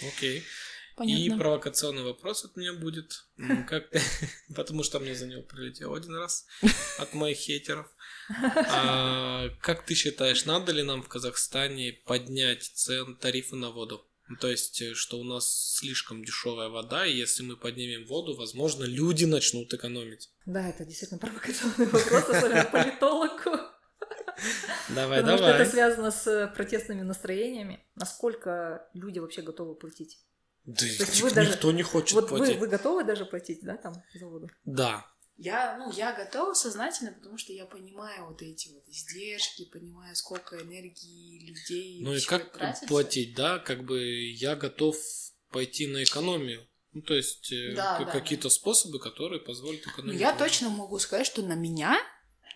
[0.03, 0.43] Окей.
[1.01, 1.23] Понятно.
[1.23, 3.25] И провокационный вопрос от меня будет,
[3.67, 3.91] как
[4.55, 6.47] потому что мне за него прилетел один раз
[6.99, 7.87] от моих хейтеров.
[8.29, 14.07] А, как ты считаешь, надо ли нам в Казахстане поднять цен тарифы на воду?
[14.29, 18.37] Ну, то есть, э, что у нас слишком дешевая вода, и если мы поднимем воду,
[18.37, 20.31] возможно, люди начнут экономить.
[20.45, 23.59] Да, это действительно провокационный вопрос, особенно политологу.
[24.91, 25.55] Давай, Потому давай.
[25.55, 27.83] что это связано с протестными настроениями.
[27.95, 30.19] Насколько люди вообще готовы платить
[30.65, 32.55] да есть вы никто даже, не хочет вот платить.
[32.55, 34.49] Вы, вы готовы даже платить, да, там, за воду?
[34.65, 35.07] Да.
[35.37, 40.61] Я, ну, я готова сознательно, потому что я понимаю вот эти вот издержки, понимаю, сколько
[40.61, 42.01] энергии людей.
[42.03, 42.87] Ну и как тратится.
[42.87, 44.03] платить, да, как бы
[44.33, 44.97] я готов
[45.51, 46.69] пойти на экономию.
[46.93, 48.51] Ну, то есть э, да, какие-то да.
[48.51, 50.15] способы, которые позволят экономить.
[50.15, 51.99] Ну, я точно могу сказать, что на меня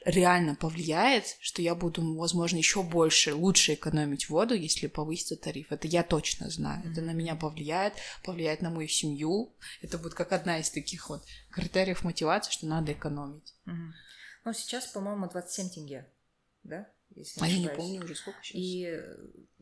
[0.04, 5.72] реально повлияет, что я буду, возможно, еще больше, лучше экономить воду, если повысится тариф.
[5.72, 6.90] Это я точно знаю.
[6.90, 9.54] Это на меня повлияет, повлияет на мою семью.
[9.80, 13.54] Это будет как одна из таких вот критериев мотивации, что надо экономить.
[13.64, 16.12] Ну, сейчас, по-моему, 27 тенге,
[16.62, 16.86] да?
[17.14, 18.56] Если а я не помню уже сколько сейчас.
[18.56, 19.00] И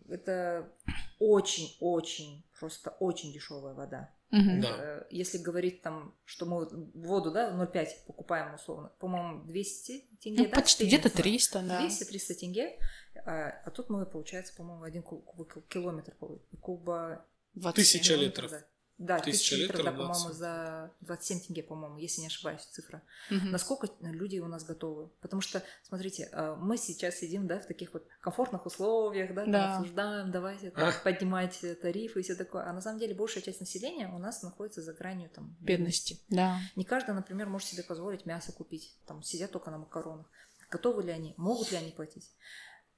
[0.09, 0.73] это
[1.19, 4.13] очень-очень, просто очень дешевая вода.
[4.33, 4.63] Угу.
[4.63, 5.07] Да.
[5.11, 10.57] Если говорить там, что мы воду, да, 0,5 покупаем условно, по-моему, 200 тенге, ну, да?
[10.57, 11.87] Почти где-то 300, да.
[11.87, 12.79] 200-300 тенге,
[13.27, 16.15] а, а тут мы, получается, по-моему, один куб, километр,
[16.61, 17.27] куба...
[17.75, 18.51] Тысяча литров.
[18.51, 18.65] Да.
[18.99, 23.03] Да, тысяча литров, да, по-моему, за 27 тенге, по-моему, если не ошибаюсь, цифра.
[23.31, 23.47] Угу.
[23.47, 25.09] Насколько люди у нас готовы?
[25.21, 29.77] Потому что, смотрите, а, мы сейчас сидим, да, в таких вот комфортных условиях, да, да.
[29.77, 32.65] обсуждаем, давайте там, поднимать тарифы и все такое.
[32.65, 36.21] А на самом деле большая часть населения у нас находится за гранью там бедности.
[36.29, 36.59] Да.
[36.77, 40.27] Не каждый, например, может себе позволить мясо купить, там сидят только на макаронах.
[40.71, 41.35] Готовы ли они?
[41.37, 42.31] Могут ли они платить?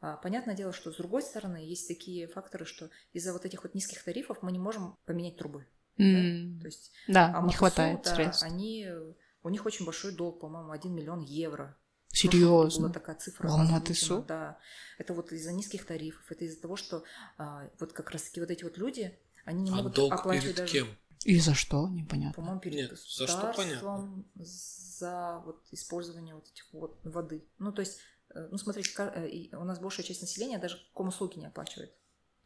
[0.01, 3.75] А, понятное дело, что с другой стороны есть такие факторы, что из-за вот этих вот
[3.75, 5.67] низких тарифов мы не можем поменять трубы.
[5.99, 6.55] Mm.
[6.55, 6.61] Да?
[6.61, 8.43] То есть, да, а не хватает да, средств.
[8.43, 8.89] Они,
[9.43, 11.77] у них очень большой долг, по-моему, 1 миллион евро.
[12.15, 12.85] Серьезно?
[12.85, 13.49] Была такая цифра.
[13.49, 14.25] Алматысу?
[14.27, 14.59] Да.
[14.99, 17.03] Это вот из-за низких тарифов, это из-за того, что
[17.39, 20.57] а, вот как раз-таки вот эти вот люди, они не а могут долг оплачивать перед
[20.57, 20.73] даже...
[20.73, 20.89] кем?
[21.25, 21.89] И за что?
[21.89, 22.35] Непонятно.
[22.35, 24.25] По-моему, перед Нет, за что понятно.
[24.35, 27.49] за вот использование вот этих вот воды.
[27.59, 27.99] Ну, то есть,
[28.35, 31.95] э, ну, смотрите, э, у нас большая часть населения даже комуслуги не оплачивает.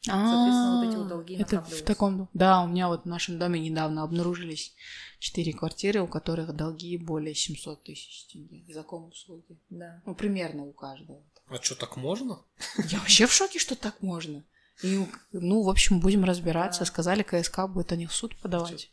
[0.02, 2.28] Соответственно, вот эти вот долги Это в таком...
[2.32, 4.74] Да, у меня вот в нашем доме недавно обнаружились
[5.18, 9.58] четыре квартиры, у которых долги более 700 тысяч тенге за комуслуги.
[9.70, 10.02] Да.
[10.06, 11.22] Ну, примерно у каждого.
[11.48, 12.40] А что, так можно?
[12.90, 14.44] Я вообще в шоке, что так можно.
[14.82, 16.80] И, ну, в общем, будем разбираться.
[16.80, 16.86] Да.
[16.86, 18.90] Сказали, КСК будет о них в суд подавать.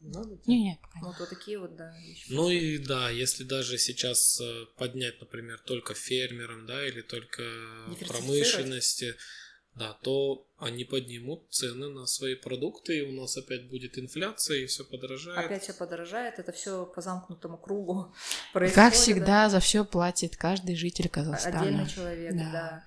[0.00, 0.38] Надо?
[0.46, 0.78] Не, нет.
[1.00, 1.92] Вот, вот такие вот, да.
[2.28, 7.42] Ну и да, если даже сейчас э, поднять, например, только фермерам, да, или только
[8.06, 9.16] промышленности,
[9.76, 14.66] да, то они поднимут цены на свои продукты, и у нас опять будет инфляция, и
[14.66, 15.38] все подорожает.
[15.38, 18.14] Опять все подорожает, это все по замкнутому кругу
[18.54, 18.74] происходит.
[18.74, 19.50] Как всегда, да?
[19.50, 21.60] за все платит каждый житель Казахстана.
[21.60, 22.52] Отдельный человек, да.
[22.52, 22.84] да.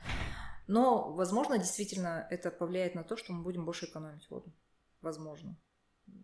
[0.68, 4.52] Но, возможно, действительно это повлияет на то, что мы будем больше экономить воду.
[5.02, 5.58] Возможно.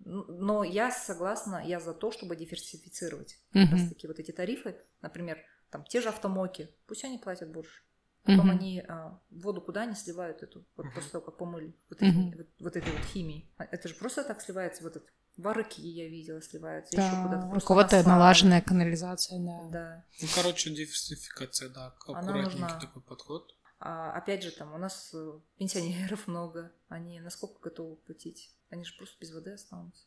[0.03, 3.72] Но я согласна, я за то, чтобы диверсифицировать как uh-huh.
[3.72, 4.76] раз таки вот эти тарифы.
[5.01, 5.38] Например,
[5.70, 7.85] там те же автомоки, пусть они платят больше.
[8.26, 8.54] Потом uh-huh.
[8.54, 12.38] они а, воду куда они сливают эту, вот после того, как помыли, вот, эти, uh-huh.
[12.38, 13.52] вот, вот этой вот химией.
[13.58, 17.58] А это же просто так сливается, вот этот Варыки я видела сливаются, да, еще куда-то.
[17.58, 19.70] У кого-то налаженная канализация, да.
[19.70, 20.06] да.
[20.22, 22.80] Ну, короче, диверсификация, да, аккуратненький нужна...
[22.80, 23.54] такой подход.
[23.80, 28.56] А, опять же, там у нас э, пенсионеров много, они насколько готовы платить?
[28.70, 30.06] Они же просто без воды останутся.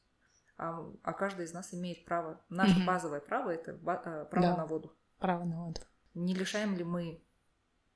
[0.57, 2.41] А, а каждый из нас имеет право.
[2.49, 2.87] Наше угу.
[2.87, 4.97] базовое право это э, право да, на воду.
[5.19, 5.81] Право на воду.
[6.14, 7.23] Не лишаем ли мы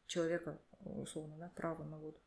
[0.06, 2.18] человека, условно, да, права на воду?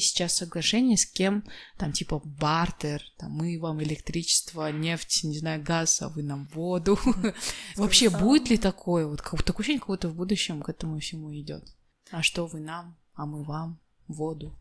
[0.00, 1.44] есть сейчас соглашения с кем,
[1.76, 6.98] там типа бартер, там мы вам электричество, нефть, не знаю, газ, а вы нам воду.
[7.76, 9.06] Вообще будет ли такое?
[9.06, 11.64] Вот такое ощущение, как будто в будущем к этому всему идет.
[12.10, 13.78] А что вы нам, а мы вам
[14.08, 14.58] воду.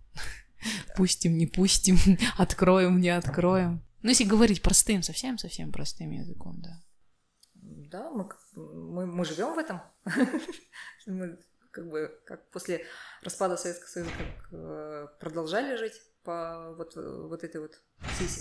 [0.97, 1.97] Пустим, не пустим,
[2.38, 3.82] откроем, не откроем.
[4.02, 6.82] Ну, если говорить простым, совсем-совсем простым языком, да.
[7.54, 9.82] Да, мы, мы, мы живем в этом.
[11.08, 11.38] мы
[11.72, 12.86] как бы как после
[13.22, 15.93] распада Советского Союза как, э, продолжали жить
[16.24, 17.80] по вот, вот этой вот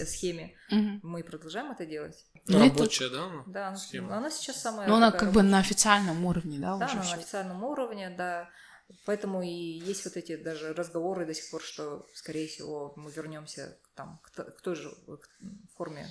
[0.06, 0.56] схеме.
[0.70, 1.00] Угу.
[1.02, 2.26] Мы продолжаем это делать.
[2.46, 3.24] Ну, рабочая, да?
[3.24, 3.44] Она?
[3.46, 4.16] Да, схема.
[4.16, 4.88] она сейчас самая...
[4.88, 5.34] Но она как рабочая.
[5.34, 6.76] бы на официальном уровне, да?
[6.76, 8.50] Да, уже она на официальном уровне, да.
[9.04, 13.78] Поэтому и есть вот эти даже разговоры до сих пор, что, скорее всего, мы вернемся
[13.98, 14.96] там, к, к той же
[15.76, 16.06] форме,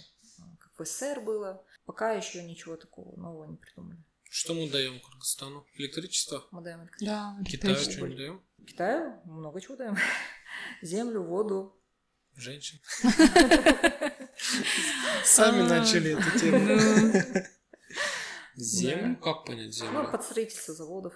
[0.59, 1.63] как в СССР было.
[1.85, 3.97] Пока еще ничего такого нового не придумали.
[4.29, 5.65] Что мы даем Кыргызстану?
[5.75, 6.45] Электричество?
[6.51, 7.37] Мы даем электричество.
[7.39, 8.43] Да, Китаю что не даем?
[8.67, 9.95] Китаю много чего даем.
[10.81, 11.81] Землю, воду.
[12.35, 12.79] Женщин.
[15.23, 15.69] Сами а.
[15.69, 17.45] начали эту тему.
[18.55, 19.15] Землю?
[19.23, 20.03] Как понять землю?
[20.03, 21.13] Ну, под строительство заводов.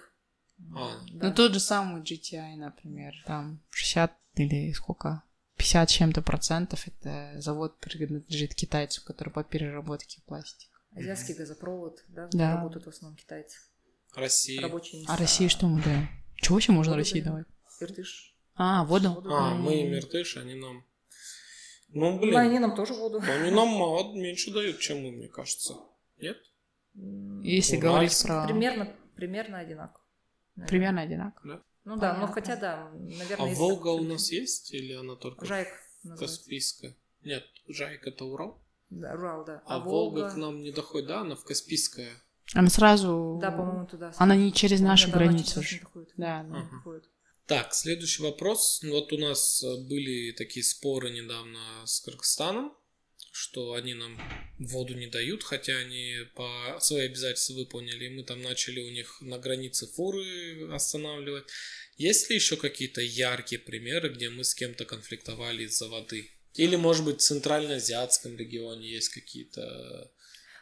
[0.74, 1.02] А.
[1.10, 5.22] Ну, тот же самый GTI, например, там 60 или сколько?
[5.62, 10.76] 50 чем-то процентов это завод принадлежит китайцу, который по переработке пластика.
[10.96, 12.56] Азиатский газопровод, да, да.
[12.56, 13.60] работают в основном китайцы.
[14.16, 14.60] Россия.
[14.60, 15.14] Рабочие места.
[15.14, 16.08] А России что мы даем?
[16.34, 17.46] Чего вообще можно России давать?
[17.80, 18.34] Иртыш.
[18.56, 19.10] А, воду?
[19.10, 20.84] воду а, мы им иртыш, они нам...
[21.90, 22.32] Ну, блин.
[22.32, 23.20] Ну, они нам тоже воду.
[23.20, 25.74] Они нам мало, меньше дают, чем мы, мне кажется.
[26.18, 26.38] Нет?
[27.44, 28.22] Если У говорить нас...
[28.24, 28.46] про...
[28.46, 30.04] Примерно, примерно одинаково.
[30.56, 30.68] Наверное.
[30.68, 31.54] Примерно одинаково.
[31.54, 31.62] Да?
[31.84, 33.52] Ну да, но хотя да, наверное...
[33.52, 35.44] А Волга у нас есть или она только...
[35.44, 35.68] Жайк.
[36.18, 36.96] Каспийская.
[37.24, 38.62] Нет, Жайк это Урал?
[38.90, 39.62] Да, Урал, да.
[39.66, 40.20] А, а Волга...
[40.20, 41.20] Волга к нам не доходит, да?
[41.20, 42.12] Она в Каспийская.
[42.54, 43.38] Она сразу...
[43.40, 44.12] Да, по-моему, туда.
[44.18, 45.62] Она не через да, границы.
[46.16, 46.68] Да, да.
[46.84, 47.00] Ага.
[47.46, 48.82] Так, следующий вопрос.
[48.84, 52.72] Вот у нас были такие споры недавно с Кыргызстаном,
[53.32, 54.20] что они нам
[54.58, 59.20] воду не дают, хотя они по свои обязательства выполнили, и мы там начали у них
[59.22, 61.46] на границе фуры останавливать.
[61.96, 66.30] Есть ли еще какие-то яркие примеры, где мы с кем-то конфликтовали из-за воды?
[66.54, 70.12] Или, может быть, в Центральноазиатском регионе есть какие-то...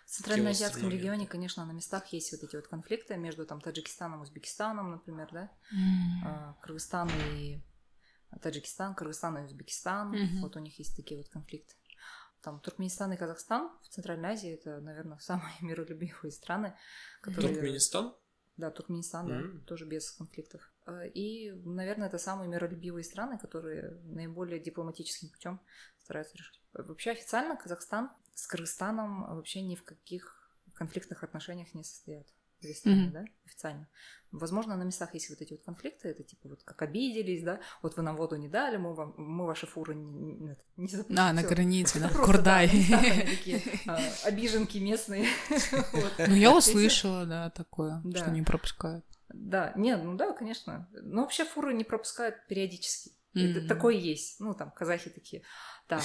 [0.06, 4.92] В Центральноазиатском регионе, конечно, на местах есть вот эти вот конфликты между там Таджикистаном, Узбекистаном,
[4.92, 6.54] например, да, mm.
[6.62, 7.60] Кыргызстан и
[8.40, 10.40] Таджикистан, Кыргызстан и Узбекистан, mm-hmm.
[10.40, 11.74] вот у них есть такие вот конфликты.
[12.42, 16.76] Там Туркменистан и Казахстан в Центральной Азии это, наверное, самые миролюбивые страны,
[17.20, 17.54] которые...
[17.54, 18.14] Туркменистан?
[18.56, 19.52] Да, Туркменистан, mm-hmm.
[19.52, 20.70] да, тоже без конфликтов.
[20.86, 25.60] Э, и, наверное, это самые миролюбивые страны, которые наиболее дипломатическим путем
[25.98, 26.60] стараются решить.
[26.72, 30.36] Вообще официально Казахстан с Кыргызстаном вообще ни в каких
[30.74, 32.26] конфликтных отношениях не состоят.
[32.62, 33.10] Mm-hmm.
[33.10, 33.88] да, официально.
[34.32, 37.96] Возможно, на местах есть вот эти вот конфликты, это типа вот как обиделись, да, вот
[37.96, 41.18] вы нам воду не дали, мы, вам, мы ваши фуры не, не, не запустим.
[41.18, 42.70] А, на границе, да, Курдай.
[43.86, 45.26] а, обиженки местные.
[46.18, 49.04] Ну, я услышала, да, такое, что не пропускают.
[49.32, 50.88] Да, нет, ну да, конечно.
[50.92, 53.12] Но вообще фуры не пропускают периодически.
[53.34, 54.40] Это такое есть.
[54.40, 55.42] Ну, там, казахи такие.
[55.86, 56.02] Так,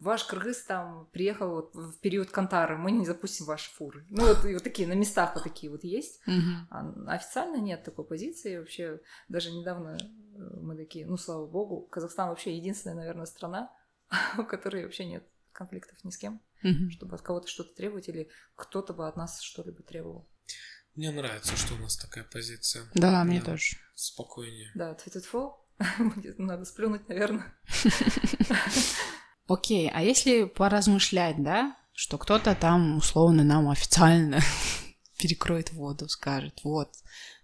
[0.00, 4.04] ваш кыргыз там приехал вот в период Кантары, мы не запустим ваши фуры.
[4.08, 6.20] Ну, вот, и вот такие, на местах вот такие вот есть.
[6.26, 6.66] Mm-hmm.
[6.70, 8.58] А официально нет такой позиции.
[8.58, 13.70] Вообще, даже недавно э, мы такие, ну, слава богу, Казахстан вообще единственная, наверное, страна,
[14.38, 16.90] у которой вообще нет конфликтов ни с кем, mm-hmm.
[16.90, 20.28] чтобы от кого-то что-то требовать или кто-то бы от нас что-либо требовал.
[20.94, 22.84] Мне нравится, что у нас такая позиция.
[22.94, 23.76] Да, мне тоже.
[23.94, 24.70] спокойнее.
[24.74, 25.56] Да, тьфу
[26.38, 27.54] надо сплюнуть, наверное.
[29.50, 34.40] Окей, а если поразмышлять, да, что кто-то там условно нам официально
[35.18, 36.90] перекроет воду, скажет, вот,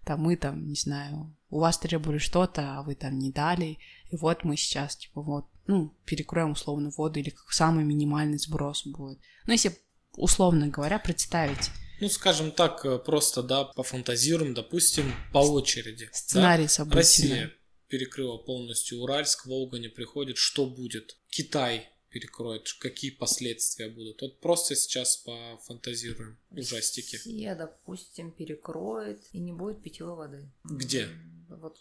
[0.05, 3.81] там мы там, не знаю, у вас требовали что-то, а вы там не дали,
[4.13, 8.87] и вот мы сейчас, типа, вот, ну, перекроем условно воду, или как самый минимальный сброс
[8.87, 9.19] будет.
[9.49, 9.77] Ну, если,
[10.17, 11.71] условно говоря, представить.
[12.01, 16.09] Ну, скажем так, э, просто, да, пофантазируем, допустим, по очереди.
[16.13, 16.69] Сценарий да?
[16.69, 16.99] событий.
[16.99, 17.53] Россия
[17.89, 21.17] перекрыла полностью Уральск, Волга не приходит, что будет?
[21.31, 24.23] Китай перекроет, какие последствия будут.
[24.23, 27.17] Вот просто сейчас пофантазируем ужастики.
[27.17, 30.51] Россия, допустим, перекроет и не будет питьевой воды.
[30.65, 31.09] Где?
[31.51, 31.79] Вот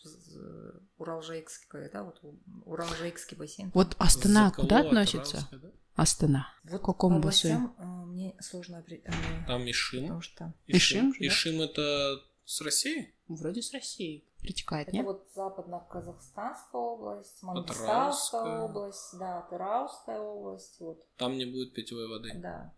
[0.98, 2.20] Урал-Жайкский, да, вот
[2.66, 3.72] Урал-Жайкский бассейн.
[3.74, 5.48] Вот Астана куда относится?
[5.54, 5.72] Да?
[5.96, 6.54] Астана.
[6.66, 7.70] Вот в каком бассейне?
[7.80, 9.06] Мне сложно определить.
[9.48, 10.02] Там Ишим.
[10.02, 10.54] Потому что...
[10.68, 11.12] Ишим?
[11.12, 13.14] Ишим, Ишим это с Россией?
[13.30, 15.06] Вроде с Россией притекает, Это нет?
[15.06, 21.06] вот западно-казахстанская область, Мангистауская область, да, Тырауская область, вот.
[21.18, 22.32] Там не будет питьевой воды.
[22.36, 22.74] Да.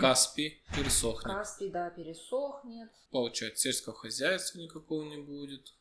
[0.00, 1.34] Каспий пересохнет.
[1.34, 2.90] Каспий, да, пересохнет.
[3.10, 5.74] Получается, сельского хозяйства никакого не будет.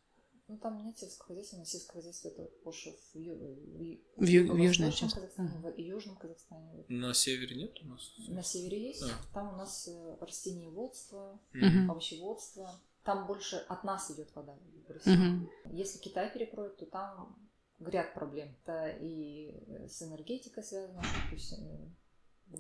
[0.48, 3.36] Ну, там нет сельского хозяйства, но сельское хозяйство это больше в, ю...
[3.36, 4.52] в, ю...
[4.54, 5.14] в южной части.
[5.14, 6.86] Казахстане, в Южном Казахстане.
[6.88, 8.14] На севере нет у нас?
[8.30, 9.04] На севере есть.
[9.04, 9.34] А.
[9.34, 11.92] Там у нас э, растениеводство, Мгм.
[11.92, 12.80] овощеводство.
[13.04, 14.56] Там больше от нас идет вода.
[14.88, 15.18] в Россию.
[15.18, 15.50] Мгм.
[15.72, 17.38] Если Китай перекроет, то там
[17.80, 18.56] ряд проблем.
[18.66, 21.02] Это и с энергетикой связано.
[21.02, 21.88] то есть, э,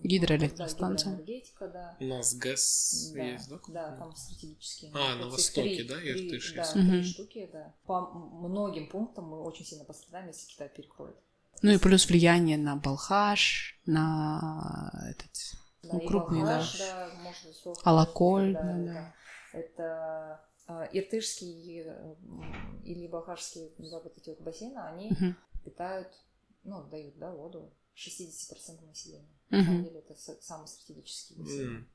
[0.03, 1.11] Гидроэлектростанция.
[1.11, 1.97] Да, гидроэнергетика, да.
[1.99, 3.59] У нас ГЭС Да, есть, да?
[3.69, 4.91] да, там стратегические.
[4.93, 6.73] А, на востоке, три- да, Иртыш Да, есть?
[6.73, 7.73] три штуки, да.
[7.85, 11.17] По многим пунктам мы очень сильно пострадаем, если Китай перекроет.
[11.63, 15.31] Ну и плюс влияние на Балхаш, на этот...
[15.81, 16.57] Да, Ну, и крупные, да.
[16.57, 18.73] Балхаш, да, может Алаколь, да, да.
[18.93, 19.15] да.
[19.53, 20.45] Это
[20.93, 25.35] иртышские э, м, или балхашские да, вот эти вот бассейны, они Мгм.
[25.65, 26.07] питают,
[26.63, 29.27] ну, дают, да, воду 60% населения.
[29.49, 31.67] На самом деле это с- самый стратегический бассейн.
[31.77, 31.91] М.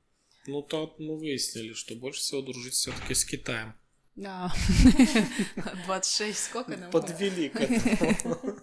[0.47, 3.75] Ну, тут мы выяснили, что больше всего дружить все-таки с Китаем.
[4.17, 4.53] Да.
[5.87, 6.91] 26 сколько нам?
[6.91, 8.59] Подвели к этому.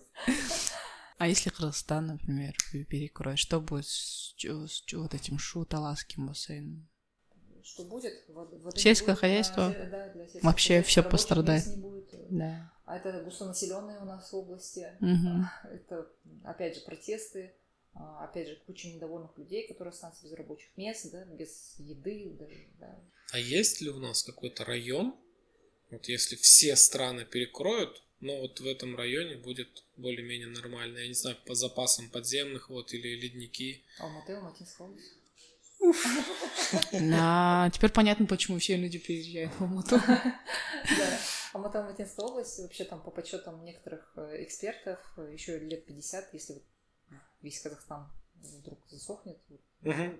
[1.17, 2.55] А если Казахстан, например,
[2.89, 6.87] перекроет, что будет с, с чё- вот этим шуталасским бассейном?
[7.63, 8.13] Что будет?
[8.29, 9.75] Воды- Сельское будет, хозяйство?
[9.77, 11.77] да, да, для сельского Вообще хозяйства рабочих пострадает.
[11.77, 12.27] будет.
[12.29, 12.73] Да.
[12.85, 14.87] А это густонаселенные у нас области.
[14.99, 15.47] Мгм.
[15.63, 16.09] Это,
[16.43, 17.53] опять же, протесты,
[17.93, 22.67] а, опять же, куча недовольных людей, которые останутся без рабочих мест, да, без еды, даже,
[22.79, 22.99] да.
[23.31, 25.15] А есть ли у нас какой-то район,
[25.89, 31.13] вот если все страны перекроют, но вот в этом районе будет более-менее нормально, я не
[31.13, 33.83] знаю, по запасам подземных вот или ледники.
[33.99, 35.13] Алматы, Алматинская область.
[36.91, 39.99] Да, теперь понятно, почему все люди переезжают в Алмату.
[40.97, 41.17] Да.
[41.53, 44.99] Алматы, Алматинская область, вообще там по подсчетам некоторых э, экспертов,
[45.31, 46.63] еще лет 50, если
[47.43, 49.37] весь Казахстан вдруг засохнет,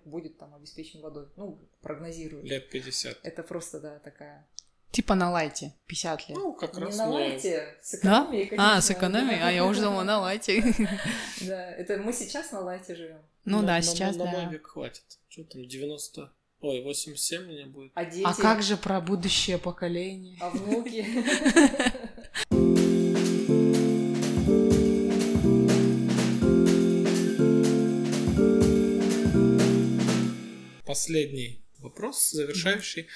[0.06, 1.30] будет там обеспечен водой.
[1.38, 2.46] Ну, прогнозируют.
[2.46, 3.20] Лет 50.
[3.24, 4.48] Это просто, да, такая...
[4.92, 6.38] Типа на лайте, 50 лет.
[6.38, 8.24] Ну, как Не раз на мне- лайте, с Да?
[8.24, 9.40] экономией, А, конечно, с экономией?
[9.40, 9.48] да.
[9.48, 10.62] А я уже думала на лайте.
[11.42, 13.22] Да, это мы сейчас на лайте живем.
[13.46, 14.52] Ну на- да, на- сейчас на мой да.
[14.52, 15.04] век хватит.
[15.30, 16.32] Что там, 90...
[16.62, 17.92] Ой, 87 мне будет.
[17.96, 20.38] А дети, А как же про будущее поколение?
[20.40, 21.04] а внуки.
[30.86, 33.08] Последний вопрос, завершающий.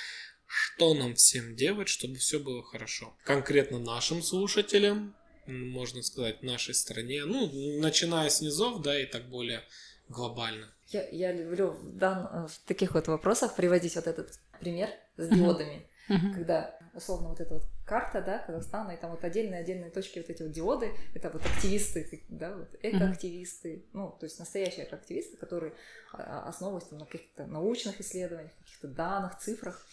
[0.47, 3.15] Что нам всем делать, чтобы все было хорошо?
[3.25, 5.15] Конкретно нашим слушателям,
[5.47, 7.51] можно сказать, нашей стране, ну,
[7.81, 9.63] начиная с низов, да, и так более
[10.09, 10.67] глобально.
[10.87, 15.87] Я, я люблю в, дан- в таких вот вопросах приводить вот этот пример с диодами.
[16.35, 20.43] Когда, условно, вот эта вот карта, да, Казахстана, и там вот отдельные-отдельные точки, вот эти
[20.43, 25.73] вот диоды, это вот активисты, да, вот экоактивисты, ну, то есть настоящие активисты, которые
[26.13, 29.83] а, основываются там на каких-то научных исследованиях, каких-то данных, цифрах,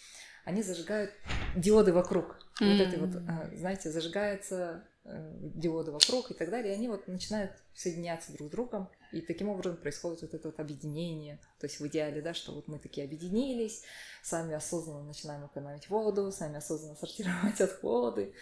[0.44, 1.12] они зажигают
[1.56, 2.36] диоды вокруг.
[2.60, 7.08] Вот этой вот, а, знаете, зажигаются э, диоды вокруг и так далее, и они вот
[7.08, 11.38] начинают соединяться друг с другом, и таким образом происходит вот это вот объединение.
[11.60, 13.82] То есть в идеале, да, что вот мы такие объединились,
[14.22, 18.34] сами осознанно начинаем экономить воду, сами осознанно сортировать отходы.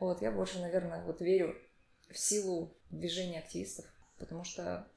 [0.00, 1.56] Вот, я больше, наверное, вот верю
[2.10, 3.86] в силу движения активистов,
[4.18, 4.88] потому что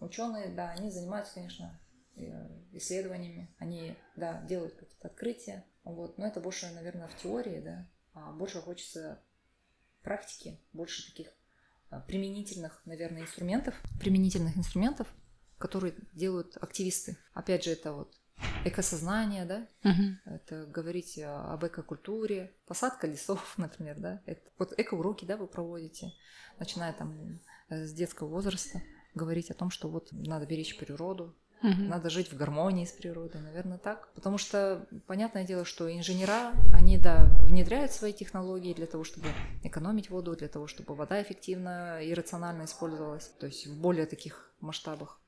[0.00, 1.78] ученые, да, они занимаются, конечно,
[2.16, 7.88] э, исследованиями, они, да, делают какие-то открытия, вот, но это больше, наверное, в теории, да,
[8.14, 9.22] а больше хочется
[10.02, 11.32] практики, больше таких
[12.06, 15.08] применительных, наверное, инструментов, применительных инструментов,
[15.58, 17.16] которые делают активисты.
[17.34, 18.14] Опять же, это вот
[18.64, 20.16] экосознание, да, угу.
[20.26, 26.12] это говорить об экокультуре, посадка лесов, например, да, это, вот эко-уроки, да, вы проводите,
[26.58, 28.82] начиная там э, с детского возраста,
[29.14, 31.82] говорить о том, что вот надо беречь природу, Угу.
[31.82, 34.08] Надо жить в гармонии с природой, наверное, так.
[34.14, 39.28] Потому что, понятное дело, что инженера, они, да, внедряют свои технологии для того, чтобы
[39.64, 44.52] экономить воду, для того, чтобы вода эффективно и рационально использовалась, то есть в более таких
[44.60, 45.20] масштабах.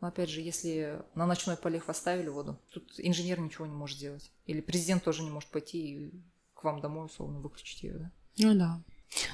[0.00, 4.30] Но опять же, если на ночной полив оставили воду, тут инженер ничего не может сделать.
[4.46, 6.12] Или президент тоже не может пойти
[6.54, 8.10] к вам домой, условно, выключить ее, да?
[8.38, 8.80] Ну да.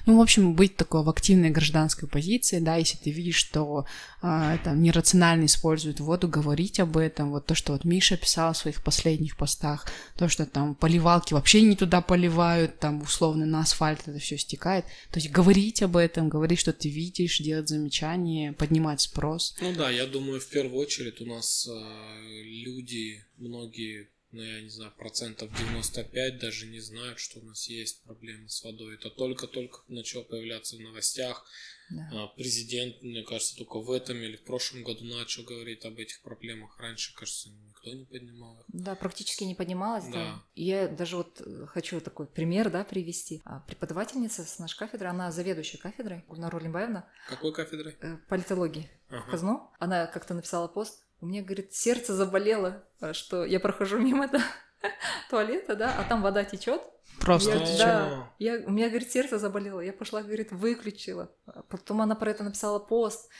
[0.07, 3.87] Ну, в общем, быть такой в активной гражданской позиции, да, если ты видишь, что
[4.23, 8.59] э, там нерационально используют воду, говорить об этом, вот то, что вот Миша писал в
[8.59, 14.01] своих последних постах, то, что там поливалки вообще не туда поливают, там условно на асфальт
[14.07, 19.01] это все стекает, то есть говорить об этом, говорить, что ты видишь, делать замечания, поднимать
[19.01, 19.57] спрос.
[19.61, 24.69] Ну да, я думаю, в первую очередь у нас э, люди, многие ну, я не
[24.69, 28.97] знаю, процентов 95 даже не знают, что у нас есть проблемы с водой.
[28.97, 31.47] Это только-только начало появляться в новостях.
[31.91, 32.09] Да.
[32.13, 36.21] А, президент, мне кажется, только в этом или в прошлом году начал говорить об этих
[36.23, 36.79] проблемах.
[36.81, 38.65] Раньше, кажется, никто не поднимал их.
[38.69, 40.07] Да, практически не поднималось.
[40.07, 40.13] Да.
[40.13, 40.43] да.
[40.55, 43.41] Я даже вот э, хочу такой пример, да, привести.
[43.45, 47.09] А, преподавательница с нашей кафедры, она заведующая кафедрой, Гульнар Лимбаевна.
[47.29, 47.97] Какой кафедрой?
[48.01, 49.23] Э, политологии ага.
[49.23, 49.71] в Казну.
[49.79, 54.43] Она как-то написала пост, у меня, говорит, сердце заболело, а что я прохожу мимо да,
[55.31, 56.83] туалета, да, а там вода течет.
[57.19, 59.81] Просто я, Да, я, у меня, говорит, сердце заболело.
[59.81, 61.35] Я пошла, говорит, выключила.
[61.71, 63.31] Потом она про это написала пост.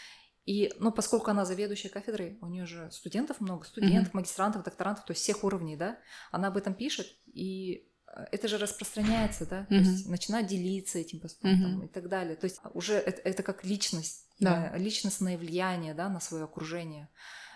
[0.47, 4.17] И, ну, поскольку она заведующая кафедрой, у нее же студентов много, студентов, mm-hmm.
[4.17, 5.99] магистрантов, докторантов, то есть всех уровней, да,
[6.33, 9.67] она об этом пишет, и э, это же распространяется, да, mm-hmm.
[9.69, 11.85] то есть начинает делиться этим постом mm-hmm.
[11.87, 12.37] и так далее.
[12.37, 14.71] То есть уже это, это как личность, да.
[14.71, 17.09] Да, личностное влияние, да, на свое окружение.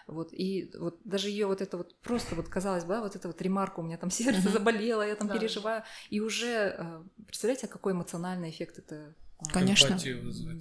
[0.09, 3.29] Вот, и вот даже ее вот это вот просто вот казалось бы, да, вот это
[3.29, 5.39] вот ремарка, у меня там сердце заболело, я там да.
[5.39, 9.15] переживаю, и уже, э, представляете, какой эмоциональный эффект это
[9.53, 9.97] Конечно.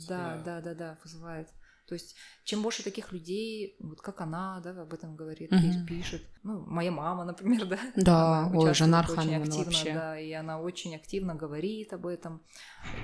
[0.08, 1.48] Да, да, да, да, да, вызывает.
[1.88, 5.86] То есть, чем больше таких людей, вот как она, да, об этом говорит, угу.
[5.88, 6.22] пишет.
[6.44, 7.78] Ну, моя мама, например, да.
[7.96, 9.94] Да, ой, Жанар очень активно, вообще.
[9.94, 12.42] да, и она очень активно говорит об этом.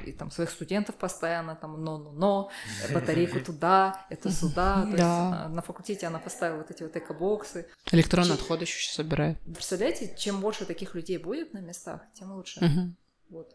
[0.06, 2.50] И там своих студентов постоянно там но-но-но,
[2.94, 4.86] батарейку туда, это сюда.
[4.92, 5.40] То да.
[5.44, 7.70] есть, на факультете она поставила вот эти вот экобоксы.
[7.92, 9.40] Электронные отходы еще собирает.
[9.42, 12.60] Представляете, чем больше таких людей будет на местах, тем лучше.
[12.60, 12.96] Угу.
[13.30, 13.50] Вот.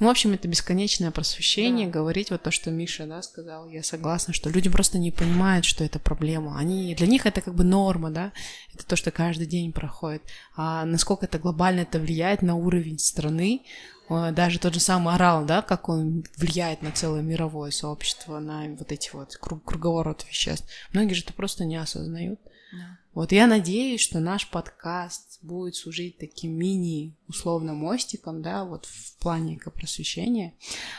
[0.00, 1.92] Ну, в общем, это бесконечное просвещение, да.
[1.92, 3.68] говорить вот то, что Миша, да, сказал.
[3.68, 6.58] Я согласна, что люди просто не понимают, что это проблема.
[6.58, 8.32] Они, для них это как бы норма, да,
[8.74, 10.22] это то, что каждый день проходит.
[10.56, 13.62] А насколько это глобально это влияет на уровень страны,
[14.08, 18.90] даже тот же самый орал, да, как он влияет на целое мировое сообщество, на вот
[18.90, 20.68] эти вот круг, круговорот веществ.
[20.92, 22.40] Многие же это просто не осознают.
[22.72, 22.98] Да.
[23.14, 29.16] Вот я надеюсь, что наш подкаст будет служить таким мини, условно, мостиком, да, вот в
[29.18, 30.54] плане просвещения.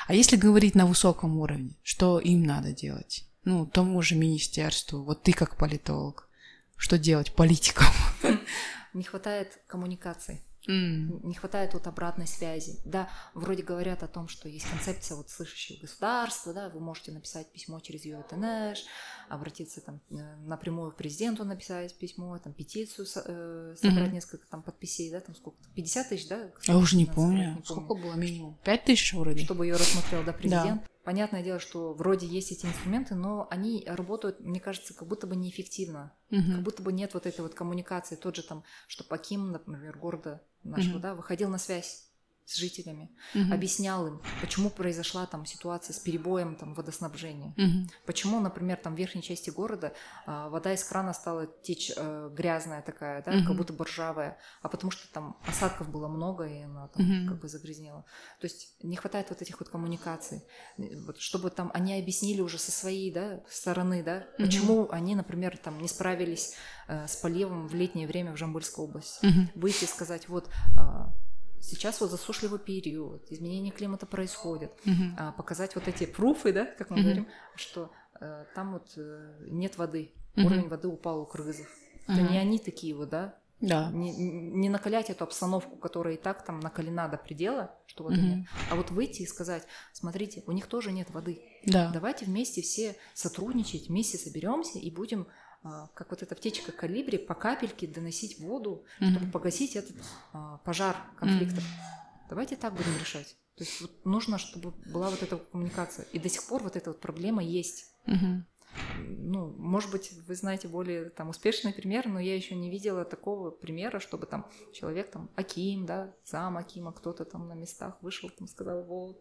[0.08, 3.26] А если говорить на высоком уровне, что им надо делать?
[3.44, 6.28] Ну, тому же министерству, вот ты как политолог,
[6.76, 7.88] что делать политикам?
[8.94, 10.42] Не хватает коммуникации.
[10.68, 11.26] Mm.
[11.26, 12.80] Не хватает вот обратной связи.
[12.86, 17.51] Да, вроде говорят о том, что есть концепция вот слышащего государства, да, вы можете написать
[17.51, 18.80] письмо через ЮТНШ,
[19.30, 24.14] обратиться там э, напрямую к президенту написать письмо, там петицию э, собрать mm-hmm.
[24.14, 26.51] несколько там подписей, да, там сколько 50 тысяч, да?
[26.64, 27.38] Я уже не помню.
[27.38, 27.66] не помню.
[27.66, 28.57] Сколько было минимум?
[28.64, 29.43] 5 тысяч вроде?
[29.43, 30.84] Чтобы ее рассмотрел, да, президент.
[30.84, 30.91] Да.
[31.04, 35.36] Понятное дело, что вроде есть эти инструменты, но они работают, мне кажется, как будто бы
[35.36, 36.14] неэффективно.
[36.30, 36.52] Угу.
[36.52, 38.16] Как будто бы нет вот этой вот коммуникации.
[38.16, 41.02] Тот же там, что Паким, например, города нашего, угу.
[41.02, 42.11] да, выходил на связь
[42.52, 43.54] с жителями, угу.
[43.54, 47.89] объяснял им, почему произошла там ситуация с перебоем там водоснабжения, угу.
[48.06, 49.93] почему, например, там в верхней части города
[50.26, 53.45] а, вода из крана стала течь а, грязная такая, да, угу.
[53.47, 57.30] как будто бы ржавая, а потому что там осадков было много и она там угу.
[57.30, 58.06] как бы загрязнела.
[58.39, 60.43] То есть не хватает вот этих вот коммуникаций,
[60.78, 64.45] вот, чтобы там они объяснили уже со своей, да, стороны, да, угу.
[64.45, 66.56] почему они, например, там не справились
[66.88, 69.49] э, с поливом в летнее время в Жамбыльской области, угу.
[69.56, 70.82] выйти и сказать, вот э,
[71.62, 75.03] сейчас вот засушливый период, изменение климата происходит, угу.
[75.18, 77.03] а, показать вот эти пруфы, да, как мы угу.
[77.03, 80.47] говорим, что э, там вот э, нет воды, угу.
[80.47, 81.68] уровень воды упал у кыргызов.
[82.07, 82.18] Угу.
[82.18, 83.91] То не они такие вот, да, да.
[83.91, 88.26] Не, не накалять эту обстановку, которая и так там накалена до предела, что воды угу.
[88.26, 91.43] нет, а вот выйти и сказать, смотрите, у них тоже нет воды.
[91.66, 91.92] Да.
[91.93, 95.28] Давайте вместе все сотрудничать, вместе соберемся и будем
[95.63, 99.12] как вот эта птичка калибри, по капельке доносить воду, mm-hmm.
[99.12, 99.96] чтобы погасить этот
[100.33, 101.63] а, пожар конфликтов.
[101.63, 102.28] Mm-hmm.
[102.29, 103.36] Давайте так будем решать.
[103.58, 106.05] То есть вот нужно, чтобы была вот эта коммуникация.
[106.13, 107.93] И до сих пор вот эта вот проблема есть.
[108.08, 108.42] Mm-hmm.
[108.97, 113.51] ну, может быть, вы знаете более там успешный пример, но я еще не видела такого
[113.51, 118.47] примера, чтобы там человек там Аким, да, зам Акима, кто-то там на местах вышел, там
[118.47, 119.20] сказал, вот,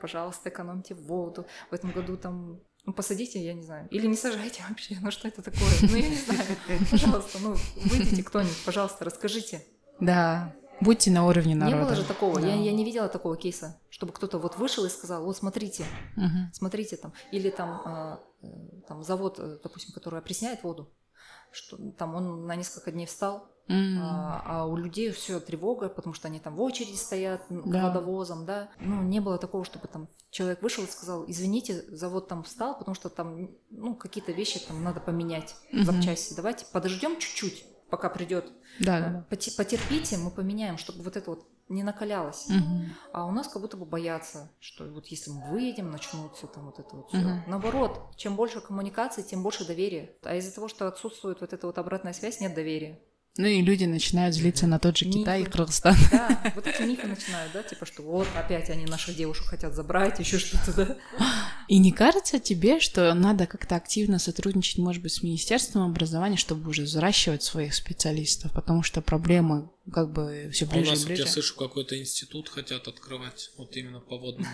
[0.00, 1.46] пожалуйста, экономьте воду.
[1.70, 3.88] В этом году там ну, посадите, я не знаю.
[3.90, 4.98] Или не сажайте вообще.
[5.00, 5.70] Ну, что это такое?
[5.82, 6.56] Ну, я не знаю.
[6.90, 9.64] Пожалуйста, ну, выйдите кто-нибудь, пожалуйста, расскажите.
[10.00, 11.76] Да, будьте на уровне народа.
[11.76, 12.40] Не было же такого.
[12.40, 12.48] Да.
[12.48, 15.84] Я, я не видела такого кейса, чтобы кто-то вот вышел и сказал, вот смотрите,
[16.16, 16.50] угу.
[16.52, 17.12] смотрите там.
[17.30, 18.46] Или там, э,
[18.88, 20.92] там завод, э, допустим, который опресняет воду,
[21.52, 23.98] что там он на несколько дней встал, Mm.
[24.00, 27.60] А, а у людей все тревога, потому что они там в очереди стоят да.
[27.60, 28.70] к водовозам, да.
[28.80, 32.94] Ну, не было такого, чтобы там человек вышел и сказал, извините, завод там встал, потому
[32.94, 35.84] что там, ну, какие-то вещи там надо поменять, mm-hmm.
[35.84, 36.34] запчасти.
[36.34, 38.50] Давайте подождем чуть-чуть, пока придет.
[38.80, 39.26] Да, да.
[39.28, 42.46] Потерпите, мы поменяем, чтобы вот это вот не накалялось.
[42.48, 42.84] Угу.
[43.12, 46.78] А у нас как будто бы боятся, что вот если мы выйдем, начнутся там вот
[46.78, 47.18] это вот все.
[47.18, 47.42] Угу.
[47.46, 50.14] Наоборот, чем больше коммуникации, тем больше доверия.
[50.22, 53.00] А из-за того, что отсутствует вот эта вот обратная связь, нет доверия.
[53.38, 55.20] Ну и люди начинают злиться на тот же мифы.
[55.20, 55.96] Китай и Кыргызстан.
[56.10, 60.18] Да, вот эти мифы начинают, да, типа, что вот опять они наших девушек хотят забрать,
[60.18, 60.98] еще что-то, да.
[61.66, 66.68] И не кажется тебе, что надо как-то активно сотрудничать, может быть, с Министерством образования, чтобы
[66.68, 71.06] уже взращивать своих специалистов, потому что проблемы как бы все ближе а у нас, и
[71.06, 71.22] ближе.
[71.22, 74.46] Я слышу, какой-то институт хотят открывать, вот именно по водным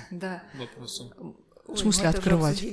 [0.55, 1.37] вопросам.
[1.69, 2.65] В смысле открывать?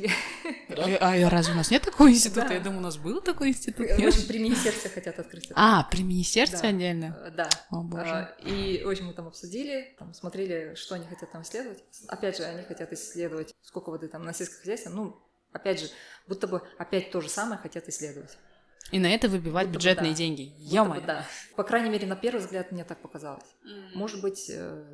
[0.70, 2.54] А, а разве у нас нет такого института?
[2.54, 3.88] Я думаю, у нас был такой институт.
[3.98, 4.28] Нет?
[4.28, 5.52] При министерстве хотят открыть.
[5.54, 7.18] А, при министерстве отдельно?
[7.26, 7.50] Э, да.
[7.70, 8.34] О, боже.
[8.44, 11.84] И, в общем, мы там обсудили, там смотрели, что они хотят там исследовать.
[12.08, 14.92] Опять же, они хотят исследовать, сколько воды там на сельском хозяйстве.
[14.92, 15.18] Ну,
[15.52, 15.90] опять же,
[16.28, 18.38] будто бы опять то же самое хотят исследовать.
[18.92, 20.18] И на это выбивать будто бюджетные бы, да.
[20.18, 20.54] деньги.
[20.58, 21.02] Ё-моё.
[21.06, 21.26] Да.
[21.56, 23.44] По крайней мере, на первый взгляд мне так показалось.
[23.66, 23.96] Mm.
[23.96, 24.86] Может быть, э,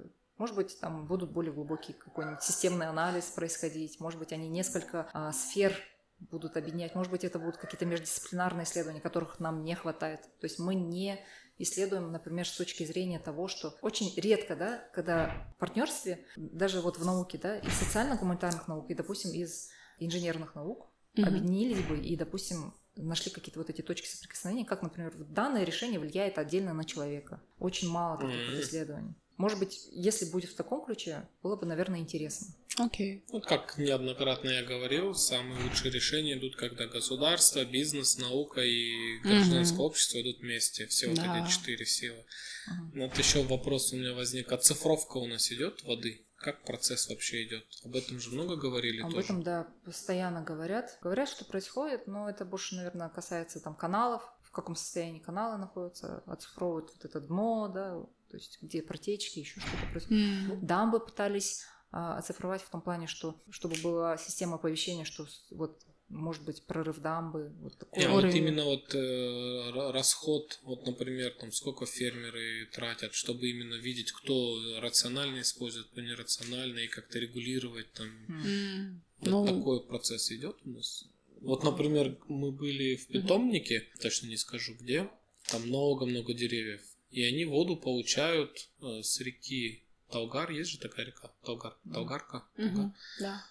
[0.41, 5.31] может быть, там будут более глубокий какой-нибудь системный анализ происходить, может быть, они несколько а,
[5.31, 5.71] сфер
[6.19, 10.21] будут объединять, может быть, это будут какие-то междисциплинарные исследования, которых нам не хватает.
[10.39, 11.23] То есть мы не
[11.59, 16.97] исследуем, например, с точки зрения того, что очень редко, да, когда в партнерстве, даже вот
[16.97, 19.69] в науке, да, из социально-гуманитарных наук и, допустим, из
[19.99, 21.23] инженерных наук mm-hmm.
[21.23, 26.39] объединились бы и, допустим, нашли какие-то вот эти точки соприкосновения, как, например, данное решение влияет
[26.39, 27.43] отдельно на человека.
[27.59, 28.61] Очень мало таких mm-hmm.
[28.61, 29.13] исследований.
[29.41, 32.53] Может быть, если будет в таком ключе, было бы, наверное, интересно.
[32.77, 33.17] Окей.
[33.17, 33.31] Okay.
[33.31, 39.79] Вот как неоднократно я говорил, самые лучшие решения идут, когда государство, бизнес, наука и гражданское
[39.79, 39.81] mm-hmm.
[39.81, 40.85] общество идут вместе.
[40.85, 41.43] Все вот да.
[41.43, 42.17] эти четыре силы.
[42.19, 43.07] Uh-huh.
[43.07, 44.51] Вот еще вопрос у меня возник.
[44.51, 46.23] Оцифровка у нас идет воды?
[46.35, 47.65] Как процесс вообще идет?
[47.83, 49.25] Об этом же много говорили Об тоже.
[49.25, 50.99] этом, да, постоянно говорят.
[51.01, 56.21] Говорят, что происходит, но это больше, наверное, касается там каналов, в каком состоянии каналы находятся,
[56.27, 60.23] оцифровывают вот это дно, да, то есть где протечки, еще что-то происходит.
[60.23, 60.59] Mm.
[60.61, 66.43] Дамбы пытались а, оцифровать в том плане, что чтобы была система оповещения, что вот может
[66.43, 68.05] быть прорыв дамбы, вот такой.
[68.05, 74.11] А вот именно вот э, расход, вот, например, там сколько фермеры тратят, чтобы именно видеть,
[74.11, 78.07] кто рационально использует, кто нерационально, и как-то регулировать там.
[78.27, 78.99] Mm.
[79.19, 79.45] Вот ну...
[79.45, 81.05] такой процесс идет у нас.
[81.41, 84.01] Вот, например, мы были в питомнике, mm-hmm.
[84.01, 85.09] точно не скажу где,
[85.49, 86.81] там много-много деревьев.
[87.11, 91.31] И они воду получают э, с реки Талгар, есть же такая река?
[91.43, 92.45] Талгар, Талгарка?
[92.57, 93.45] Угу, да.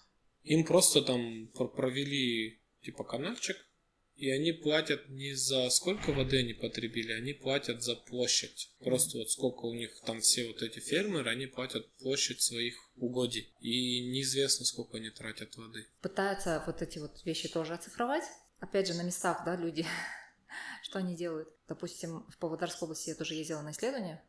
[0.44, 3.56] Им просто там провели типа каналчик,
[4.16, 8.70] и они платят не за сколько воды они потребили, они платят за площадь.
[8.80, 13.54] Просто вот сколько у них там все вот эти фермеры, они платят площадь своих угодий.
[13.60, 15.86] И неизвестно, сколько они тратят воды.
[16.02, 18.24] Пытаются вот эти вот вещи тоже оцифровать.
[18.58, 19.86] Опять же, на местах, да, люди
[20.82, 21.48] что они делают?
[21.68, 24.22] Допустим, в Павлодарской области я тоже ездила на исследование,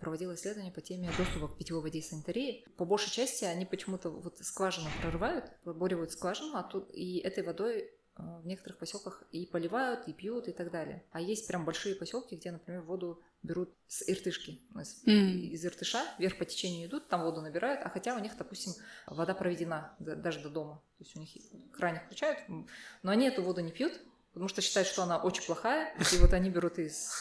[0.00, 2.66] проводила исследование по теме доступа к питьевой воде и санитарии.
[2.76, 7.80] По большей части они почему-то вот скважину прорывают, выборивают скважину, а тут и этой водой
[7.80, 11.04] э, в некоторых поселках и поливают, и пьют, и так далее.
[11.12, 14.60] А есть прям большие поселки, где, например, воду берут с иртышки.
[14.80, 15.30] Из, mm.
[15.52, 18.72] из иртыша вверх по течению идут, там воду набирают, а хотя у них, допустим,
[19.06, 20.82] вода проведена даже до дома.
[20.98, 21.30] То есть у них
[21.72, 22.40] краник включают,
[23.02, 24.00] но они эту воду не пьют,
[24.38, 27.12] потому что считают, что она очень плохая, и вот они берут из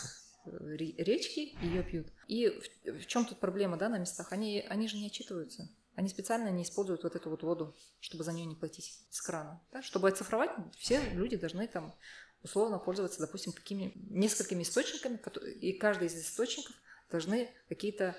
[0.46, 2.08] э, речки ее пьют.
[2.28, 4.32] И в, в чем тут проблема, да, на местах?
[4.32, 5.68] Они, они же не отчитываются.
[5.96, 9.60] Они специально не используют вот эту вот воду, чтобы за нее не платить с крана.
[9.72, 9.82] Да?
[9.82, 11.96] Чтобы оцифровать, все люди должны там
[12.44, 15.20] условно пользоваться, допустим, какими несколькими источниками,
[15.60, 16.76] и каждый из источников
[17.10, 18.16] должны какие-то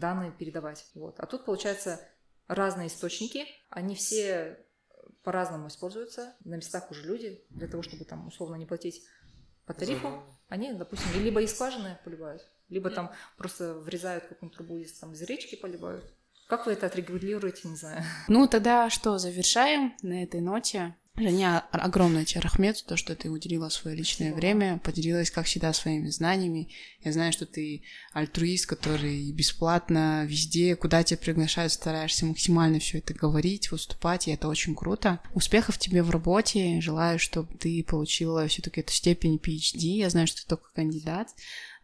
[0.00, 0.84] данные передавать.
[0.94, 1.20] Вот.
[1.20, 2.00] А тут, получается,
[2.48, 4.65] разные источники, они все
[5.22, 6.34] по-разному используются.
[6.44, 9.02] На местах уже люди для того, чтобы там условно не платить
[9.64, 14.92] по тарифу, они, допустим, либо из скважины поливают, либо там просто врезают какую-нибудь трубу из,
[14.98, 16.04] там, из речки поливают.
[16.48, 18.04] Как вы это отрегулируете, не знаю.
[18.28, 20.94] Ну, тогда что, завершаем на этой ноте.
[21.18, 24.36] Женя, огромное тебе рахмет то, что ты уделила свое личное Спасибо.
[24.36, 26.68] время, поделилась, как всегда, своими знаниями.
[27.02, 27.82] Я знаю, что ты
[28.12, 34.48] альтруист, который бесплатно везде, куда тебя приглашают, стараешься максимально все это говорить, выступать, и это
[34.48, 35.20] очень круто.
[35.34, 39.96] Успехов тебе в работе, желаю, чтобы ты получила все-таки эту степень PhD.
[39.96, 41.28] Я знаю, что ты только кандидат.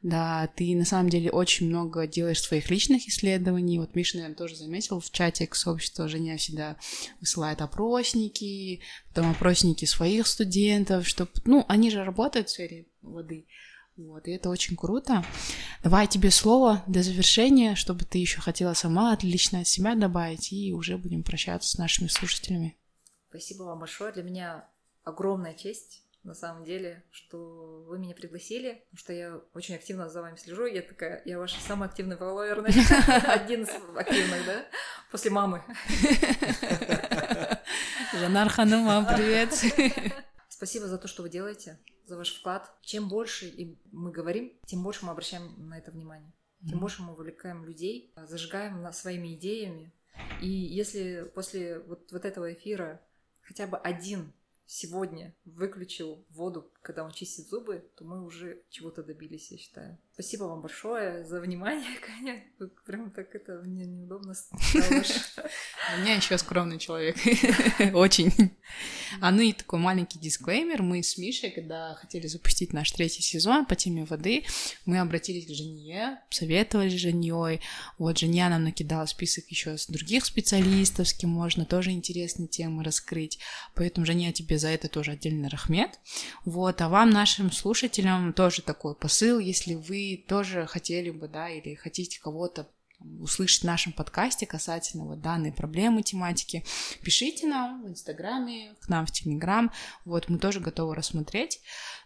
[0.02, 3.78] Да, ты на самом деле очень много делаешь своих личных исследований.
[3.78, 6.76] Вот Миша, наверное, тоже заметил в чате к сообществу Женя всегда
[7.20, 13.46] высылает опросники, потом опросники своих студентов, чтобы, ну, они же работают в сфере воды.
[13.96, 15.24] Вот, и это очень круто.
[15.84, 20.72] Давай тебе слово до завершения, чтобы ты еще хотела сама отлично от себя добавить, и
[20.72, 22.76] уже будем прощаться с нашими слушателями.
[23.28, 24.12] Спасибо вам большое.
[24.12, 24.68] Для меня
[25.04, 30.22] огромная честь на самом деле, что вы меня пригласили, потому что я очень активно за
[30.22, 30.66] вами слежу.
[30.66, 32.64] Я такая, я ваш самый активный фолловер,
[33.26, 34.64] один из активных, да?
[35.10, 35.62] После мамы.
[38.12, 39.52] Жанар Ханума, привет!
[40.48, 42.72] Спасибо за то, что вы делаете, за ваш вклад.
[42.82, 46.32] Чем больше мы говорим, тем больше мы обращаем на это внимание.
[46.68, 49.92] Тем больше мы вовлекаем людей, зажигаем своими идеями.
[50.40, 53.00] И если после вот, вот этого эфира
[53.40, 54.32] хотя бы один
[54.66, 59.98] сегодня выключил воду, когда он чистит зубы, то мы уже чего-то добились, я считаю.
[60.14, 62.43] Спасибо вам большое за внимание, Каня.
[62.84, 64.60] Прям так это мне неудобно стало.
[64.74, 67.16] У меня еще скромный человек.
[67.94, 68.51] Очень.
[69.22, 70.82] А ну и такой маленький дисклеймер.
[70.82, 74.44] Мы с Мишей, когда хотели запустить наш третий сезон по теме воды,
[74.84, 77.60] мы обратились к Жене, советовали с.
[77.97, 82.84] Вот Женя нам накидала список еще с других специалистов, с кем можно тоже интересные темы
[82.84, 83.39] раскрыть.
[83.74, 85.98] Поэтому, Женя, тебе за это тоже отдельно рахмет.
[86.44, 91.74] Вот, а вам, нашим слушателям, тоже такой посыл, если вы тоже хотели бы, да, или
[91.74, 92.68] хотите кого-то
[93.20, 96.64] услышать в нашем подкасте касательно вот данной проблемы, тематики,
[97.02, 99.72] пишите нам в Инстаграме, к нам в Телеграм.
[100.04, 101.60] Вот, мы тоже готовы рассмотреть.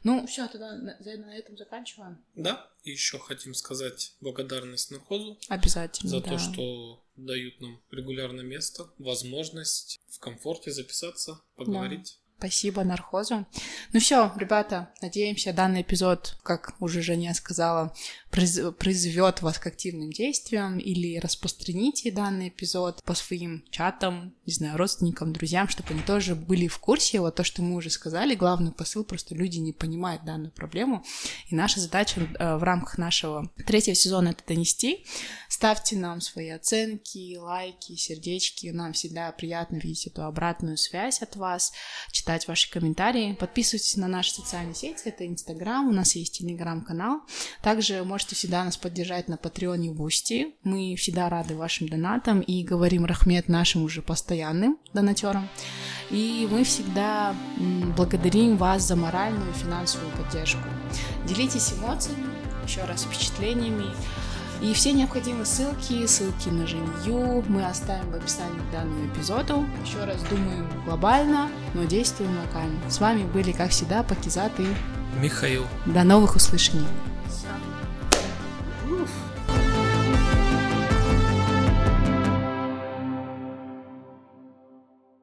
[0.04, 2.24] Ну, все, тогда на, на этом заканчиваем.
[2.34, 5.38] Да, и еще хотим сказать благодарность нархозу.
[5.48, 6.10] Обязательно.
[6.10, 6.30] За да.
[6.30, 12.18] то, что дают нам регулярно место, возможность в комфорте записаться, поговорить.
[12.20, 12.25] Да.
[12.38, 13.46] Спасибо нархозу.
[13.94, 17.94] Ну все, ребята, надеемся, данный эпизод, как уже Женя сказала,
[18.30, 25.32] произведет вас к активным действиям или распространите данный эпизод по своим чатам, не знаю, родственникам,
[25.32, 27.20] друзьям, чтобы они тоже были в курсе.
[27.20, 31.04] Вот то, что мы уже сказали, главный посыл, просто люди не понимают данную проблему.
[31.48, 35.06] И наша задача э, в рамках нашего третьего сезона это донести.
[35.48, 38.66] Ставьте нам свои оценки, лайки, сердечки.
[38.66, 41.72] Нам всегда приятно видеть эту обратную связь от вас,
[42.26, 43.36] читать ваши комментарии.
[43.38, 47.20] Подписывайтесь на наши социальные сети, это Инстаграм, у нас есть Телеграм-канал.
[47.62, 50.56] Также можете всегда нас поддержать на Patreon е Boosty.
[50.64, 55.48] Мы всегда рады вашим донатам и говорим рахмет нашим уже постоянным донатерам.
[56.10, 57.32] И мы всегда
[57.96, 60.66] благодарим вас за моральную и финансовую поддержку.
[61.28, 62.26] Делитесь эмоциями,
[62.66, 63.86] еще раз впечатлениями.
[64.62, 69.66] И все необходимые ссылки, ссылки на Женью мы оставим в описании к данному эпизоду.
[69.84, 72.78] Еще раз думаем глобально, но действуем локально.
[72.88, 74.66] С вами были, как всегда, Пакизат и
[75.20, 75.66] Михаил.
[75.86, 76.86] До новых услышаний.